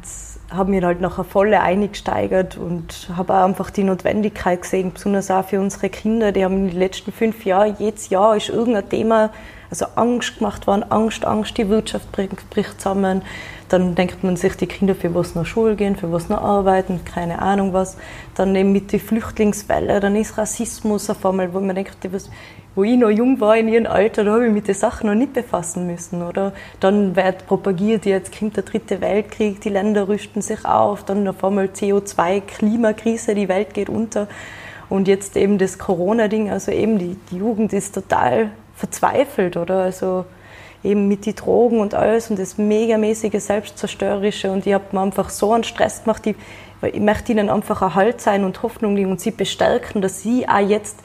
habe 0.49 0.71
mir 0.71 0.81
halt 0.81 0.99
nachher 0.99 1.23
voll 1.23 1.53
eingesteigert 1.53 2.57
und 2.57 3.09
habe 3.15 3.33
auch 3.33 3.45
einfach 3.45 3.69
die 3.69 3.83
Notwendigkeit 3.83 4.61
gesehen, 4.61 4.91
besonders 4.93 5.31
auch 5.31 5.45
für 5.45 5.59
unsere 5.59 5.89
Kinder, 5.89 6.31
die 6.31 6.43
haben 6.43 6.57
in 6.57 6.67
den 6.69 6.79
letzten 6.79 7.11
fünf 7.11 7.45
Jahren, 7.45 7.75
jedes 7.79 8.09
Jahr 8.09 8.35
ist 8.35 8.49
irgendein 8.49 8.89
Thema 8.89 9.29
also 9.71 9.85
Angst 9.95 10.37
gemacht 10.37 10.67
worden, 10.67 10.83
Angst, 10.89 11.25
Angst, 11.25 11.57
die 11.57 11.69
Wirtschaft 11.69 12.11
bricht 12.11 12.81
zusammen. 12.81 13.21
Dann 13.69 13.95
denkt 13.95 14.21
man 14.21 14.35
sich, 14.35 14.57
die 14.57 14.67
Kinder, 14.67 14.95
für 14.95 15.15
was 15.15 15.33
noch 15.33 15.45
Schule 15.45 15.77
gehen, 15.77 15.95
für 15.95 16.11
was 16.11 16.27
noch 16.27 16.41
arbeiten, 16.41 16.99
keine 17.05 17.41
Ahnung 17.41 17.71
was. 17.71 17.95
Dann 18.35 18.53
eben 18.53 18.73
mit 18.73 18.91
der 18.91 18.99
Flüchtlingswelle, 18.99 20.01
dann 20.01 20.17
ist 20.17 20.37
Rassismus 20.37 21.09
auf 21.09 21.25
einmal, 21.25 21.53
wo 21.53 21.61
man 21.61 21.75
denkt, 21.75 21.95
was, 22.11 22.29
wo 22.75 22.83
ich 22.83 22.97
noch 22.97 23.09
jung 23.09 23.39
war 23.39 23.55
in 23.55 23.69
ihrem 23.69 23.85
Alter, 23.85 24.25
da 24.25 24.33
habe 24.33 24.47
ich 24.47 24.51
mit 24.51 24.67
den 24.67 24.75
Sachen 24.75 25.07
noch 25.07 25.15
nicht 25.15 25.31
befassen 25.31 25.87
müssen. 25.87 26.21
Oder 26.21 26.51
dann 26.81 27.15
wird 27.15 27.47
propagiert, 27.47 28.05
jetzt 28.05 28.37
kommt 28.37 28.57
der 28.57 28.63
dritte 28.63 28.99
Weltkrieg, 28.99 29.61
die 29.61 29.69
Länder 29.69 30.09
rüsten 30.09 30.41
sich 30.41 30.65
auf, 30.65 31.05
dann 31.05 31.25
auf 31.29 31.41
einmal 31.45 31.67
CO2, 31.67 32.41
Klimakrise, 32.41 33.35
die 33.35 33.47
Welt 33.47 33.73
geht 33.73 33.87
unter. 33.87 34.27
Und 34.89 35.07
jetzt 35.07 35.37
eben 35.37 35.57
das 35.57 35.79
Corona-Ding, 35.79 36.49
also 36.49 36.73
eben 36.73 36.99
die, 36.99 37.15
die 37.31 37.37
Jugend 37.37 37.71
ist 37.71 37.95
total 37.95 38.51
verzweifelt, 38.81 39.57
oder? 39.57 39.83
Also 39.83 40.25
eben 40.83 41.07
mit 41.07 41.25
den 41.25 41.35
Drogen 41.35 41.79
und 41.79 41.93
alles 41.93 42.29
und 42.29 42.39
das 42.39 42.57
megamäßige 42.57 43.39
Selbstzerstörerische. 43.39 44.51
Und 44.51 44.65
ich 44.65 44.73
habe 44.73 44.85
mir 44.91 45.01
einfach 45.01 45.29
so 45.29 45.53
einen 45.53 45.63
Stress 45.63 46.03
gemacht, 46.03 46.25
ich, 46.25 46.35
ich 46.81 46.99
möchte 46.99 47.31
ihnen 47.31 47.49
einfach 47.49 47.81
ein 47.83 47.95
Halt 47.95 48.19
sein 48.21 48.43
und 48.43 48.61
Hoffnung 48.63 48.95
geben 48.95 49.11
und 49.11 49.21
sie 49.21 49.31
bestärken, 49.31 50.01
dass 50.01 50.21
sie 50.21 50.49
auch 50.49 50.67
jetzt, 50.67 50.99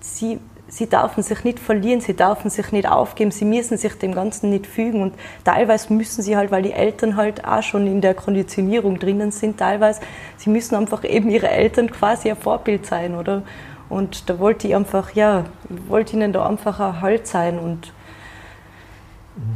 sie 0.00 0.40
sie 0.72 0.88
dürfen 0.88 1.22
sich 1.22 1.44
nicht 1.44 1.60
verlieren, 1.60 2.00
sie 2.00 2.16
dürfen 2.16 2.48
sich 2.48 2.72
nicht 2.72 2.88
aufgeben, 2.88 3.30
sie 3.30 3.44
müssen 3.44 3.76
sich 3.76 3.92
dem 3.98 4.14
Ganzen 4.14 4.48
nicht 4.48 4.66
fügen 4.66 5.02
und 5.02 5.14
teilweise 5.44 5.92
müssen 5.92 6.22
sie 6.22 6.34
halt, 6.34 6.50
weil 6.50 6.62
die 6.62 6.72
Eltern 6.72 7.16
halt 7.16 7.44
auch 7.44 7.62
schon 7.62 7.86
in 7.86 8.00
der 8.00 8.14
Konditionierung 8.14 8.98
drinnen 8.98 9.32
sind, 9.32 9.58
teilweise, 9.58 10.00
sie 10.38 10.48
müssen 10.48 10.74
einfach 10.74 11.04
eben 11.04 11.28
ihre 11.28 11.50
Eltern 11.50 11.90
quasi 11.90 12.30
ein 12.30 12.36
Vorbild 12.36 12.86
sein, 12.86 13.14
oder? 13.14 13.42
Und 13.92 14.30
da 14.30 14.38
wollte 14.38 14.66
ich 14.68 14.74
einfach, 14.74 15.10
ja, 15.10 15.44
wollte 15.68 16.16
ihnen 16.16 16.32
da 16.32 16.48
einfach 16.48 16.80
ein 16.80 17.02
Halt 17.02 17.26
sein 17.26 17.58
und 17.58 17.92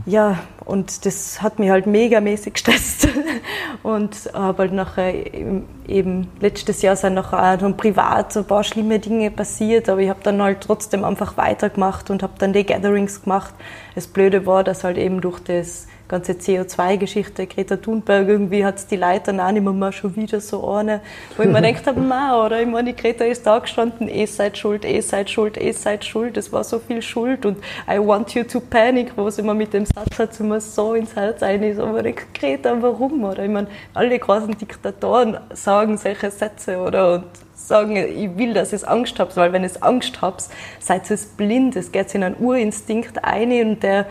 ja, 0.05 0.39
und 0.67 1.07
das 1.07 1.41
hat 1.41 1.59
mich 1.59 1.71
halt 1.71 1.87
megamäßig 1.87 2.55
gestresst. 2.55 3.09
Und 3.83 4.31
habe 4.33 4.65
halt 4.65 4.73
nachher 4.73 5.13
eben, 5.87 6.29
letztes 6.41 6.81
Jahr 6.81 6.97
sind 6.97 7.15
nachher 7.15 7.59
auch 7.63 7.77
privat 7.77 8.33
so 8.33 8.41
ein 8.41 8.47
paar 8.47 8.65
schlimme 8.65 8.99
Dinge 8.99 9.31
passiert, 9.31 9.89
aber 9.91 10.01
ich 10.01 10.09
habe 10.09 10.21
dann 10.23 10.41
halt 10.41 10.63
trotzdem 10.63 11.05
einfach 11.05 11.37
weitergemacht 11.37 12.11
und 12.11 12.23
habe 12.23 12.33
dann 12.39 12.55
die 12.55 12.65
Gatherings 12.65 13.23
gemacht. 13.23 13.55
Das 13.95 14.07
Blöde 14.07 14.47
war, 14.47 14.65
dass 14.65 14.83
halt 14.83 14.97
eben 14.97 15.21
durch 15.21 15.41
das 15.41 15.87
ganze 16.09 16.33
CO2-Geschichte, 16.33 17.47
Greta 17.47 17.77
Thunberg, 17.77 18.29
irgendwie 18.29 18.65
hat 18.65 18.77
es 18.77 18.87
die 18.87 18.97
Leute 18.97 19.33
dann 19.33 19.41
auch 19.41 19.51
nicht 19.51 19.65
mehr 19.65 19.93
schon 19.93 20.15
wieder 20.17 20.41
so 20.41 20.69
eine, 20.71 21.01
wo 21.37 21.43
ich 21.43 21.49
mir 21.49 21.63
gedacht 21.63 21.87
habe, 21.87 22.01
ma, 22.01 22.45
oder? 22.45 22.61
Ich 22.61 22.69
meine, 22.69 22.93
die 22.93 23.01
Greta 23.01 23.25
ist 23.25 23.47
da 23.47 23.59
gestanden, 23.59 24.09
eh 24.09 24.27
seid 24.27 24.57
schuld, 24.59 24.85
eh 24.85 25.01
seid 25.01 25.31
schuld, 25.31 25.61
eh 25.61 25.73
seid 25.73 26.05
schuld, 26.05 26.37
es 26.37 26.53
war 26.53 26.65
so 26.65 26.79
viel 26.79 27.03
Schuld 27.03 27.45
und 27.47 27.59
I 27.91 27.99
want 27.99 28.35
you 28.35 28.45
to 28.45 28.61
panic, 28.61 29.13
wo 29.17 29.29
sie 29.31 29.43
immer 29.43 29.55
mit 29.55 29.73
dem 29.73 29.85
Satz 29.87 30.19
hat, 30.19 30.39
immer 30.39 30.61
so 30.61 30.95
ins 30.95 31.17
Herz 31.17 31.43
ein 31.43 31.63
ist, 31.63 31.81
aber 31.81 32.05
ich 32.05 32.21
Greta, 32.35 32.77
warum, 32.81 33.25
oder? 33.25 33.45
Ich 33.45 33.51
meine, 33.51 33.69
alle 33.95 34.19
großen 34.19 34.57
Diktatoren 34.57 35.39
sagen 35.53 35.97
solche 35.97 36.31
Sätze, 36.31 36.79
oder? 36.79 37.15
Und 37.15 37.25
sagen, 37.57 37.97
ich 37.97 38.37
will, 38.39 38.55
dass 38.55 38.73
ihr 38.73 38.89
Angst 38.89 39.19
habt, 39.19 39.37
weil 39.37 39.53
wenn 39.53 39.65
ihr 39.65 39.71
Angst 39.81 40.21
habt, 40.21 40.45
seid 40.79 41.11
ihr 41.11 41.19
blind, 41.37 41.75
es 41.77 41.91
geht 41.91 42.15
in 42.15 42.23
einen 42.23 42.37
Urinstinkt 42.37 43.25
ein 43.25 43.51
und 43.51 43.83
der 43.83 44.07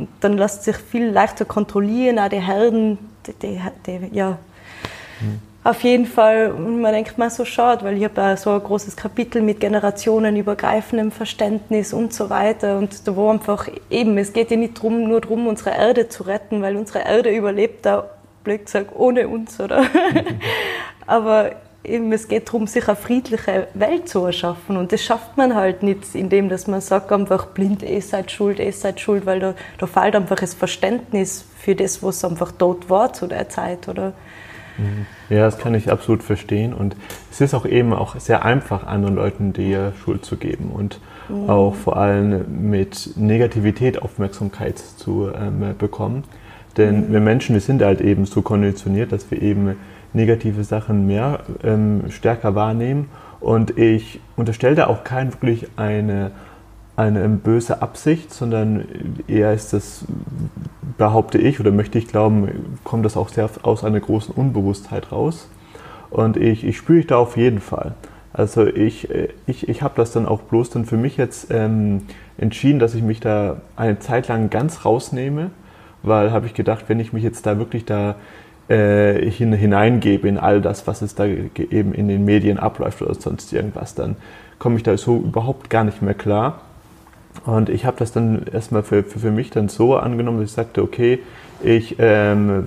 und 0.00 0.08
dann 0.20 0.38
lässt 0.38 0.64
sich 0.64 0.76
viel 0.76 1.08
leichter 1.10 1.44
kontrollieren, 1.44 2.18
auch 2.18 2.28
die 2.28 2.40
Herden, 2.40 2.98
die, 3.26 3.32
die, 3.34 3.60
die, 3.86 4.16
ja. 4.16 4.38
Mhm. 5.20 5.40
Auf 5.62 5.82
jeden 5.82 6.06
Fall, 6.06 6.54
man 6.54 6.92
denkt 6.94 7.18
mal 7.18 7.28
so 7.28 7.44
schade, 7.44 7.84
weil 7.84 7.98
ich 7.98 8.04
habe 8.04 8.34
so 8.38 8.50
ein 8.50 8.62
großes 8.62 8.96
Kapitel 8.96 9.42
mit 9.42 9.60
generationenübergreifendem 9.60 11.12
Verständnis 11.12 11.92
und 11.92 12.14
so 12.14 12.30
weiter. 12.30 12.78
Und 12.78 13.06
da 13.06 13.14
wo 13.14 13.28
einfach 13.28 13.68
eben, 13.90 14.16
es 14.16 14.32
geht 14.32 14.50
ja 14.50 14.56
nicht 14.56 14.80
drum, 14.80 15.06
nur 15.06 15.20
darum, 15.20 15.46
unsere 15.46 15.72
Erde 15.72 16.08
zu 16.08 16.22
retten, 16.22 16.62
weil 16.62 16.76
unsere 16.76 17.00
Erde 17.00 17.30
überlebt 17.30 17.84
da, 17.84 18.08
blöd 18.42 18.64
gesagt, 18.64 18.92
ohne 18.96 19.28
uns, 19.28 19.60
oder? 19.60 19.84
Aber 21.06 21.50
eben, 21.84 22.12
es 22.12 22.28
geht 22.28 22.48
darum, 22.48 22.66
sich 22.66 22.86
eine 22.88 22.96
friedliche 22.96 23.68
Welt 23.74 24.08
zu 24.08 24.24
erschaffen. 24.24 24.76
Und 24.76 24.92
das 24.92 25.02
schafft 25.02 25.36
man 25.36 25.54
halt 25.54 25.82
nicht, 25.82 26.14
indem 26.14 26.48
dass 26.48 26.66
man 26.66 26.80
sagt 26.80 27.12
einfach 27.12 27.46
blind, 27.46 27.82
ihr 27.82 28.02
seid 28.02 28.30
schuld, 28.30 28.58
ihr 28.58 28.72
seid 28.72 29.00
schuld, 29.00 29.26
weil 29.26 29.40
da, 29.40 29.54
da 29.78 29.86
fehlt 29.86 30.14
einfach 30.14 30.36
das 30.36 30.54
Verständnis 30.54 31.44
für 31.58 31.74
das, 31.74 32.02
was 32.02 32.24
einfach 32.24 32.52
dort 32.52 32.90
war 32.90 33.12
zu 33.12 33.26
der 33.26 33.48
Zeit, 33.48 33.88
oder? 33.88 34.12
Mhm. 34.78 35.06
Ja, 35.28 35.44
das 35.44 35.58
kann 35.58 35.74
ich 35.74 35.90
absolut 35.90 36.22
verstehen. 36.22 36.72
Und 36.74 36.96
es 37.30 37.40
ist 37.40 37.54
auch 37.54 37.66
eben 37.66 37.92
auch 37.92 38.18
sehr 38.18 38.44
einfach, 38.44 38.86
anderen 38.86 39.14
Leuten 39.14 39.52
die 39.52 39.76
Schuld 40.02 40.24
zu 40.24 40.36
geben 40.36 40.70
und 40.72 41.00
mhm. 41.28 41.48
auch 41.48 41.74
vor 41.74 41.96
allem 41.96 42.70
mit 42.70 43.12
Negativität 43.16 44.02
Aufmerksamkeit 44.02 44.78
zu 44.78 45.30
ähm, 45.34 45.74
bekommen. 45.78 46.24
Denn 46.76 47.08
mhm. 47.08 47.12
wir 47.12 47.20
Menschen, 47.20 47.54
wir 47.54 47.60
sind 47.60 47.82
halt 47.82 48.00
eben 48.00 48.26
so 48.26 48.42
konditioniert, 48.42 49.12
dass 49.12 49.30
wir 49.30 49.40
eben 49.42 49.76
negative 50.12 50.64
Sachen 50.64 51.06
mehr 51.06 51.40
ähm, 51.62 52.04
stärker 52.10 52.54
wahrnehmen. 52.54 53.08
Und 53.40 53.78
ich 53.78 54.20
unterstelle 54.36 54.74
da 54.74 54.86
auch 54.88 55.04
kein 55.04 55.32
wirklich 55.32 55.68
eine, 55.76 56.32
eine 56.96 57.28
böse 57.28 57.80
Absicht, 57.80 58.32
sondern 58.32 58.84
eher 59.28 59.52
ist 59.54 59.72
das, 59.72 60.04
behaupte 60.98 61.38
ich 61.38 61.58
oder 61.60 61.70
möchte 61.70 61.98
ich 61.98 62.08
glauben, 62.08 62.78
kommt 62.84 63.04
das 63.04 63.16
auch 63.16 63.30
sehr 63.30 63.48
aus 63.62 63.84
einer 63.84 64.00
großen 64.00 64.34
Unbewusstheit 64.34 65.10
raus. 65.12 65.48
Und 66.10 66.36
ich, 66.36 66.64
ich 66.64 66.76
spüre 66.76 66.98
ich 66.98 67.06
da 67.06 67.16
auf 67.16 67.36
jeden 67.36 67.60
Fall. 67.60 67.94
Also 68.32 68.66
ich, 68.66 69.08
ich, 69.46 69.68
ich 69.68 69.82
habe 69.82 69.94
das 69.96 70.12
dann 70.12 70.26
auch 70.26 70.42
bloß 70.42 70.70
dann 70.70 70.84
für 70.84 70.96
mich 70.96 71.16
jetzt 71.16 71.50
ähm, 71.50 72.02
entschieden, 72.38 72.78
dass 72.78 72.94
ich 72.94 73.02
mich 73.02 73.20
da 73.20 73.60
eine 73.76 73.98
Zeit 73.98 74.28
lang 74.28 74.50
ganz 74.50 74.84
rausnehme, 74.84 75.50
weil 76.02 76.30
habe 76.30 76.46
ich 76.46 76.54
gedacht, 76.54 76.84
wenn 76.88 77.00
ich 77.00 77.12
mich 77.12 77.24
jetzt 77.24 77.46
da 77.46 77.58
wirklich 77.58 77.84
da 77.84 78.16
äh, 78.70 79.30
hin, 79.30 79.52
hineingebe 79.52 80.28
in 80.28 80.38
all 80.38 80.60
das, 80.60 80.86
was 80.86 81.02
es 81.02 81.14
da 81.14 81.24
eben 81.26 81.92
in 81.92 82.08
den 82.08 82.24
Medien 82.24 82.58
abläuft 82.58 83.02
oder 83.02 83.14
sonst 83.14 83.52
irgendwas, 83.52 83.94
dann 83.94 84.16
komme 84.58 84.76
ich 84.76 84.82
da 84.82 84.96
so 84.96 85.16
überhaupt 85.16 85.70
gar 85.70 85.84
nicht 85.84 86.02
mehr 86.02 86.14
klar. 86.14 86.60
Und 87.44 87.68
ich 87.68 87.84
habe 87.84 87.96
das 87.98 88.12
dann 88.12 88.44
erstmal 88.52 88.82
für, 88.82 89.02
für, 89.02 89.18
für, 89.18 89.30
mich 89.30 89.50
dann 89.50 89.68
so 89.68 89.96
angenommen, 89.96 90.40
dass 90.40 90.50
ich 90.50 90.54
sagte, 90.54 90.82
okay, 90.82 91.20
ich 91.62 91.96
ähm, 91.98 92.66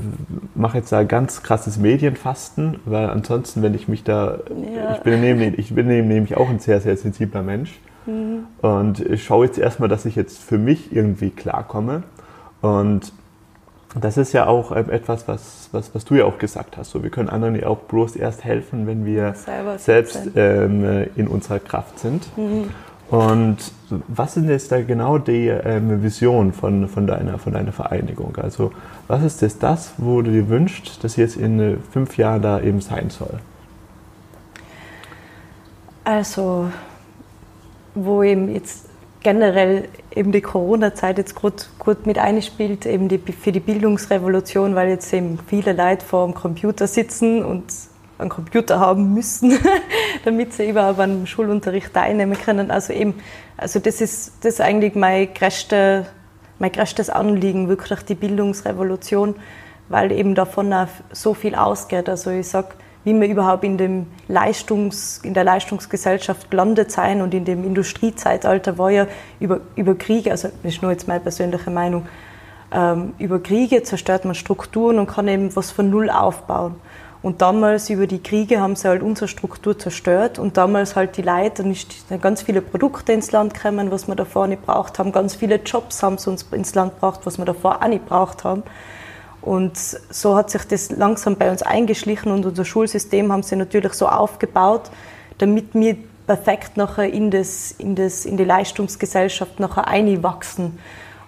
mache 0.56 0.78
jetzt 0.78 0.92
da 0.92 1.04
ganz 1.04 1.42
krasses 1.44 1.78
Medienfasten, 1.78 2.80
weil 2.86 3.10
ansonsten, 3.10 3.62
wenn 3.62 3.74
ich 3.74 3.88
mich 3.88 4.04
da, 4.04 4.40
ja. 4.76 4.96
ich 4.96 5.00
bin 5.02 5.22
nämlich, 5.22 5.58
ich 5.58 5.74
bin 5.74 5.88
nämlich 5.88 6.38
auch 6.38 6.50
ein 6.50 6.60
sehr, 6.60 6.80
sehr 6.82 6.96
sensibler 6.98 7.44
Mensch. 7.44 7.80
Mhm. 8.06 8.46
Und 8.62 9.00
ich 9.00 9.24
schaue 9.24 9.46
jetzt 9.46 9.58
erstmal, 9.58 9.90
dass 9.90 10.06
ich 10.06 10.16
jetzt 10.16 10.42
für 10.42 10.58
mich 10.58 10.94
irgendwie 10.94 11.30
klarkomme. 11.30 12.04
Und 12.62 13.12
das 14.00 14.18
ist 14.18 14.34
ja 14.34 14.48
auch 14.48 14.76
ähm, 14.76 14.90
etwas, 14.90 15.28
was, 15.28 15.70
was, 15.72 15.94
was 15.94 16.06
du 16.06 16.16
ja 16.16 16.26
auch 16.26 16.38
gesagt 16.38 16.78
hast. 16.78 16.92
So, 16.92 17.04
wir 17.04 17.10
können 17.10 17.30
anderen 17.30 17.56
ja 17.56 17.68
auch 17.68 17.80
bloß 17.80 18.16
erst 18.16 18.44
helfen, 18.44 18.88
wenn 18.88 19.06
wir 19.06 19.34
Selber 19.36 19.78
selbst 19.78 20.30
ähm, 20.36 21.06
in 21.16 21.28
unserer 21.28 21.60
Kraft 21.60 22.00
sind. 22.00 22.26
Mhm. 22.38 22.70
Und 23.10 23.58
was 24.08 24.38
ist 24.38 24.48
jetzt 24.48 24.72
da 24.72 24.82
genau 24.82 25.20
die 25.20 25.48
ähm, 25.48 26.02
Vision 26.02 26.52
von, 26.52 26.88
von, 26.88 27.06
deiner, 27.06 27.38
von 27.38 27.54
deiner 27.54 27.72
Vereinigung? 27.72 28.36
Also 28.38 28.72
was 29.08 29.22
ist 29.24 29.42
jetzt 29.42 29.62
das, 29.62 29.94
wo 29.98 30.22
du 30.22 30.32
dir 30.32 30.50
wünschst, 30.50 31.04
dass 31.04 31.16
jetzt 31.16 31.38
in 31.38 31.60
äh, 31.60 31.76
fünf 31.92 32.18
Jahren 32.18 32.42
da 32.42 32.60
eben 32.60 32.82
sein 32.82 33.10
soll? 33.12 33.40
Also, 36.06 36.70
wo 37.94 38.24
eben 38.24 38.54
jetzt 38.54 38.90
generell 39.24 39.88
eben 40.14 40.32
die 40.32 40.42
Corona-Zeit 40.42 41.18
jetzt 41.18 41.36
gut, 41.36 41.70
gut 41.80 42.06
mit 42.06 42.18
einspielt, 42.20 42.86
eben 42.86 43.08
die, 43.08 43.18
für 43.18 43.52
die 43.52 43.60
Bildungsrevolution, 43.60 44.76
weil 44.76 44.90
jetzt 44.90 45.12
eben 45.14 45.40
viele 45.48 45.74
Leute 45.74 46.06
vor 46.06 46.26
dem 46.26 46.34
Computer 46.34 46.88
sitzen 46.88 47.44
und 47.44 47.64
einen 48.20 48.30
Computer 48.30 48.80
haben 48.80 49.14
müssen, 49.14 49.58
damit 50.26 50.54
sie 50.54 50.70
überhaupt 50.70 51.00
am 51.00 51.26
Schulunterricht 51.26 51.94
teilnehmen 51.94 52.38
können. 52.38 52.70
Also 52.70 52.94
eben, 52.94 53.16
also 53.58 53.80
das 53.80 54.02
ist, 54.02 54.34
das 54.42 54.56
ist 54.56 54.62
eigentlich 54.62 54.96
mein, 54.96 55.34
größte, 55.34 56.06
mein 56.60 56.72
größtes 56.72 57.10
Anliegen, 57.10 57.70
wirklich 57.70 58.02
die 58.02 58.16
Bildungsrevolution, 58.16 59.36
weil 59.90 60.12
eben 60.12 60.36
davon 60.36 60.72
auch 60.74 60.88
so 61.12 61.34
viel 61.34 61.56
ausgeht. 61.56 62.10
Also 62.10 62.30
ich 62.30 62.48
sage, 62.48 62.70
wie 63.04 63.20
wir 63.20 63.28
überhaupt 63.28 63.64
in, 63.64 63.78
dem 63.78 64.08
Leistungs, 64.28 65.20
in 65.24 65.34
der 65.34 65.44
Leistungsgesellschaft 65.44 66.50
gelandet 66.50 66.92
sein 66.92 67.22
und 67.22 67.34
in 67.34 67.46
dem 67.46 67.64
Industriezeitalter 67.64 68.78
war 68.78 68.92
ja 68.92 69.08
über, 69.40 69.60
über 69.76 69.96
Kriege, 69.96 70.32
also 70.32 70.50
das 70.64 70.74
ist 70.74 70.82
nur 70.82 70.92
jetzt 70.92 71.08
meine 71.08 71.20
persönliche 71.20 71.70
Meinung, 71.70 72.06
ähm, 72.72 73.14
über 73.20 73.40
Kriege 73.40 73.84
zerstört 73.84 74.26
man 74.26 74.36
Strukturen 74.36 75.00
und 75.00 75.08
kann 75.08 75.28
eben 75.28 75.56
was 75.56 75.72
von 75.72 75.90
Null 75.90 76.10
aufbauen. 76.10 76.76
Und 77.22 77.42
damals 77.42 77.90
über 77.90 78.06
die 78.06 78.22
Kriege 78.22 78.60
haben 78.60 78.76
sie 78.76 78.90
halt 78.90 79.02
unsere 79.02 79.30
Struktur 79.30 79.80
zerstört 79.80 80.40
und 80.40 80.58
damals 80.58 80.98
halt 80.98 81.16
die 81.16 81.22
Leute, 81.22 81.64
dann 81.64 81.72
ist 81.72 81.88
ganz 82.22 82.42
viele 82.42 82.62
Produkte 82.62 83.14
ins 83.14 83.32
Land 83.32 83.54
gekommen, 83.54 83.92
was 83.92 84.10
wir 84.10 84.16
davor 84.16 84.48
nicht 84.48 84.66
braucht 84.66 85.00
haben, 85.00 85.14
ganz 85.14 85.36
viele 85.36 85.56
Jobs 85.56 86.04
haben 86.04 86.18
sie 86.18 86.30
uns 86.30 86.44
ins 86.52 86.76
Land 86.76 86.96
gebracht, 86.96 87.22
was 87.24 87.38
wir 87.38 87.46
davor 87.46 87.82
auch 87.82 87.88
nicht 87.88 88.06
braucht 88.06 88.44
haben. 88.44 88.64
Und 89.44 89.78
so 89.78 90.38
hat 90.38 90.50
sich 90.50 90.64
das 90.64 90.90
langsam 90.92 91.36
bei 91.36 91.52
uns 91.52 91.62
eingeschlichen 91.62 92.32
und 92.32 92.46
unser 92.46 92.64
Schulsystem 92.64 93.30
haben 93.30 93.44
sie 93.44 93.58
natürlich 93.58 93.92
so 93.94 94.08
aufgebaut, 94.08 94.90
damit 95.38 95.74
wir 95.74 95.98
perfekt 96.26 96.78
nachher 96.78 97.12
in, 97.12 97.30
das, 97.30 97.72
in, 97.72 97.96
das, 97.96 98.26
in 98.26 98.38
die 98.38 98.46
Leistungsgesellschaft 98.46 99.60
nachher 99.60 99.86
einwachsen. 99.90 100.80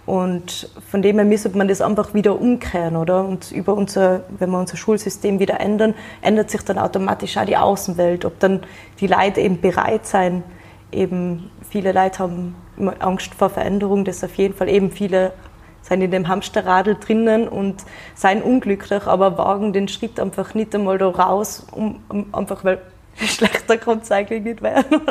Und 0.06 0.70
von 0.90 1.02
dem 1.02 1.18
her 1.18 1.26
müsste 1.26 1.50
man 1.58 1.68
das 1.68 1.82
einfach 1.82 2.14
wieder 2.14 2.40
umkehren, 2.40 2.96
oder? 2.96 3.26
Und 3.26 3.52
über 3.52 3.74
unser, 3.74 4.22
wenn 4.38 4.50
wir 4.52 4.60
unser 4.60 4.78
Schulsystem 4.78 5.40
wieder 5.40 5.60
ändern, 5.60 5.94
ändert 6.22 6.52
sich 6.52 6.62
dann 6.62 6.78
automatisch 6.78 7.36
auch 7.36 7.46
die 7.46 7.58
Außenwelt. 7.58 8.24
Ob 8.24 8.40
dann 8.40 8.62
die 9.02 9.08
Leute 9.08 9.42
eben 9.42 9.60
bereit 9.60 10.06
sein, 10.06 10.44
eben 10.92 11.50
viele 11.70 11.92
Leute 11.92 12.20
haben 12.20 12.56
Angst 13.00 13.34
vor 13.34 13.50
Veränderung, 13.50 14.06
das 14.06 14.24
auf 14.24 14.36
jeden 14.36 14.54
Fall 14.54 14.70
eben 14.70 14.92
viele 14.92 15.34
sind 15.88 16.02
in 16.02 16.12
dem 16.12 16.28
Hamsterradl 16.28 16.96
drinnen 16.96 17.48
und 17.48 17.84
seien 18.16 18.42
unglücklich, 18.42 19.06
aber 19.06 19.38
wagen 19.38 19.72
den 19.72 19.88
Schritt 19.88 20.20
einfach 20.20 20.54
nicht 20.54 20.74
einmal 20.74 20.98
da 20.98 21.08
raus, 21.08 21.68
um, 21.72 22.00
um 22.10 22.34
einfach 22.34 22.64
weil 22.64 22.82
schlechter 23.16 23.78
kann 23.78 24.00
es 24.00 24.12
eigentlich 24.12 24.44
nicht 24.44 24.62
werden. 24.62 25.02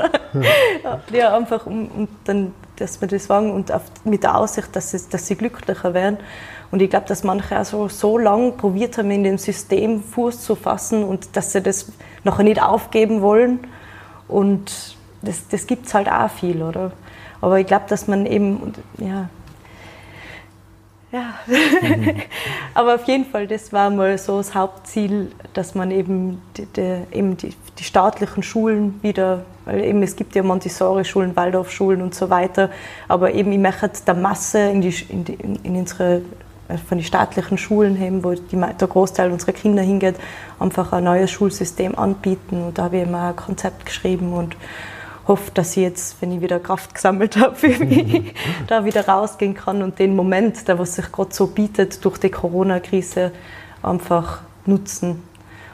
ja. 0.82 1.00
ja, 1.12 1.36
einfach 1.36 1.66
um, 1.66 1.88
um 1.88 2.08
dann 2.24 2.52
dass 2.76 3.00
wir 3.00 3.08
das 3.08 3.28
wagen 3.28 3.52
und 3.52 3.70
auf, 3.70 3.82
mit 4.04 4.22
der 4.22 4.36
Aussicht, 4.36 4.74
dass, 4.74 4.94
es, 4.94 5.08
dass 5.08 5.26
sie 5.26 5.36
glücklicher 5.36 5.94
werden. 5.94 6.18
Und 6.70 6.82
ich 6.82 6.90
glaube, 6.90 7.06
dass 7.06 7.22
manche 7.22 7.60
auch 7.60 7.64
so, 7.64 7.88
so 7.88 8.18
lange 8.18 8.52
probiert 8.52 8.98
haben, 8.98 9.10
in 9.10 9.22
dem 9.22 9.38
System 9.38 10.02
Fuß 10.02 10.40
zu 10.42 10.56
fassen 10.56 11.04
und 11.04 11.36
dass 11.36 11.52
sie 11.52 11.62
das 11.62 11.92
nachher 12.24 12.42
nicht 12.42 12.60
aufgeben 12.60 13.20
wollen. 13.20 13.60
Und 14.26 14.96
das, 15.22 15.46
das 15.48 15.66
gibt 15.66 15.86
es 15.86 15.94
halt 15.94 16.10
auch 16.10 16.30
viel, 16.30 16.62
oder? 16.62 16.90
Aber 17.40 17.60
ich 17.60 17.66
glaube, 17.66 17.84
dass 17.88 18.08
man 18.08 18.26
eben, 18.26 18.74
ja, 18.98 19.28
ja. 21.14 21.34
Aber 22.74 22.96
auf 22.96 23.04
jeden 23.04 23.24
Fall, 23.24 23.46
das 23.46 23.72
war 23.72 23.88
mal 23.90 24.18
so 24.18 24.38
das 24.38 24.54
Hauptziel, 24.54 25.30
dass 25.52 25.74
man 25.74 25.90
eben 25.90 26.42
die, 26.56 26.66
die, 26.66 27.02
eben 27.12 27.36
die, 27.36 27.54
die 27.78 27.84
staatlichen 27.84 28.42
Schulen 28.42 28.98
wieder, 29.02 29.44
weil 29.64 29.84
eben 29.84 30.02
es 30.02 30.16
gibt 30.16 30.34
ja 30.34 30.42
Montessori-Schulen, 30.42 31.36
Waldorf-Schulen 31.36 32.02
und 32.02 32.14
so 32.14 32.30
weiter, 32.30 32.70
aber 33.06 33.32
eben 33.32 33.52
ich 33.52 33.58
möchte 33.58 33.90
der 34.04 34.14
Masse 34.14 34.58
in, 34.58 34.80
die, 34.80 34.94
in, 35.08 35.24
die, 35.24 35.34
in 35.62 35.76
unsere 35.76 36.22
äh, 36.68 36.78
von 36.78 36.98
den 36.98 37.04
staatlichen 37.04 37.58
Schulen 37.58 37.98
haben, 37.98 38.24
wo 38.24 38.32
die, 38.32 38.56
der 38.56 38.88
Großteil 38.88 39.30
unserer 39.30 39.52
Kinder 39.52 39.82
hingeht, 39.82 40.16
einfach 40.58 40.92
ein 40.92 41.04
neues 41.04 41.30
Schulsystem 41.30 41.96
anbieten. 41.96 42.64
Und 42.64 42.78
da 42.78 42.84
habe 42.84 42.96
ich 42.96 43.02
immer 43.04 43.28
ein 43.28 43.36
Konzept 43.36 43.86
geschrieben 43.86 44.32
und 44.32 44.56
hoffe, 45.26 45.50
dass 45.52 45.76
ich 45.76 45.82
jetzt, 45.82 46.20
wenn 46.20 46.32
ich 46.32 46.40
wieder 46.40 46.60
Kraft 46.60 46.94
gesammelt 46.94 47.36
habe, 47.40 47.54
für 47.54 47.84
mich, 47.84 48.34
da 48.66 48.84
wieder 48.84 49.06
rausgehen 49.06 49.54
kann 49.54 49.82
und 49.82 49.98
den 49.98 50.16
Moment, 50.16 50.68
der 50.68 50.78
was 50.78 50.94
sich 50.96 51.10
gerade 51.10 51.34
so 51.34 51.46
bietet 51.46 52.04
durch 52.04 52.18
die 52.18 52.30
Corona-Krise, 52.30 53.32
einfach 53.82 54.40
nutzen. 54.66 55.22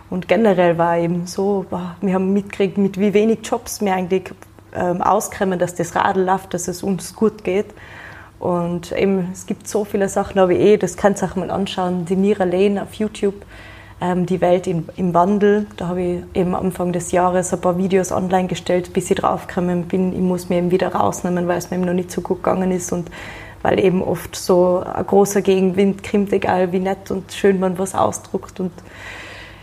Und 0.08 0.26
generell 0.26 0.76
war 0.76 0.98
eben 0.98 1.26
so, 1.26 1.66
wir 2.00 2.14
haben 2.14 2.32
mitgekriegt, 2.32 2.78
mit 2.78 2.98
wie 2.98 3.14
wenig 3.14 3.40
Jobs 3.44 3.80
wir 3.80 3.94
eigentlich 3.94 4.32
ähm, 4.74 5.02
auskommen, 5.02 5.58
dass 5.58 5.76
das 5.76 5.94
Radl 5.94 6.22
läuft, 6.22 6.52
dass 6.52 6.66
es 6.66 6.82
uns 6.82 7.14
gut 7.14 7.44
geht. 7.44 7.66
Und 8.40 8.90
eben, 8.92 9.28
es 9.32 9.46
gibt 9.46 9.68
so 9.68 9.84
viele 9.84 10.08
Sachen, 10.08 10.38
aber 10.38 10.52
eh, 10.52 10.78
das 10.78 10.96
kannst 10.96 11.22
du 11.22 11.26
auch 11.26 11.36
mal 11.36 11.50
anschauen, 11.50 12.06
die 12.06 12.16
Mira 12.16 12.44
Lane 12.44 12.82
auf 12.82 12.94
YouTube, 12.94 13.34
ähm, 14.00 14.26
die 14.26 14.40
Welt 14.40 14.66
in, 14.66 14.88
im 14.96 15.14
Wandel. 15.14 15.66
Da 15.76 15.88
habe 15.88 16.02
ich 16.02 16.22
eben 16.34 16.54
Anfang 16.54 16.92
des 16.92 17.12
Jahres 17.12 17.52
ein 17.52 17.60
paar 17.60 17.78
Videos 17.78 18.12
online 18.12 18.48
gestellt, 18.48 18.92
bis 18.92 19.10
ich 19.10 19.16
draufgekommen 19.18 19.84
bin, 19.84 20.12
ich 20.12 20.20
muss 20.20 20.48
mir 20.48 20.58
eben 20.58 20.70
wieder 20.70 20.94
rausnehmen, 20.94 21.46
weil 21.48 21.58
es 21.58 21.70
mir 21.70 21.76
eben 21.76 21.86
noch 21.86 21.92
nicht 21.92 22.10
so 22.10 22.20
gut 22.20 22.42
gegangen 22.42 22.70
ist 22.70 22.92
und 22.92 23.10
weil 23.62 23.78
eben 23.78 24.02
oft 24.02 24.34
so 24.36 24.82
ein 24.82 25.06
großer 25.06 25.42
Gegenwind 25.42 26.02
kommt, 26.02 26.32
egal 26.32 26.72
wie 26.72 26.78
nett 26.78 27.10
und 27.10 27.30
schön 27.32 27.60
man 27.60 27.78
was 27.78 27.94
ausdruckt 27.94 28.58
und 28.58 28.72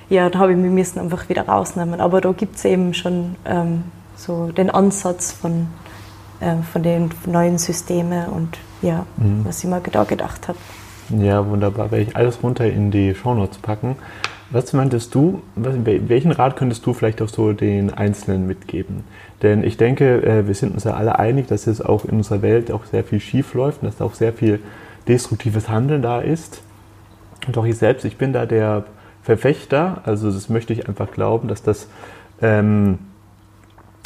ja, 0.09 0.29
da 0.29 0.39
habe 0.39 0.53
ich 0.53 0.57
mich 0.57 0.71
müssen 0.71 0.99
einfach 0.99 1.27
wieder 1.29 1.47
rausnehmen. 1.47 1.99
Aber 1.99 2.21
da 2.21 2.31
gibt 2.31 2.55
es 2.55 2.65
eben 2.65 2.93
schon 2.93 3.35
ähm, 3.45 3.83
so 4.15 4.51
den 4.51 4.69
Ansatz 4.69 5.33
von, 5.33 5.67
äh, 6.39 6.55
von 6.71 6.83
den 6.83 7.09
neuen 7.25 7.57
Systemen 7.57 8.27
und 8.29 8.57
ja, 8.81 9.05
mhm. 9.17 9.43
was 9.43 9.63
ich 9.63 9.69
mir 9.69 9.81
da 9.81 10.03
gedacht 10.03 10.47
habe. 10.47 10.57
Ja, 11.09 11.47
wunderbar. 11.47 11.91
Werde 11.91 12.03
ich 12.03 12.15
alles 12.15 12.43
runter 12.43 12.65
in 12.65 12.91
die 12.91 13.15
Shownotes 13.15 13.59
packen. 13.59 13.95
Was 14.49 14.71
meintest 14.73 15.13
du, 15.13 15.41
was, 15.55 15.75
welchen 15.83 16.31
Rat 16.31 16.55
könntest 16.55 16.85
du 16.85 16.93
vielleicht 16.93 17.21
auch 17.21 17.27
so 17.27 17.51
den 17.51 17.93
Einzelnen 17.93 18.47
mitgeben? 18.47 19.03
Denn 19.41 19.63
ich 19.63 19.77
denke, 19.77 20.23
äh, 20.23 20.47
wir 20.47 20.55
sind 20.55 20.73
uns 20.73 20.85
ja 20.85 20.93
alle 20.93 21.19
einig, 21.19 21.47
dass 21.47 21.67
es 21.67 21.81
auch 21.81 22.05
in 22.05 22.17
unserer 22.17 22.41
Welt 22.41 22.71
auch 22.71 22.85
sehr 22.85 23.03
viel 23.03 23.19
schief 23.19 23.53
läuft 23.53 23.83
und 23.83 23.87
dass 23.87 24.01
auch 24.01 24.13
sehr 24.13 24.33
viel 24.33 24.59
destruktives 25.07 25.69
Handeln 25.69 26.01
da 26.01 26.21
ist. 26.21 26.61
Auch 27.55 27.65
ich 27.65 27.77
selbst, 27.77 28.05
ich 28.05 28.17
bin 28.17 28.33
da 28.33 28.45
der 28.45 28.85
Verfechter, 29.23 30.01
also 30.05 30.31
das 30.31 30.49
möchte 30.49 30.73
ich 30.73 30.87
einfach 30.87 31.11
glauben, 31.11 31.47
dass 31.47 31.61
das 31.61 31.87
ähm, 32.41 32.99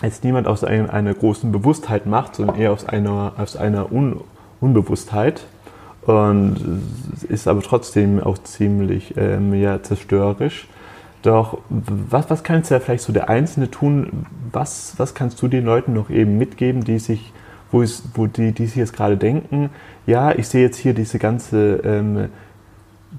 jetzt 0.02 0.24
niemand 0.24 0.48
aus 0.48 0.64
ein, 0.64 0.90
einer 0.90 1.14
großen 1.14 1.52
Bewusstheit 1.52 2.06
macht, 2.06 2.36
sondern 2.36 2.58
eher 2.58 2.72
aus 2.72 2.86
einer, 2.86 3.34
aus 3.38 3.56
einer 3.56 3.92
Un 3.92 4.22
Unbewusstheit. 4.60 5.42
Und 6.04 6.82
ist 7.30 7.48
aber 7.48 7.62
trotzdem 7.62 8.20
auch 8.22 8.38
ziemlich 8.40 9.16
ähm, 9.18 9.54
ja, 9.54 9.82
zerstörerisch. 9.84 10.68
Doch 11.22 11.60
was, 11.70 12.30
was 12.30 12.44
kannst 12.44 12.72
du 12.72 12.74
ja 12.74 12.80
vielleicht 12.80 13.04
so 13.04 13.14
der 13.14 13.30
Einzelne 13.30 13.70
tun? 13.70 14.26
Was, 14.52 14.96
was 14.98 15.14
kannst 15.14 15.42
du 15.42 15.48
den 15.48 15.66
Leuten 15.66 15.94
noch 15.94 16.10
eben 16.10 16.38
mitgeben, 16.40 16.84
die 16.84 16.98
sich, 16.98 17.32
wo, 17.72 17.84
es, 17.84 18.04
wo 18.16 18.26
die, 18.26 18.52
die 18.52 18.66
sich 18.66 18.78
jetzt 18.78 18.94
gerade 18.94 19.18
denken, 19.18 19.70
ja, 20.08 20.32
ich 20.32 20.48
sehe 20.48 20.64
jetzt 20.64 20.78
hier 20.78 20.96
diese 20.96 21.20
ganze 21.20 21.76
ähm, 21.84 22.30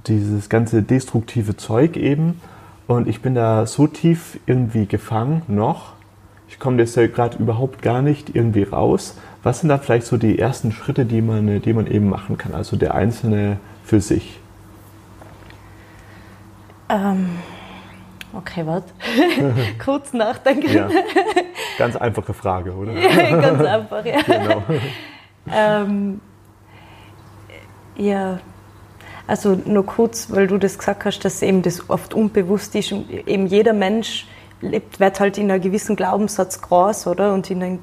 dieses 0.07 0.49
ganze 0.49 0.83
destruktive 0.83 1.57
Zeug 1.57 1.97
eben. 1.97 2.41
Und 2.87 3.09
ich 3.09 3.23
bin 3.23 3.35
da 3.35 3.67
so 3.67 3.87
tief 3.87 4.39
irgendwie 4.47 4.87
gefangen 4.87 5.43
noch. 5.49 5.93
Ich 6.49 6.59
komme 6.59 6.79
jetzt 6.79 6.97
ja 6.97 7.07
gerade 7.07 7.39
überhaupt 7.39 7.83
gar 7.83 8.03
nicht 8.03 8.35
irgendwie 8.35 8.65
raus. 8.65 9.17
Was 9.43 9.61
sind 9.61 9.69
da 9.71 9.79
vielleicht 9.79 10.07
so 10.07 10.17
die 10.17 10.39
ersten 10.39 10.71
Schritte, 10.73 11.05
die 11.05 11.21
man, 11.21 11.61
die 11.61 11.73
man 11.73 11.87
eben 11.87 12.09
machen 12.09 12.39
kann? 12.39 12.55
Also 12.55 12.77
der 12.77 12.95
Einzelne 12.95 13.59
für 13.85 14.01
sich. 14.01 14.39
Ähm, 16.89 17.31
okay, 18.33 18.65
warte. 18.67 18.93
Kurz 19.85 20.13
nachdenken. 20.13 20.73
Ja. 20.73 20.89
Ganz 21.79 21.97
einfache 21.97 22.35
Frage, 22.35 22.73
oder? 22.73 22.93
ja, 22.93 23.41
ganz 23.41 23.65
einfach, 23.65 24.05
ja. 24.05 24.23
Genau. 24.23 24.63
ähm, 25.53 26.21
ja, 27.97 28.39
also 29.27 29.59
nur 29.65 29.87
kurz, 29.87 30.31
weil 30.31 30.47
du 30.47 30.59
das 30.59 30.79
gesagt 30.79 31.05
hast, 31.05 31.21
dass 31.21 31.43
eben 31.43 31.63
das 31.63 31.89
oft 31.89 32.15
unbewusst 32.15 32.75
ist. 32.75 32.93
Und 32.93 33.11
eben 33.11 33.47
jeder 33.47 33.73
Mensch 33.73 34.27
lebt, 34.61 35.01
wird 35.01 35.21
halt 35.21 35.39
in 35.39 35.51
einer 35.51 35.59
gewissen 35.61 35.97
Glaubenssatz 35.97 36.61
groß, 36.61 37.07
oder? 37.07 37.33
Und 37.33 37.51
in, 37.51 37.63
ein, 37.63 37.79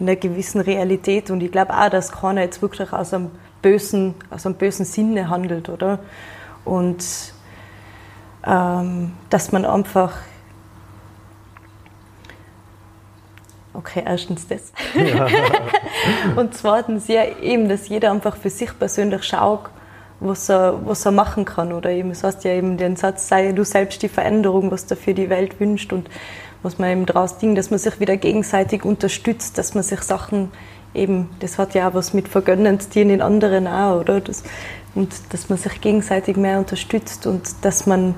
in 0.00 0.08
einer 0.08 0.16
gewissen 0.16 0.60
Realität. 0.60 1.30
Und 1.30 1.42
ich 1.42 1.50
glaube 1.50 1.74
auch, 1.74 1.88
dass 1.88 2.12
keiner 2.12 2.42
jetzt 2.42 2.62
wirklich 2.62 2.92
aus 2.92 3.12
einem 3.12 3.30
bösen, 3.62 4.14
aus 4.30 4.46
einem 4.46 4.54
bösen 4.54 4.84
Sinne 4.84 5.28
handelt, 5.28 5.68
oder? 5.68 5.98
Und 6.64 7.04
ähm, 8.46 9.12
dass 9.30 9.52
man 9.52 9.64
einfach 9.64 10.12
Okay, 13.74 14.02
erstens 14.04 14.48
das. 14.48 14.72
Und 16.36 16.52
zweitens 16.54 17.06
ja 17.06 17.24
eben, 17.40 17.68
dass 17.68 17.88
jeder 17.88 18.10
einfach 18.10 18.36
für 18.36 18.50
sich 18.50 18.76
persönlich 18.76 19.22
schaut, 19.22 19.70
was 20.20 20.48
er, 20.48 20.80
was 20.84 21.04
er 21.04 21.12
machen 21.12 21.44
kann. 21.44 21.72
Oder 21.72 21.90
eben, 21.90 22.10
das 22.10 22.24
heißt 22.24 22.44
ja 22.44 22.52
eben 22.52 22.76
den 22.76 22.96
Satz, 22.96 23.28
sei 23.28 23.52
du 23.52 23.64
selbst 23.64 24.02
die 24.02 24.08
Veränderung, 24.08 24.70
was 24.70 24.86
dafür 24.86 25.14
die 25.14 25.30
Welt 25.30 25.60
wünscht 25.60 25.92
und 25.92 26.08
was 26.62 26.78
man 26.78 26.90
eben 26.90 27.06
daraus 27.06 27.38
dingt, 27.38 27.56
dass 27.56 27.70
man 27.70 27.78
sich 27.78 28.00
wieder 28.00 28.16
gegenseitig 28.16 28.84
unterstützt, 28.84 29.58
dass 29.58 29.74
man 29.74 29.84
sich 29.84 30.00
Sachen 30.02 30.50
eben, 30.94 31.30
das 31.40 31.58
hat 31.58 31.74
ja 31.74 31.88
auch 31.88 31.94
was 31.94 32.14
mit 32.14 32.28
vergönnend 32.28 32.94
dienen 32.94 33.10
in 33.10 33.22
anderen 33.22 33.66
auch, 33.66 34.00
oder? 34.00 34.20
Das, 34.20 34.42
und 34.94 35.14
dass 35.30 35.48
man 35.48 35.58
sich 35.58 35.80
gegenseitig 35.80 36.36
mehr 36.36 36.58
unterstützt 36.58 37.26
und 37.26 37.64
dass 37.64 37.86
man 37.86 38.16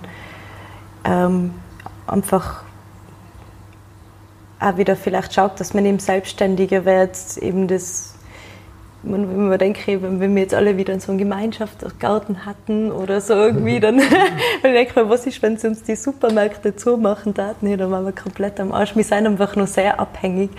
ähm, 1.05 1.53
einfach 2.07 2.62
auch 4.59 4.76
wieder 4.76 4.96
vielleicht 4.96 5.34
schaut, 5.34 5.59
dass 5.61 5.74
man 5.74 5.84
eben 5.84 5.98
selbstständiger 5.98 6.84
wird, 6.84 7.16
eben 7.38 7.66
das 7.66 8.14
wenn 9.03 9.48
man 9.48 9.59
denkt, 9.59 9.86
wenn 9.86 10.34
wir 10.34 10.42
jetzt 10.42 10.55
alle 10.55 10.76
wieder 10.76 10.98
so 11.01 11.12
einen 11.12 11.18
Gemeinschaftsgarten 11.18 12.44
hatten 12.44 12.92
oder 12.92 13.20
so 13.20 13.34
irgendwie, 13.34 13.80
dann 13.80 13.98
denke 14.62 15.01
ich 15.01 15.09
was 15.09 15.26
ist, 15.26 15.42
wenn 15.42 15.57
sie 15.57 15.68
uns 15.68 15.82
die 15.82 15.96
Supermärkte 15.96 16.76
zumachen 16.76 17.32
daten, 17.32 17.76
dann 17.78 17.90
waren 17.90 18.05
wir 18.05 18.12
komplett 18.12 18.61
am 18.61 18.72
Arsch. 18.72 18.94
Wir 18.96 19.05
sind 19.05 19.26
einfach 19.26 19.57
nur 19.57 19.66
sehr 19.66 19.98
abhängig 19.98 20.51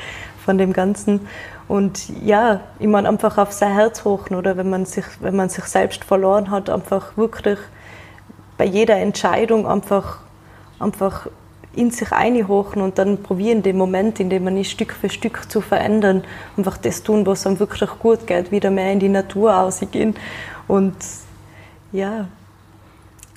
von 0.43 0.57
dem 0.57 0.73
Ganzen. 0.73 1.21
Und 1.67 2.09
ja, 2.23 2.61
ich 2.79 2.87
meine, 2.87 3.07
einfach 3.07 3.37
auf 3.37 3.51
sein 3.51 3.73
Herz 3.73 4.03
hochen 4.03 4.35
oder 4.35 4.57
wenn 4.57 4.69
man 4.69 4.85
sich, 4.85 5.05
wenn 5.19 5.35
man 5.35 5.49
sich 5.49 5.65
selbst 5.65 6.03
verloren 6.03 6.51
hat, 6.51 6.69
einfach 6.69 7.15
wirklich 7.15 7.59
bei 8.57 8.65
jeder 8.65 8.97
Entscheidung 8.97 9.67
einfach, 9.67 10.19
einfach 10.79 11.27
in 11.75 11.91
sich 11.91 12.11
einhochen 12.11 12.81
und 12.81 12.97
dann 12.97 13.23
probieren, 13.23 13.63
den 13.63 13.77
Moment, 13.77 14.19
in 14.19 14.29
dem 14.29 14.43
man 14.43 14.57
ist, 14.57 14.71
Stück 14.71 14.93
für 14.93 15.09
Stück 15.09 15.49
zu 15.49 15.61
verändern, 15.61 16.23
einfach 16.57 16.77
das 16.77 17.03
tun, 17.03 17.25
was 17.25 17.47
einem 17.47 17.59
wirklich 17.59 17.89
gut 17.99 18.27
geht, 18.27 18.51
wieder 18.51 18.69
mehr 18.71 18.91
in 18.91 18.99
die 18.99 19.09
Natur 19.09 19.57
ausgehen 19.57 20.15
und 20.67 20.95
ja, 21.91 22.27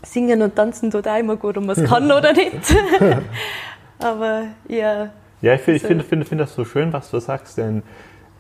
singen 0.03 0.43
und 0.43 0.57
tanzen 0.57 0.91
tut 0.91 1.07
auch 1.07 1.19
immer 1.19 1.37
gut, 1.37 1.57
ob 1.57 1.65
man 1.65 1.77
es 1.79 1.89
kann 1.89 2.11
oder 2.11 2.33
nicht. 2.35 2.77
Aber 3.99 4.43
ja. 4.69 5.11
Ja, 5.41 5.55
ich 5.55 5.61
finde 5.61 5.81
also, 5.81 5.89
find, 5.89 6.05
find, 6.05 6.29
find 6.29 6.41
das 6.41 6.55
so 6.55 6.65
schön, 6.65 6.93
was 6.93 7.11
du 7.11 7.21
sagst, 7.21 7.59
denn 7.59 7.83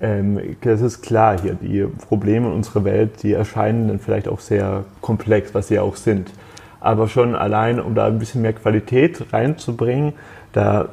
ähm, 0.00 0.56
das 0.62 0.80
ist 0.80 1.02
klar 1.02 1.40
hier, 1.40 1.54
die 1.54 1.86
Probleme 2.08 2.48
in 2.48 2.52
unserer 2.52 2.84
Welt, 2.84 3.22
die 3.22 3.32
erscheinen 3.32 3.88
dann 3.88 4.00
vielleicht 4.00 4.28
auch 4.28 4.40
sehr 4.40 4.84
komplex, 5.00 5.54
was 5.54 5.68
sie 5.68 5.78
auch 5.78 5.96
sind. 5.96 6.30
Aber 6.84 7.08
schon 7.08 7.34
allein, 7.34 7.80
um 7.80 7.94
da 7.94 8.06
ein 8.06 8.18
bisschen 8.18 8.42
mehr 8.42 8.52
Qualität 8.52 9.32
reinzubringen, 9.32 10.12
da 10.52 10.90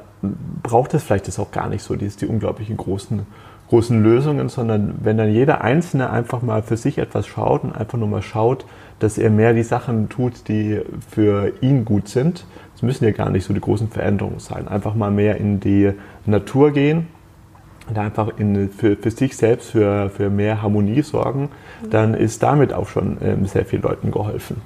braucht 0.63 0.93
es 0.93 1.03
vielleicht 1.03 1.27
das 1.27 1.39
auch 1.39 1.51
gar 1.51 1.67
nicht 1.69 1.83
so, 1.83 1.95
die, 1.95 2.07
die 2.07 2.27
unglaublichen 2.27 2.77
großen, 2.77 3.25
großen 3.69 4.01
Lösungen, 4.01 4.49
sondern 4.49 4.95
wenn 5.01 5.17
dann 5.17 5.31
jeder 5.31 5.61
Einzelne 5.61 6.09
einfach 6.09 6.41
mal 6.41 6.63
für 6.63 6.77
sich 6.77 6.97
etwas 6.97 7.27
schaut 7.27 7.63
und 7.63 7.75
einfach 7.75 7.97
nur 7.97 8.07
mal 8.07 8.21
schaut, 8.21 8.65
dass 8.99 9.17
er 9.17 9.29
mehr 9.29 9.53
die 9.53 9.63
Sachen 9.63 10.09
tut, 10.09 10.47
die 10.47 10.81
für 11.09 11.53
ihn 11.61 11.85
gut 11.85 12.07
sind. 12.07 12.45
Es 12.75 12.81
müssen 12.81 13.05
ja 13.05 13.11
gar 13.11 13.29
nicht 13.29 13.45
so 13.45 13.53
die 13.53 13.61
großen 13.61 13.89
Veränderungen 13.89 14.39
sein. 14.39 14.67
Einfach 14.67 14.95
mal 14.95 15.11
mehr 15.11 15.37
in 15.37 15.59
die 15.59 15.91
Natur 16.25 16.71
gehen, 16.71 17.07
und 17.89 17.97
einfach 17.97 18.37
in, 18.37 18.69
für, 18.69 18.95
für 18.95 19.11
sich 19.11 19.35
selbst 19.35 19.71
für, 19.71 20.09
für 20.09 20.29
mehr 20.29 20.61
Harmonie 20.61 21.01
sorgen, 21.01 21.49
dann 21.89 22.13
ist 22.13 22.41
damit 22.43 22.73
auch 22.73 22.87
schon 22.87 23.17
ähm, 23.21 23.45
sehr 23.45 23.65
vielen 23.65 23.81
Leuten 23.81 24.11
geholfen. 24.11 24.61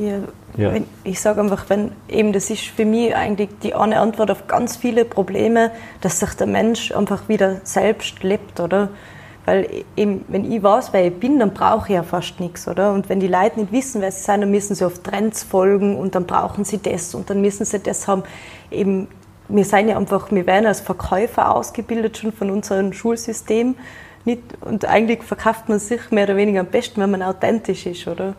Ja, 0.00 0.20
ja. 0.56 0.72
Wenn, 0.72 0.86
ich 1.04 1.20
sage 1.20 1.40
einfach, 1.40 1.66
wenn 1.68 1.92
eben 2.08 2.32
das 2.32 2.48
ist 2.48 2.62
für 2.62 2.86
mich 2.86 3.14
eigentlich 3.14 3.50
die 3.62 3.74
eine 3.74 4.00
Antwort 4.00 4.30
auf 4.30 4.46
ganz 4.46 4.76
viele 4.76 5.04
Probleme, 5.04 5.70
dass 6.00 6.20
sich 6.20 6.32
der 6.34 6.46
Mensch 6.46 6.90
einfach 6.92 7.28
wieder 7.28 7.60
selbst 7.64 8.22
lebt, 8.22 8.60
oder? 8.60 8.88
Weil 9.44 9.68
eben, 9.96 10.24
wenn 10.28 10.50
ich 10.50 10.62
weiß, 10.62 10.92
wer 10.92 11.06
ich 11.06 11.14
bin, 11.14 11.38
dann 11.38 11.52
brauche 11.52 11.88
ich 11.88 11.94
ja 11.94 12.02
fast 12.02 12.40
nichts, 12.40 12.66
oder? 12.66 12.92
Und 12.92 13.08
wenn 13.08 13.20
die 13.20 13.26
Leute 13.26 13.60
nicht 13.60 13.72
wissen, 13.72 14.00
wer 14.00 14.10
sie 14.10 14.22
sind, 14.22 14.40
dann 14.40 14.50
müssen 14.50 14.74
sie 14.74 14.86
auf 14.86 15.00
Trends 15.00 15.42
folgen 15.42 15.96
und 15.96 16.14
dann 16.14 16.24
brauchen 16.24 16.64
sie 16.64 16.78
das 16.78 17.14
und 17.14 17.28
dann 17.28 17.42
müssen 17.42 17.66
sie 17.66 17.78
das 17.78 18.08
haben. 18.08 18.22
Eben, 18.70 19.08
wir 19.48 19.64
sind 19.64 19.88
ja 19.88 19.98
einfach, 19.98 20.30
wir 20.30 20.46
werden 20.46 20.66
als 20.66 20.80
Verkäufer 20.80 21.54
ausgebildet 21.54 22.16
schon 22.16 22.32
von 22.32 22.50
unserem 22.50 22.92
Schulsystem. 22.94 23.74
Nicht, 24.24 24.42
und 24.60 24.84
eigentlich 24.86 25.22
verkauft 25.22 25.68
man 25.68 25.78
sich 25.78 26.10
mehr 26.10 26.24
oder 26.24 26.36
weniger 26.36 26.60
am 26.60 26.66
besten, 26.66 27.00
wenn 27.00 27.10
man 27.10 27.22
authentisch 27.22 27.86
ist, 27.86 28.06
oder? 28.06 28.34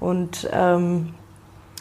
Und 0.00 0.48
ähm, 0.52 1.14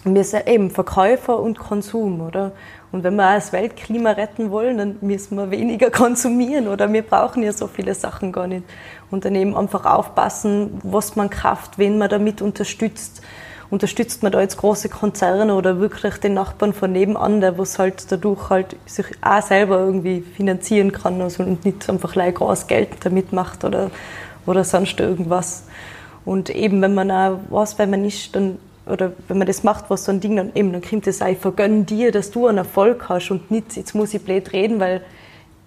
wir 0.04 0.24
sind 0.24 0.48
eben 0.48 0.70
Verkäufer 0.70 1.40
und 1.40 1.58
Konsum, 1.58 2.22
oder? 2.22 2.52
Und 2.92 3.04
wenn 3.04 3.16
wir 3.16 3.36
das 3.36 3.54
Weltklima 3.54 4.12
retten 4.12 4.52
wollen, 4.52 4.78
dann 4.78 4.98
müssen 5.02 5.38
wir 5.38 5.52
weniger 5.52 5.90
konsumieren, 5.92 6.68
oder? 6.68 6.92
Wir 6.92 7.04
brauchen 7.04 7.44
ja 7.44 7.52
so 7.52 7.68
viele 7.68 7.94
Sachen 7.94 8.32
gar 8.32 8.48
nicht. 8.48 8.64
Und 9.12 9.26
dann 9.26 9.36
eben 9.36 9.56
einfach 9.56 9.86
aufpassen, 9.86 10.80
was 10.84 11.16
man 11.16 11.30
kauft, 11.30 11.78
wen 11.78 11.98
man 11.98 12.10
damit 12.10 12.42
unterstützt 12.42 13.22
unterstützt 13.70 14.24
man 14.24 14.32
da 14.32 14.42
jetzt 14.42 14.58
große 14.58 14.90
Konzerne 14.90 15.54
oder 15.54 15.80
wirklich 15.80 16.16
den 16.16 16.34
Nachbarn 16.34 16.74
von 16.74 16.92
nebenan, 16.92 17.40
der 17.40 17.58
was 17.58 17.78
halt 17.78 18.12
dadurch 18.12 18.50
halt 18.50 18.76
sich 18.86 19.06
auch 19.22 19.42
selber 19.42 19.80
irgendwie 19.80 20.22
finanzieren 20.22 20.92
kann 20.92 21.22
also 21.22 21.44
und 21.44 21.66
nicht 21.66 21.90
einfach 21.90 22.14
gleich 22.14 22.36
groß 22.36 22.68
Geld 22.68 22.90
damit 23.02 23.32
macht 23.32 23.64
oder, 23.64 23.92
oder 24.46 24.64
sonst 24.64 25.00
irgendwas. 25.00 25.66
Und 26.26 26.50
eben, 26.50 26.82
wenn 26.82 26.94
man 26.94 27.12
auch 27.12 27.40
weiß, 27.50 27.80
wenn 27.80 27.90
man 27.90 28.06
ist, 28.06 28.36
dann 28.36 28.58
oder 28.86 29.12
wenn 29.28 29.38
man 29.38 29.48
das 29.48 29.64
macht, 29.64 29.90
was 29.90 30.06
so 30.06 30.12
ein 30.12 30.20
Ding, 30.20 30.36
dann 30.36 30.52
eben, 30.56 30.74
dann 30.74 30.82
kommt 30.82 31.06
es 31.06 31.22
auch, 31.22 31.28
ich 31.28 31.38
vergönne 31.38 31.84
dir, 31.84 32.12
dass 32.12 32.32
du 32.32 32.48
einen 32.48 32.58
Erfolg 32.58 33.08
hast 33.08 33.30
und 33.30 33.52
nicht, 33.52 33.78
jetzt 33.78 33.94
muss 33.94 34.14
ich 34.14 34.24
blöd 34.24 34.52
reden, 34.52 34.80
weil 34.80 35.04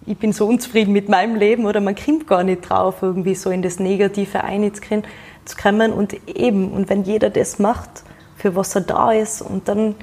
ich 0.06 0.18
bin 0.18 0.32
so 0.32 0.46
unzufrieden 0.46 0.92
mit 0.92 1.08
meinem 1.08 1.36
Leben 1.36 1.64
oder 1.64 1.80
man 1.80 1.94
kommt 1.94 2.26
gar 2.26 2.42
nicht 2.42 2.68
drauf, 2.68 2.96
irgendwie 3.02 3.36
so 3.36 3.50
in 3.50 3.62
das 3.62 3.78
Negative 3.78 4.42
einzukommen 4.42 5.04
zu 5.44 5.56
kommen. 5.56 5.92
Und 5.92 6.16
eben, 6.28 6.72
und 6.72 6.88
wenn 6.88 7.04
jeder 7.04 7.30
das 7.30 7.58
macht, 7.58 7.90
für 8.36 8.56
was 8.56 8.74
er 8.74 8.80
da 8.82 9.12
ist 9.12 9.42
und 9.42 9.68
dann, 9.68 9.94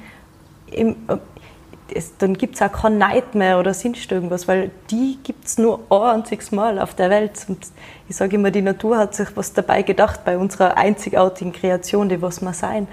es, 1.94 2.18
dann 2.18 2.36
gibt 2.36 2.56
es 2.56 2.62
auch 2.62 2.72
kein 2.72 2.98
Neid 2.98 3.36
mehr 3.36 3.60
oder 3.60 3.74
sonst 3.74 4.12
irgendwas, 4.12 4.48
weil 4.48 4.72
die 4.92 5.18
gibt 5.24 5.46
es 5.46 5.58
nur 5.58 5.80
ein 5.90 6.20
einziges 6.20 6.52
Mal 6.52 6.80
auf 6.80 6.94
der 6.94 7.10
Welt. 7.10 7.46
Und 7.48 7.60
ich 8.08 8.16
sage 8.16 8.36
immer, 8.36 8.52
die 8.52 8.62
Natur 8.62 8.98
hat 8.98 9.16
sich 9.16 9.30
was 9.36 9.54
dabei 9.54 9.82
gedacht 9.82 10.26
bei 10.26 10.38
unserer 10.38 10.78
einzigartigen 10.78 11.54
Kreation, 11.54 12.10
die 12.10 12.22
was 12.22 12.42
wir 12.42 12.54
sein. 12.54 12.88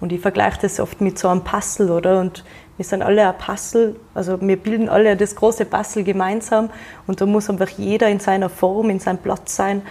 Und 0.00 0.12
ich 0.12 0.20
vergleiche 0.20 0.58
das 0.62 0.80
oft 0.80 1.00
mit 1.00 1.18
so 1.18 1.28
einem 1.28 1.42
Puzzle, 1.42 1.90
oder? 1.90 2.20
Und 2.20 2.44
wir 2.76 2.84
sind 2.84 3.02
alle 3.02 3.28
ein 3.28 3.38
Puzzle, 3.38 3.96
also 4.14 4.40
wir 4.40 4.56
bilden 4.56 4.88
alle 4.88 5.16
das 5.16 5.36
große 5.36 5.66
Puzzle 5.66 6.04
gemeinsam 6.04 6.70
und 7.06 7.20
da 7.20 7.26
muss 7.26 7.50
einfach 7.50 7.68
jeder 7.68 8.08
in 8.08 8.18
seiner 8.18 8.48
Form, 8.48 8.90
in 8.90 8.98
seinem 8.98 9.18
Platz 9.18 9.54
sein 9.54 9.82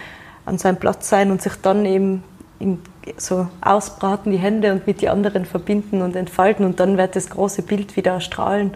an 0.44 0.58
seinem 0.58 0.76
Platz 0.76 1.08
sein 1.08 1.30
und 1.30 1.40
sich 1.40 1.54
dann 1.56 1.84
eben 1.84 2.24
so 3.16 3.48
ausbraten 3.60 4.32
die 4.32 4.38
Hände 4.38 4.72
und 4.72 4.86
mit 4.86 5.00
die 5.00 5.08
anderen 5.08 5.44
verbinden 5.44 6.02
und 6.02 6.16
entfalten 6.16 6.64
und 6.64 6.80
dann 6.80 6.96
wird 6.96 7.16
das 7.16 7.30
große 7.30 7.62
Bild 7.62 7.96
wieder 7.96 8.12
erstrahlen. 8.12 8.72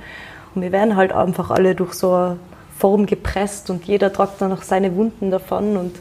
Und 0.55 0.63
wir 0.63 0.73
werden 0.73 0.97
halt 0.97 1.13
einfach 1.13 1.51
alle 1.51 1.75
durch 1.75 1.95
so 1.95 2.13
eine 2.13 2.39
Form 2.79 3.07
gepresst 3.07 3.71
und 3.71 3.85
jeder 3.85 4.13
tragt 4.13 4.41
dann 4.41 4.51
noch 4.51 4.63
seine 4.63 4.97
Wunden 4.97 5.31
davon 5.31 5.77
und 5.77 5.97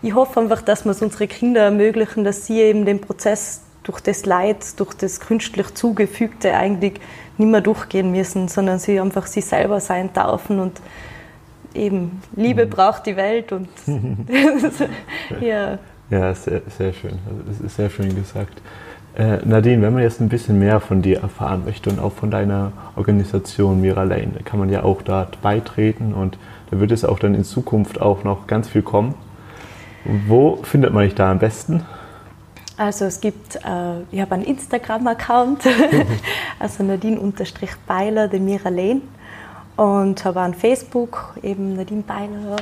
ich 0.00 0.14
hoffe 0.14 0.40
einfach, 0.40 0.62
dass 0.62 0.84
wir 0.84 0.92
es 0.92 1.02
unsere 1.02 1.26
Kinder 1.26 1.62
ermöglichen, 1.62 2.22
dass 2.22 2.46
sie 2.46 2.60
eben 2.60 2.84
den 2.84 3.00
Prozess 3.00 3.62
durch 3.82 4.00
das 4.00 4.26
Leid, 4.26 4.78
durch 4.78 4.94
das 4.94 5.18
künstlich 5.18 5.74
zugefügte 5.74 6.54
eigentlich 6.54 7.00
nicht 7.36 7.50
mehr 7.50 7.60
durchgehen 7.60 8.12
müssen, 8.12 8.48
sondern 8.48 8.78
sie 8.78 9.00
einfach 9.00 9.26
sie 9.26 9.40
selber 9.40 9.80
sein 9.80 10.10
dürfen 10.12 10.60
und 10.60 10.80
eben, 11.74 12.22
Liebe 12.36 12.66
mhm. 12.66 12.70
braucht 12.70 13.06
die 13.06 13.16
Welt 13.16 13.50
und 13.52 13.68
ja. 15.40 15.78
Ja, 16.10 16.34
sehr, 16.34 16.62
sehr 16.76 16.92
schön. 16.92 17.18
Das 17.46 17.60
ist 17.60 17.76
sehr 17.76 17.90
schön 17.90 18.14
gesagt. 18.14 18.62
Äh, 19.14 19.38
Nadine, 19.44 19.82
wenn 19.82 19.92
man 19.92 20.02
jetzt 20.02 20.20
ein 20.20 20.28
bisschen 20.28 20.58
mehr 20.58 20.80
von 20.80 21.02
dir 21.02 21.20
erfahren 21.20 21.64
möchte 21.64 21.90
und 21.90 21.98
auch 21.98 22.12
von 22.12 22.30
deiner 22.30 22.72
Organisation 22.96 23.80
Mira 23.80 24.04
Lane, 24.04 24.30
da 24.34 24.42
kann 24.42 24.58
man 24.58 24.70
ja 24.70 24.84
auch 24.84 25.02
dort 25.02 25.42
beitreten 25.42 26.14
und 26.14 26.38
da 26.70 26.80
wird 26.80 26.92
es 26.92 27.04
auch 27.04 27.18
dann 27.18 27.34
in 27.34 27.44
Zukunft 27.44 28.00
auch 28.00 28.24
noch 28.24 28.46
ganz 28.46 28.68
viel 28.68 28.82
kommen. 28.82 29.14
Wo 30.26 30.56
findet 30.62 30.92
man 30.92 31.04
dich 31.04 31.14
da 31.14 31.30
am 31.30 31.38
besten? 31.38 31.84
Also 32.76 33.06
es 33.06 33.20
gibt, 33.20 33.56
äh, 33.56 34.00
ich 34.10 34.20
habe 34.20 34.34
einen 34.34 34.44
Instagram-Account, 34.44 35.64
also 36.58 36.84
Nadine-Beiler, 36.84 38.28
der 38.28 38.40
Mira 38.40 38.68
Lane 38.68 39.02
und 39.78 40.24
habe 40.24 40.40
an 40.40 40.54
Facebook 40.54 41.34
eben 41.40 41.76
Nadine 41.76 42.02
Beiner 42.02 42.56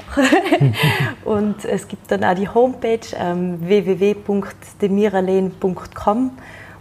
und 1.25 1.65
es 1.65 1.89
gibt 1.89 2.11
dann 2.11 2.23
auch 2.23 2.35
die 2.35 2.47
Homepage 2.47 3.01
ähm, 3.19 3.67
www.demiralen.com, 3.67 6.31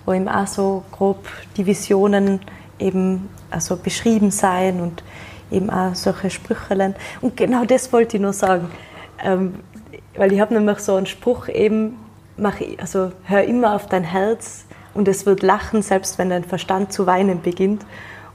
wo 0.06 0.12
eben 0.12 0.28
auch 0.28 0.48
so 0.48 0.84
grob 0.92 1.26
die 1.56 1.66
Visionen 1.66 2.42
eben 2.80 3.30
also 3.50 3.78
beschrieben 3.78 4.30
sein 4.30 4.82
und 4.82 5.06
eben 5.52 5.70
auch 5.70 5.96
solche 5.96 6.30
Sprüche. 6.30 6.94
Und 7.22 7.38
genau 7.38 7.64
das 7.64 7.94
wollte 7.94 8.18
ich 8.18 8.22
nur 8.22 8.34
sagen, 8.34 8.70
ähm, 9.24 9.56
weil 10.18 10.34
ich 10.34 10.42
habe 10.42 10.54
nämlich 10.54 10.80
so 10.80 10.96
einen 10.96 11.06
Spruch 11.06 11.48
eben, 11.48 11.96
mach, 12.36 12.58
also 12.78 13.14
hör 13.24 13.46
immer 13.46 13.74
auf 13.74 13.88
dein 13.88 14.04
Herz 14.04 14.66
und 14.94 15.08
es 15.08 15.26
wird 15.26 15.44
lachen, 15.44 15.82
selbst 15.82 16.18
wenn 16.18 16.30
dein 16.30 16.44
Verstand 16.44 16.92
zu 16.92 17.06
weinen 17.06 17.42
beginnt. 17.42 17.86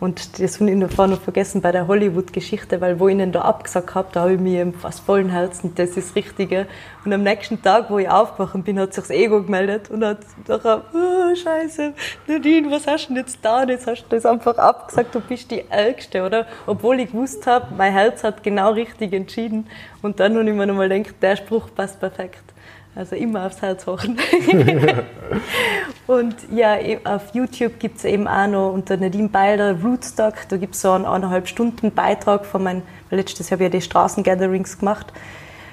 Und 0.00 0.40
das 0.40 0.58
habe 0.58 0.70
ich 0.70 0.76
noch 0.76 0.90
vorne 0.90 1.16
vergessen 1.18 1.60
bei 1.60 1.72
der 1.72 1.86
Hollywood-Geschichte, 1.86 2.80
weil 2.80 2.98
wo 2.98 3.08
ich 3.08 3.14
ihnen 3.14 3.32
da 3.32 3.42
abgesagt 3.42 3.94
habe, 3.94 4.08
da 4.12 4.22
habe 4.22 4.32
ich 4.32 4.40
mir 4.40 4.72
fast 4.72 5.00
vollen 5.00 5.28
Herzen, 5.28 5.74
das 5.74 5.90
ist 5.90 6.08
das 6.08 6.14
Richtige. 6.16 6.66
Und 7.04 7.12
am 7.12 7.22
nächsten 7.22 7.60
Tag, 7.60 7.90
wo 7.90 7.98
ich 7.98 8.08
aufgewacht 8.08 8.64
bin, 8.64 8.78
hat 8.78 8.94
sich 8.94 9.04
das 9.04 9.10
Ego 9.10 9.42
gemeldet 9.42 9.90
und 9.90 10.02
hat 10.02 10.20
nachher, 10.48 10.84
oh, 10.94 11.34
scheiße, 11.34 11.92
Nadine, 12.26 12.70
was 12.70 12.86
hast 12.86 13.08
du 13.08 13.14
denn 13.14 13.24
jetzt 13.24 13.38
da? 13.42 13.62
Jetzt 13.64 13.86
hast 13.86 14.04
du 14.04 14.16
das 14.16 14.24
einfach 14.24 14.56
abgesagt, 14.56 15.14
du 15.14 15.20
bist 15.20 15.50
die 15.50 15.64
Ärgste, 15.68 16.24
oder? 16.24 16.46
Obwohl 16.66 17.00
ich 17.00 17.12
gewusst 17.12 17.46
habe, 17.46 17.66
mein 17.76 17.92
Herz 17.92 18.24
hat 18.24 18.42
genau 18.42 18.72
richtig 18.72 19.12
entschieden. 19.12 19.66
Und 20.00 20.18
dann 20.18 20.34
habe 20.34 20.48
ich 20.48 20.56
mir 20.56 20.66
nochmal 20.66 20.88
gedacht, 20.88 21.16
der 21.20 21.36
Spruch 21.36 21.68
passt 21.74 22.00
perfekt. 22.00 22.49
Also 22.96 23.14
immer 23.14 23.46
aufs 23.46 23.62
Herz 23.62 23.86
hochen. 23.86 24.18
und 26.08 26.34
ja, 26.52 26.76
e, 26.76 26.98
auf 27.04 27.32
YouTube 27.34 27.78
gibt 27.78 27.98
es 27.98 28.04
eben 28.04 28.26
auch 28.26 28.48
noch 28.48 28.72
unter 28.72 28.96
Nadine 28.96 29.28
Beiler 29.28 29.80
Rootstock, 29.80 30.34
da 30.48 30.56
gibt 30.56 30.74
es 30.74 30.82
so 30.82 30.90
einen 30.90 31.04
eineinhalb 31.04 31.46
Stunden 31.46 31.92
Beitrag 31.92 32.44
von 32.44 32.64
meinem, 32.64 32.82
letztes 33.10 33.48
Jahr 33.48 33.58
habe 33.58 33.64
ich 33.64 33.72
ja 33.72 33.78
die 33.78 33.84
Straßengatherings 33.84 34.78
gemacht. 34.78 35.12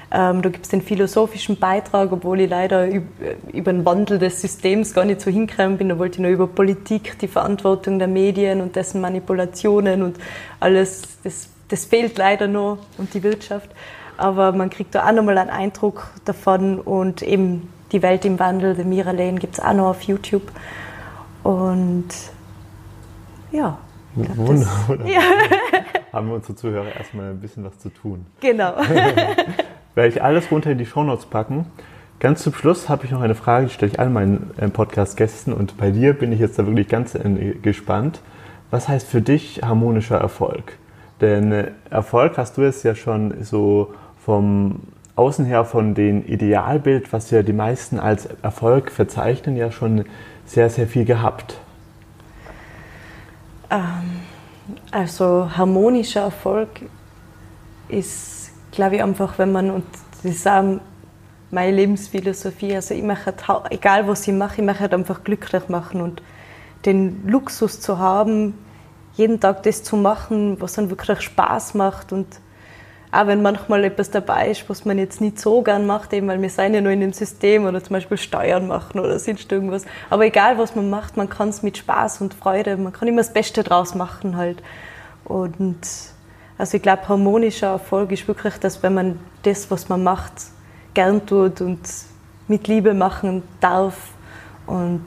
Ähm, 0.09 0.41
da 0.41 0.49
gibt 0.49 0.63
es 0.63 0.69
den 0.69 0.81
philosophischen 0.81 1.59
Beitrag, 1.59 2.11
obwohl 2.13 2.39
ich 2.39 2.49
leider 2.49 2.87
über 2.87 3.73
den 3.73 3.83
Wandel 3.83 4.19
des 4.19 4.39
Systems 4.39 4.93
gar 4.93 5.03
nicht 5.03 5.19
so 5.19 5.29
hingekommen 5.29 5.77
bin. 5.77 5.89
Da 5.89 5.99
wollte 5.99 6.15
ich 6.15 6.21
nur 6.21 6.31
über 6.31 6.47
Politik, 6.47 7.19
die 7.19 7.27
Verantwortung 7.27 7.99
der 7.99 8.07
Medien 8.07 8.61
und 8.61 8.75
dessen 8.77 9.01
Manipulationen 9.01 10.03
und 10.03 10.17
alles, 10.61 11.01
das, 11.23 11.49
das 11.67 11.85
fehlt 11.85 12.17
leider 12.17 12.47
noch 12.47 12.77
und 12.97 13.13
die 13.13 13.23
Wirtschaft 13.23 13.69
aber 14.17 14.51
man 14.51 14.69
kriegt 14.69 14.95
da 14.95 15.07
auch 15.07 15.11
nochmal 15.11 15.37
einen 15.37 15.49
Eindruck 15.49 16.09
davon 16.25 16.79
und 16.79 17.21
eben 17.21 17.69
die 17.91 18.01
Welt 18.01 18.25
im 18.25 18.39
Wandel, 18.39 18.75
der 18.75 18.85
Mira 18.85 19.11
Lane 19.11 19.39
gibt 19.39 19.55
es 19.55 19.59
auch 19.59 19.73
noch 19.73 19.87
auf 19.89 20.01
YouTube 20.01 20.51
und 21.43 22.09
ja. 23.51 23.77
Wunderbar. 24.15 24.97
Ja. 25.07 25.21
Haben 26.11 26.29
wir 26.29 26.35
unsere 26.35 26.55
Zuhörer 26.55 26.95
erstmal 26.95 27.31
ein 27.31 27.39
bisschen 27.39 27.63
was 27.63 27.77
zu 27.79 27.89
tun. 27.89 28.25
Genau. 28.41 28.73
Werde 29.95 30.09
ich 30.09 30.23
alles 30.23 30.51
runter 30.51 30.71
in 30.71 30.77
die 30.77 30.85
Shownotes 30.85 31.27
packen. 31.27 31.65
Ganz 32.19 32.41
zum 32.41 32.53
Schluss 32.53 32.89
habe 32.89 33.05
ich 33.05 33.11
noch 33.11 33.21
eine 33.21 33.35
Frage, 33.35 33.67
die 33.67 33.73
stelle 33.73 33.91
ich 33.91 33.99
all 33.99 34.09
meinen 34.09 34.51
äh, 34.57 34.69
Podcast-Gästen 34.69 35.53
und 35.53 35.77
bei 35.77 35.91
dir 35.91 36.13
bin 36.13 36.31
ich 36.31 36.39
jetzt 36.39 36.57
da 36.57 36.65
wirklich 36.65 36.87
ganz 36.87 37.13
äh, 37.13 37.53
gespannt. 37.61 38.21
Was 38.71 38.87
heißt 38.87 39.07
für 39.07 39.21
dich 39.21 39.61
harmonischer 39.63 40.17
Erfolg? 40.17 40.77
Denn 41.21 41.51
äh, 41.51 41.71
Erfolg 41.91 42.37
hast 42.37 42.57
du 42.57 42.63
es 42.63 42.81
ja 42.81 42.95
schon 42.95 43.43
so 43.43 43.93
vom 44.27 44.81
außen 45.15 45.45
her 45.45 45.63
von 45.63 45.95
dem 45.95 46.25
Idealbild, 46.25 47.13
was 47.13 47.31
ja 47.31 47.43
die 47.43 47.53
meisten 47.53 47.97
als 47.97 48.25
Erfolg 48.41 48.91
verzeichnen, 48.91 49.55
ja 49.55 49.71
schon 49.71 50.03
sehr, 50.45 50.69
sehr 50.69 50.85
viel 50.85 51.05
gehabt. 51.05 51.57
Ähm, 53.69 54.19
also 54.91 55.49
harmonischer 55.55 56.23
Erfolg 56.23 56.67
ist, 57.87 58.51
glaube 58.71 58.97
ich, 58.97 59.03
einfach, 59.03 59.37
wenn 59.37 59.53
man, 59.53 59.71
und 59.71 59.85
das 60.21 60.25
ist 60.25 60.45
auch 60.45 60.81
meine 61.49 61.71
Lebensphilosophie, 61.71 62.75
also 62.75 62.95
ich 62.95 63.03
mache, 63.03 63.33
egal 63.69 64.09
was 64.09 64.27
ich 64.27 64.33
mache, 64.33 64.59
ich 64.59 64.67
mache 64.67 64.81
halt 64.81 64.93
einfach 64.93 65.23
glücklich 65.23 65.69
machen 65.69 66.01
und 66.01 66.21
den 66.85 67.25
Luxus 67.25 67.79
zu 67.79 67.97
haben, 67.97 68.55
jeden 69.13 69.39
Tag 69.39 69.63
das 69.63 69.83
zu 69.83 69.95
machen, 69.95 70.59
was 70.59 70.73
dann 70.73 70.89
wirklich 70.89 71.21
Spaß 71.21 71.75
macht 71.75 72.11
und 72.11 72.27
auch 73.11 73.27
wenn 73.27 73.41
manchmal 73.41 73.83
etwas 73.85 74.11
dabei 74.11 74.49
ist, 74.49 74.69
was 74.69 74.83
man 74.83 74.97
jetzt 74.97 75.21
nicht 75.21 75.39
so 75.39 75.61
gern 75.61 75.85
macht, 75.85 76.11
eben 76.13 76.27
weil 76.27 76.41
wir 76.41 76.49
sind 76.49 76.73
ja 76.73 76.81
nur 76.81 76.91
in 76.91 76.99
dem 76.99 77.13
System 77.13 77.65
oder 77.65 77.81
zum 77.81 77.93
Beispiel 77.93 78.17
Steuern 78.17 78.67
machen 78.67 78.99
oder 78.99 79.17
sonst 79.17 79.49
irgendwas. 79.51 79.85
Aber 80.09 80.25
egal, 80.25 80.57
was 80.57 80.75
man 80.75 80.89
macht, 80.89 81.15
man 81.15 81.29
kann 81.29 81.49
es 81.49 81.63
mit 81.63 81.77
Spaß 81.77 82.21
und 82.21 82.33
Freude, 82.33 82.75
man 82.75 82.91
kann 82.91 83.07
immer 83.07 83.21
das 83.21 83.31
Beste 83.31 83.63
draus 83.63 83.95
machen 83.95 84.35
halt. 84.35 84.61
Und 85.23 85.77
also 86.57 86.77
ich 86.77 86.83
glaube, 86.83 87.07
harmonischer 87.07 87.67
Erfolg 87.67 88.11
ist 88.11 88.27
wirklich, 88.27 88.55
dass 88.55 88.83
wenn 88.83 88.93
man 88.93 89.19
das, 89.43 89.71
was 89.71 89.87
man 89.87 90.03
macht, 90.03 90.33
gern 90.93 91.25
tut 91.25 91.61
und 91.61 91.79
mit 92.47 92.67
Liebe 92.67 92.93
machen 92.93 93.43
darf. 93.61 93.95
Und 94.65 95.05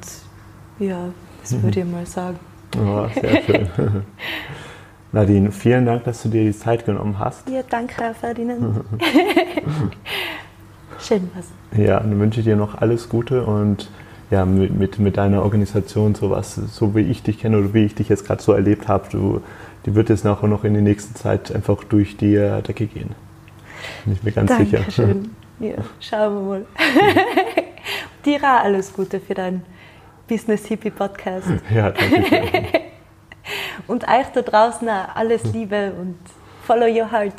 ja, 0.78 1.10
das 1.42 1.52
mhm. 1.52 1.62
würde 1.64 1.80
ich 1.80 1.86
mal 1.86 2.06
sagen. 2.06 2.38
Oh, 2.78 3.08
sehr 3.20 3.42
schön. 3.42 3.68
Nadine, 5.12 5.50
vielen 5.50 5.86
Dank, 5.86 6.04
dass 6.04 6.22
du 6.22 6.28
dir 6.28 6.44
die 6.44 6.56
Zeit 6.56 6.86
genommen 6.86 7.18
hast. 7.18 7.48
Ja, 7.48 7.62
danke, 7.68 7.94
Herr 7.96 8.14
Ferdinand. 8.14 8.84
Schön 11.00 11.30
was. 11.34 11.46
Ja, 11.78 11.98
dann 11.98 12.18
wünsche 12.20 12.40
ich 12.40 12.46
dir 12.46 12.56
noch 12.56 12.80
alles 12.80 13.08
Gute 13.08 13.44
und 13.44 13.90
ja, 14.30 14.44
mit, 14.44 14.72
mit, 14.78 14.98
mit 15.00 15.16
deiner 15.16 15.42
Organisation, 15.42 16.14
sowas, 16.14 16.54
so 16.54 16.94
wie 16.94 17.00
ich 17.00 17.22
dich 17.24 17.40
kenne 17.40 17.58
oder 17.58 17.74
wie 17.74 17.84
ich 17.84 17.96
dich 17.96 18.08
jetzt 18.08 18.24
gerade 18.26 18.40
so 18.40 18.52
erlebt 18.52 18.86
habe, 18.86 19.08
du, 19.10 19.40
die 19.86 19.94
wird 19.96 20.08
jetzt 20.08 20.24
nachher 20.24 20.46
noch 20.46 20.62
in 20.62 20.74
der 20.74 20.82
nächsten 20.82 21.16
Zeit 21.16 21.52
einfach 21.52 21.82
durch 21.84 22.16
die 22.16 22.36
Decke 22.36 22.86
gehen. 22.86 23.10
Bin 24.04 24.14
ich 24.14 24.22
mir 24.22 24.32
ganz 24.32 24.50
Dankeschön. 24.50 24.90
sicher. 24.90 25.30
Ja, 25.62 25.74
schauen 26.00 26.34
wir 26.36 26.40
mal. 26.40 26.66
Dir 28.24 28.38
auch 28.38 28.64
alles 28.64 28.90
Gute 28.94 29.20
für 29.20 29.34
deinen 29.34 29.60
Business 30.26 30.64
Hippie 30.64 30.88
Podcast. 30.88 31.48
Ja, 31.74 31.90
danke 31.90 32.24
schön. 32.26 32.80
Und 33.86 34.08
euch 34.08 34.26
da 34.34 34.42
draußen 34.42 34.88
auch 34.88 35.14
alles 35.14 35.44
Liebe 35.52 35.92
und 35.92 36.18
follow 36.64 36.86
your 36.86 37.10
heart. 37.10 37.34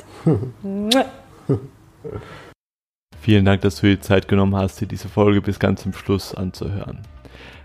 Vielen 3.21 3.45
Dank, 3.45 3.61
dass 3.61 3.75
du 3.81 3.87
dir 3.87 4.01
Zeit 4.01 4.27
genommen 4.27 4.55
hast, 4.55 4.81
dir 4.81 4.87
diese 4.87 5.09
Folge 5.09 5.41
bis 5.41 5.59
ganz 5.59 5.83
zum 5.83 5.93
Schluss 5.93 6.33
anzuhören. 6.33 6.99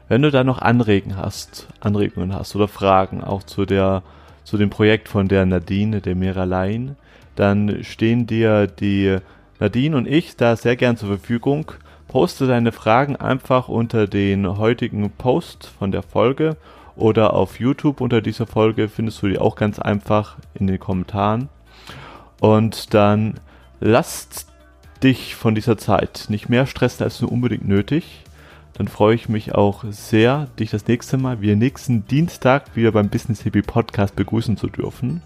Wenn 0.08 0.22
du 0.22 0.30
da 0.30 0.44
noch 0.44 0.58
Anregungen 0.60 1.16
hast, 1.16 1.68
Anregungen 1.80 2.34
hast 2.34 2.54
oder 2.54 2.68
Fragen 2.68 3.24
auch 3.24 3.42
zu 3.42 3.64
der 3.64 4.02
zu 4.46 4.56
dem 4.56 4.70
Projekt 4.70 5.08
von 5.08 5.26
der 5.28 5.44
Nadine, 5.44 6.00
der 6.00 6.14
Meralein, 6.14 6.96
dann 7.34 7.82
stehen 7.82 8.26
dir 8.26 8.68
die 8.68 9.18
Nadine 9.58 9.96
und 9.96 10.06
ich 10.06 10.36
da 10.36 10.54
sehr 10.56 10.76
gern 10.76 10.96
zur 10.96 11.08
Verfügung. 11.08 11.72
Poste 12.06 12.46
deine 12.46 12.70
Fragen 12.70 13.16
einfach 13.16 13.68
unter 13.68 14.06
den 14.06 14.56
heutigen 14.56 15.10
Post 15.10 15.66
von 15.78 15.90
der 15.90 16.02
Folge 16.02 16.56
oder 16.96 17.34
auf 17.34 17.60
YouTube 17.60 18.00
unter 18.00 18.20
dieser 18.20 18.46
Folge 18.46 18.88
findest 18.88 19.22
du 19.22 19.28
die 19.28 19.38
auch 19.38 19.54
ganz 19.54 19.78
einfach 19.78 20.36
in 20.54 20.66
den 20.66 20.80
Kommentaren. 20.80 21.48
Und 22.40 22.94
dann 22.94 23.34
lasst 23.80 24.46
dich 25.02 25.34
von 25.34 25.54
dieser 25.54 25.78
Zeit 25.78 26.26
nicht 26.28 26.48
mehr 26.48 26.66
stressen 26.66 27.04
als 27.04 27.20
nur 27.20 27.30
unbedingt 27.30 27.68
nötig. 27.68 28.24
Dann 28.74 28.88
freue 28.88 29.14
ich 29.14 29.28
mich 29.28 29.54
auch 29.54 29.84
sehr, 29.88 30.48
dich 30.58 30.70
das 30.70 30.86
nächste 30.86 31.16
Mal, 31.16 31.40
wie 31.40 31.54
nächsten 31.54 32.06
Dienstag, 32.06 32.76
wieder 32.76 32.92
beim 32.92 33.08
Business 33.08 33.42
Hippie 33.42 33.62
Podcast 33.62 34.16
begrüßen 34.16 34.56
zu 34.56 34.68
dürfen. 34.68 35.22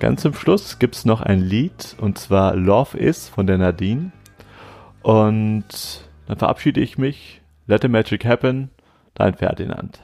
Ganz 0.00 0.22
zum 0.22 0.34
Schluss 0.34 0.78
gibt 0.78 0.96
es 0.96 1.04
noch 1.04 1.20
ein 1.20 1.40
Lied 1.40 1.94
und 2.00 2.18
zwar 2.18 2.56
Love 2.56 2.98
Is 2.98 3.28
von 3.28 3.46
der 3.46 3.58
Nadine. 3.58 4.10
Und 5.02 6.08
dann 6.26 6.38
verabschiede 6.38 6.80
ich 6.80 6.98
mich. 6.98 7.40
Let 7.66 7.82
the 7.82 7.88
Magic 7.88 8.24
Happen, 8.24 8.70
dein 9.14 9.34
Ferdinand. 9.34 10.00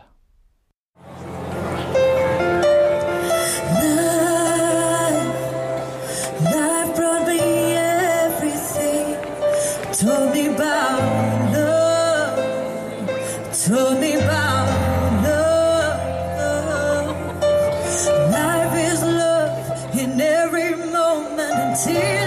till 21.77 22.26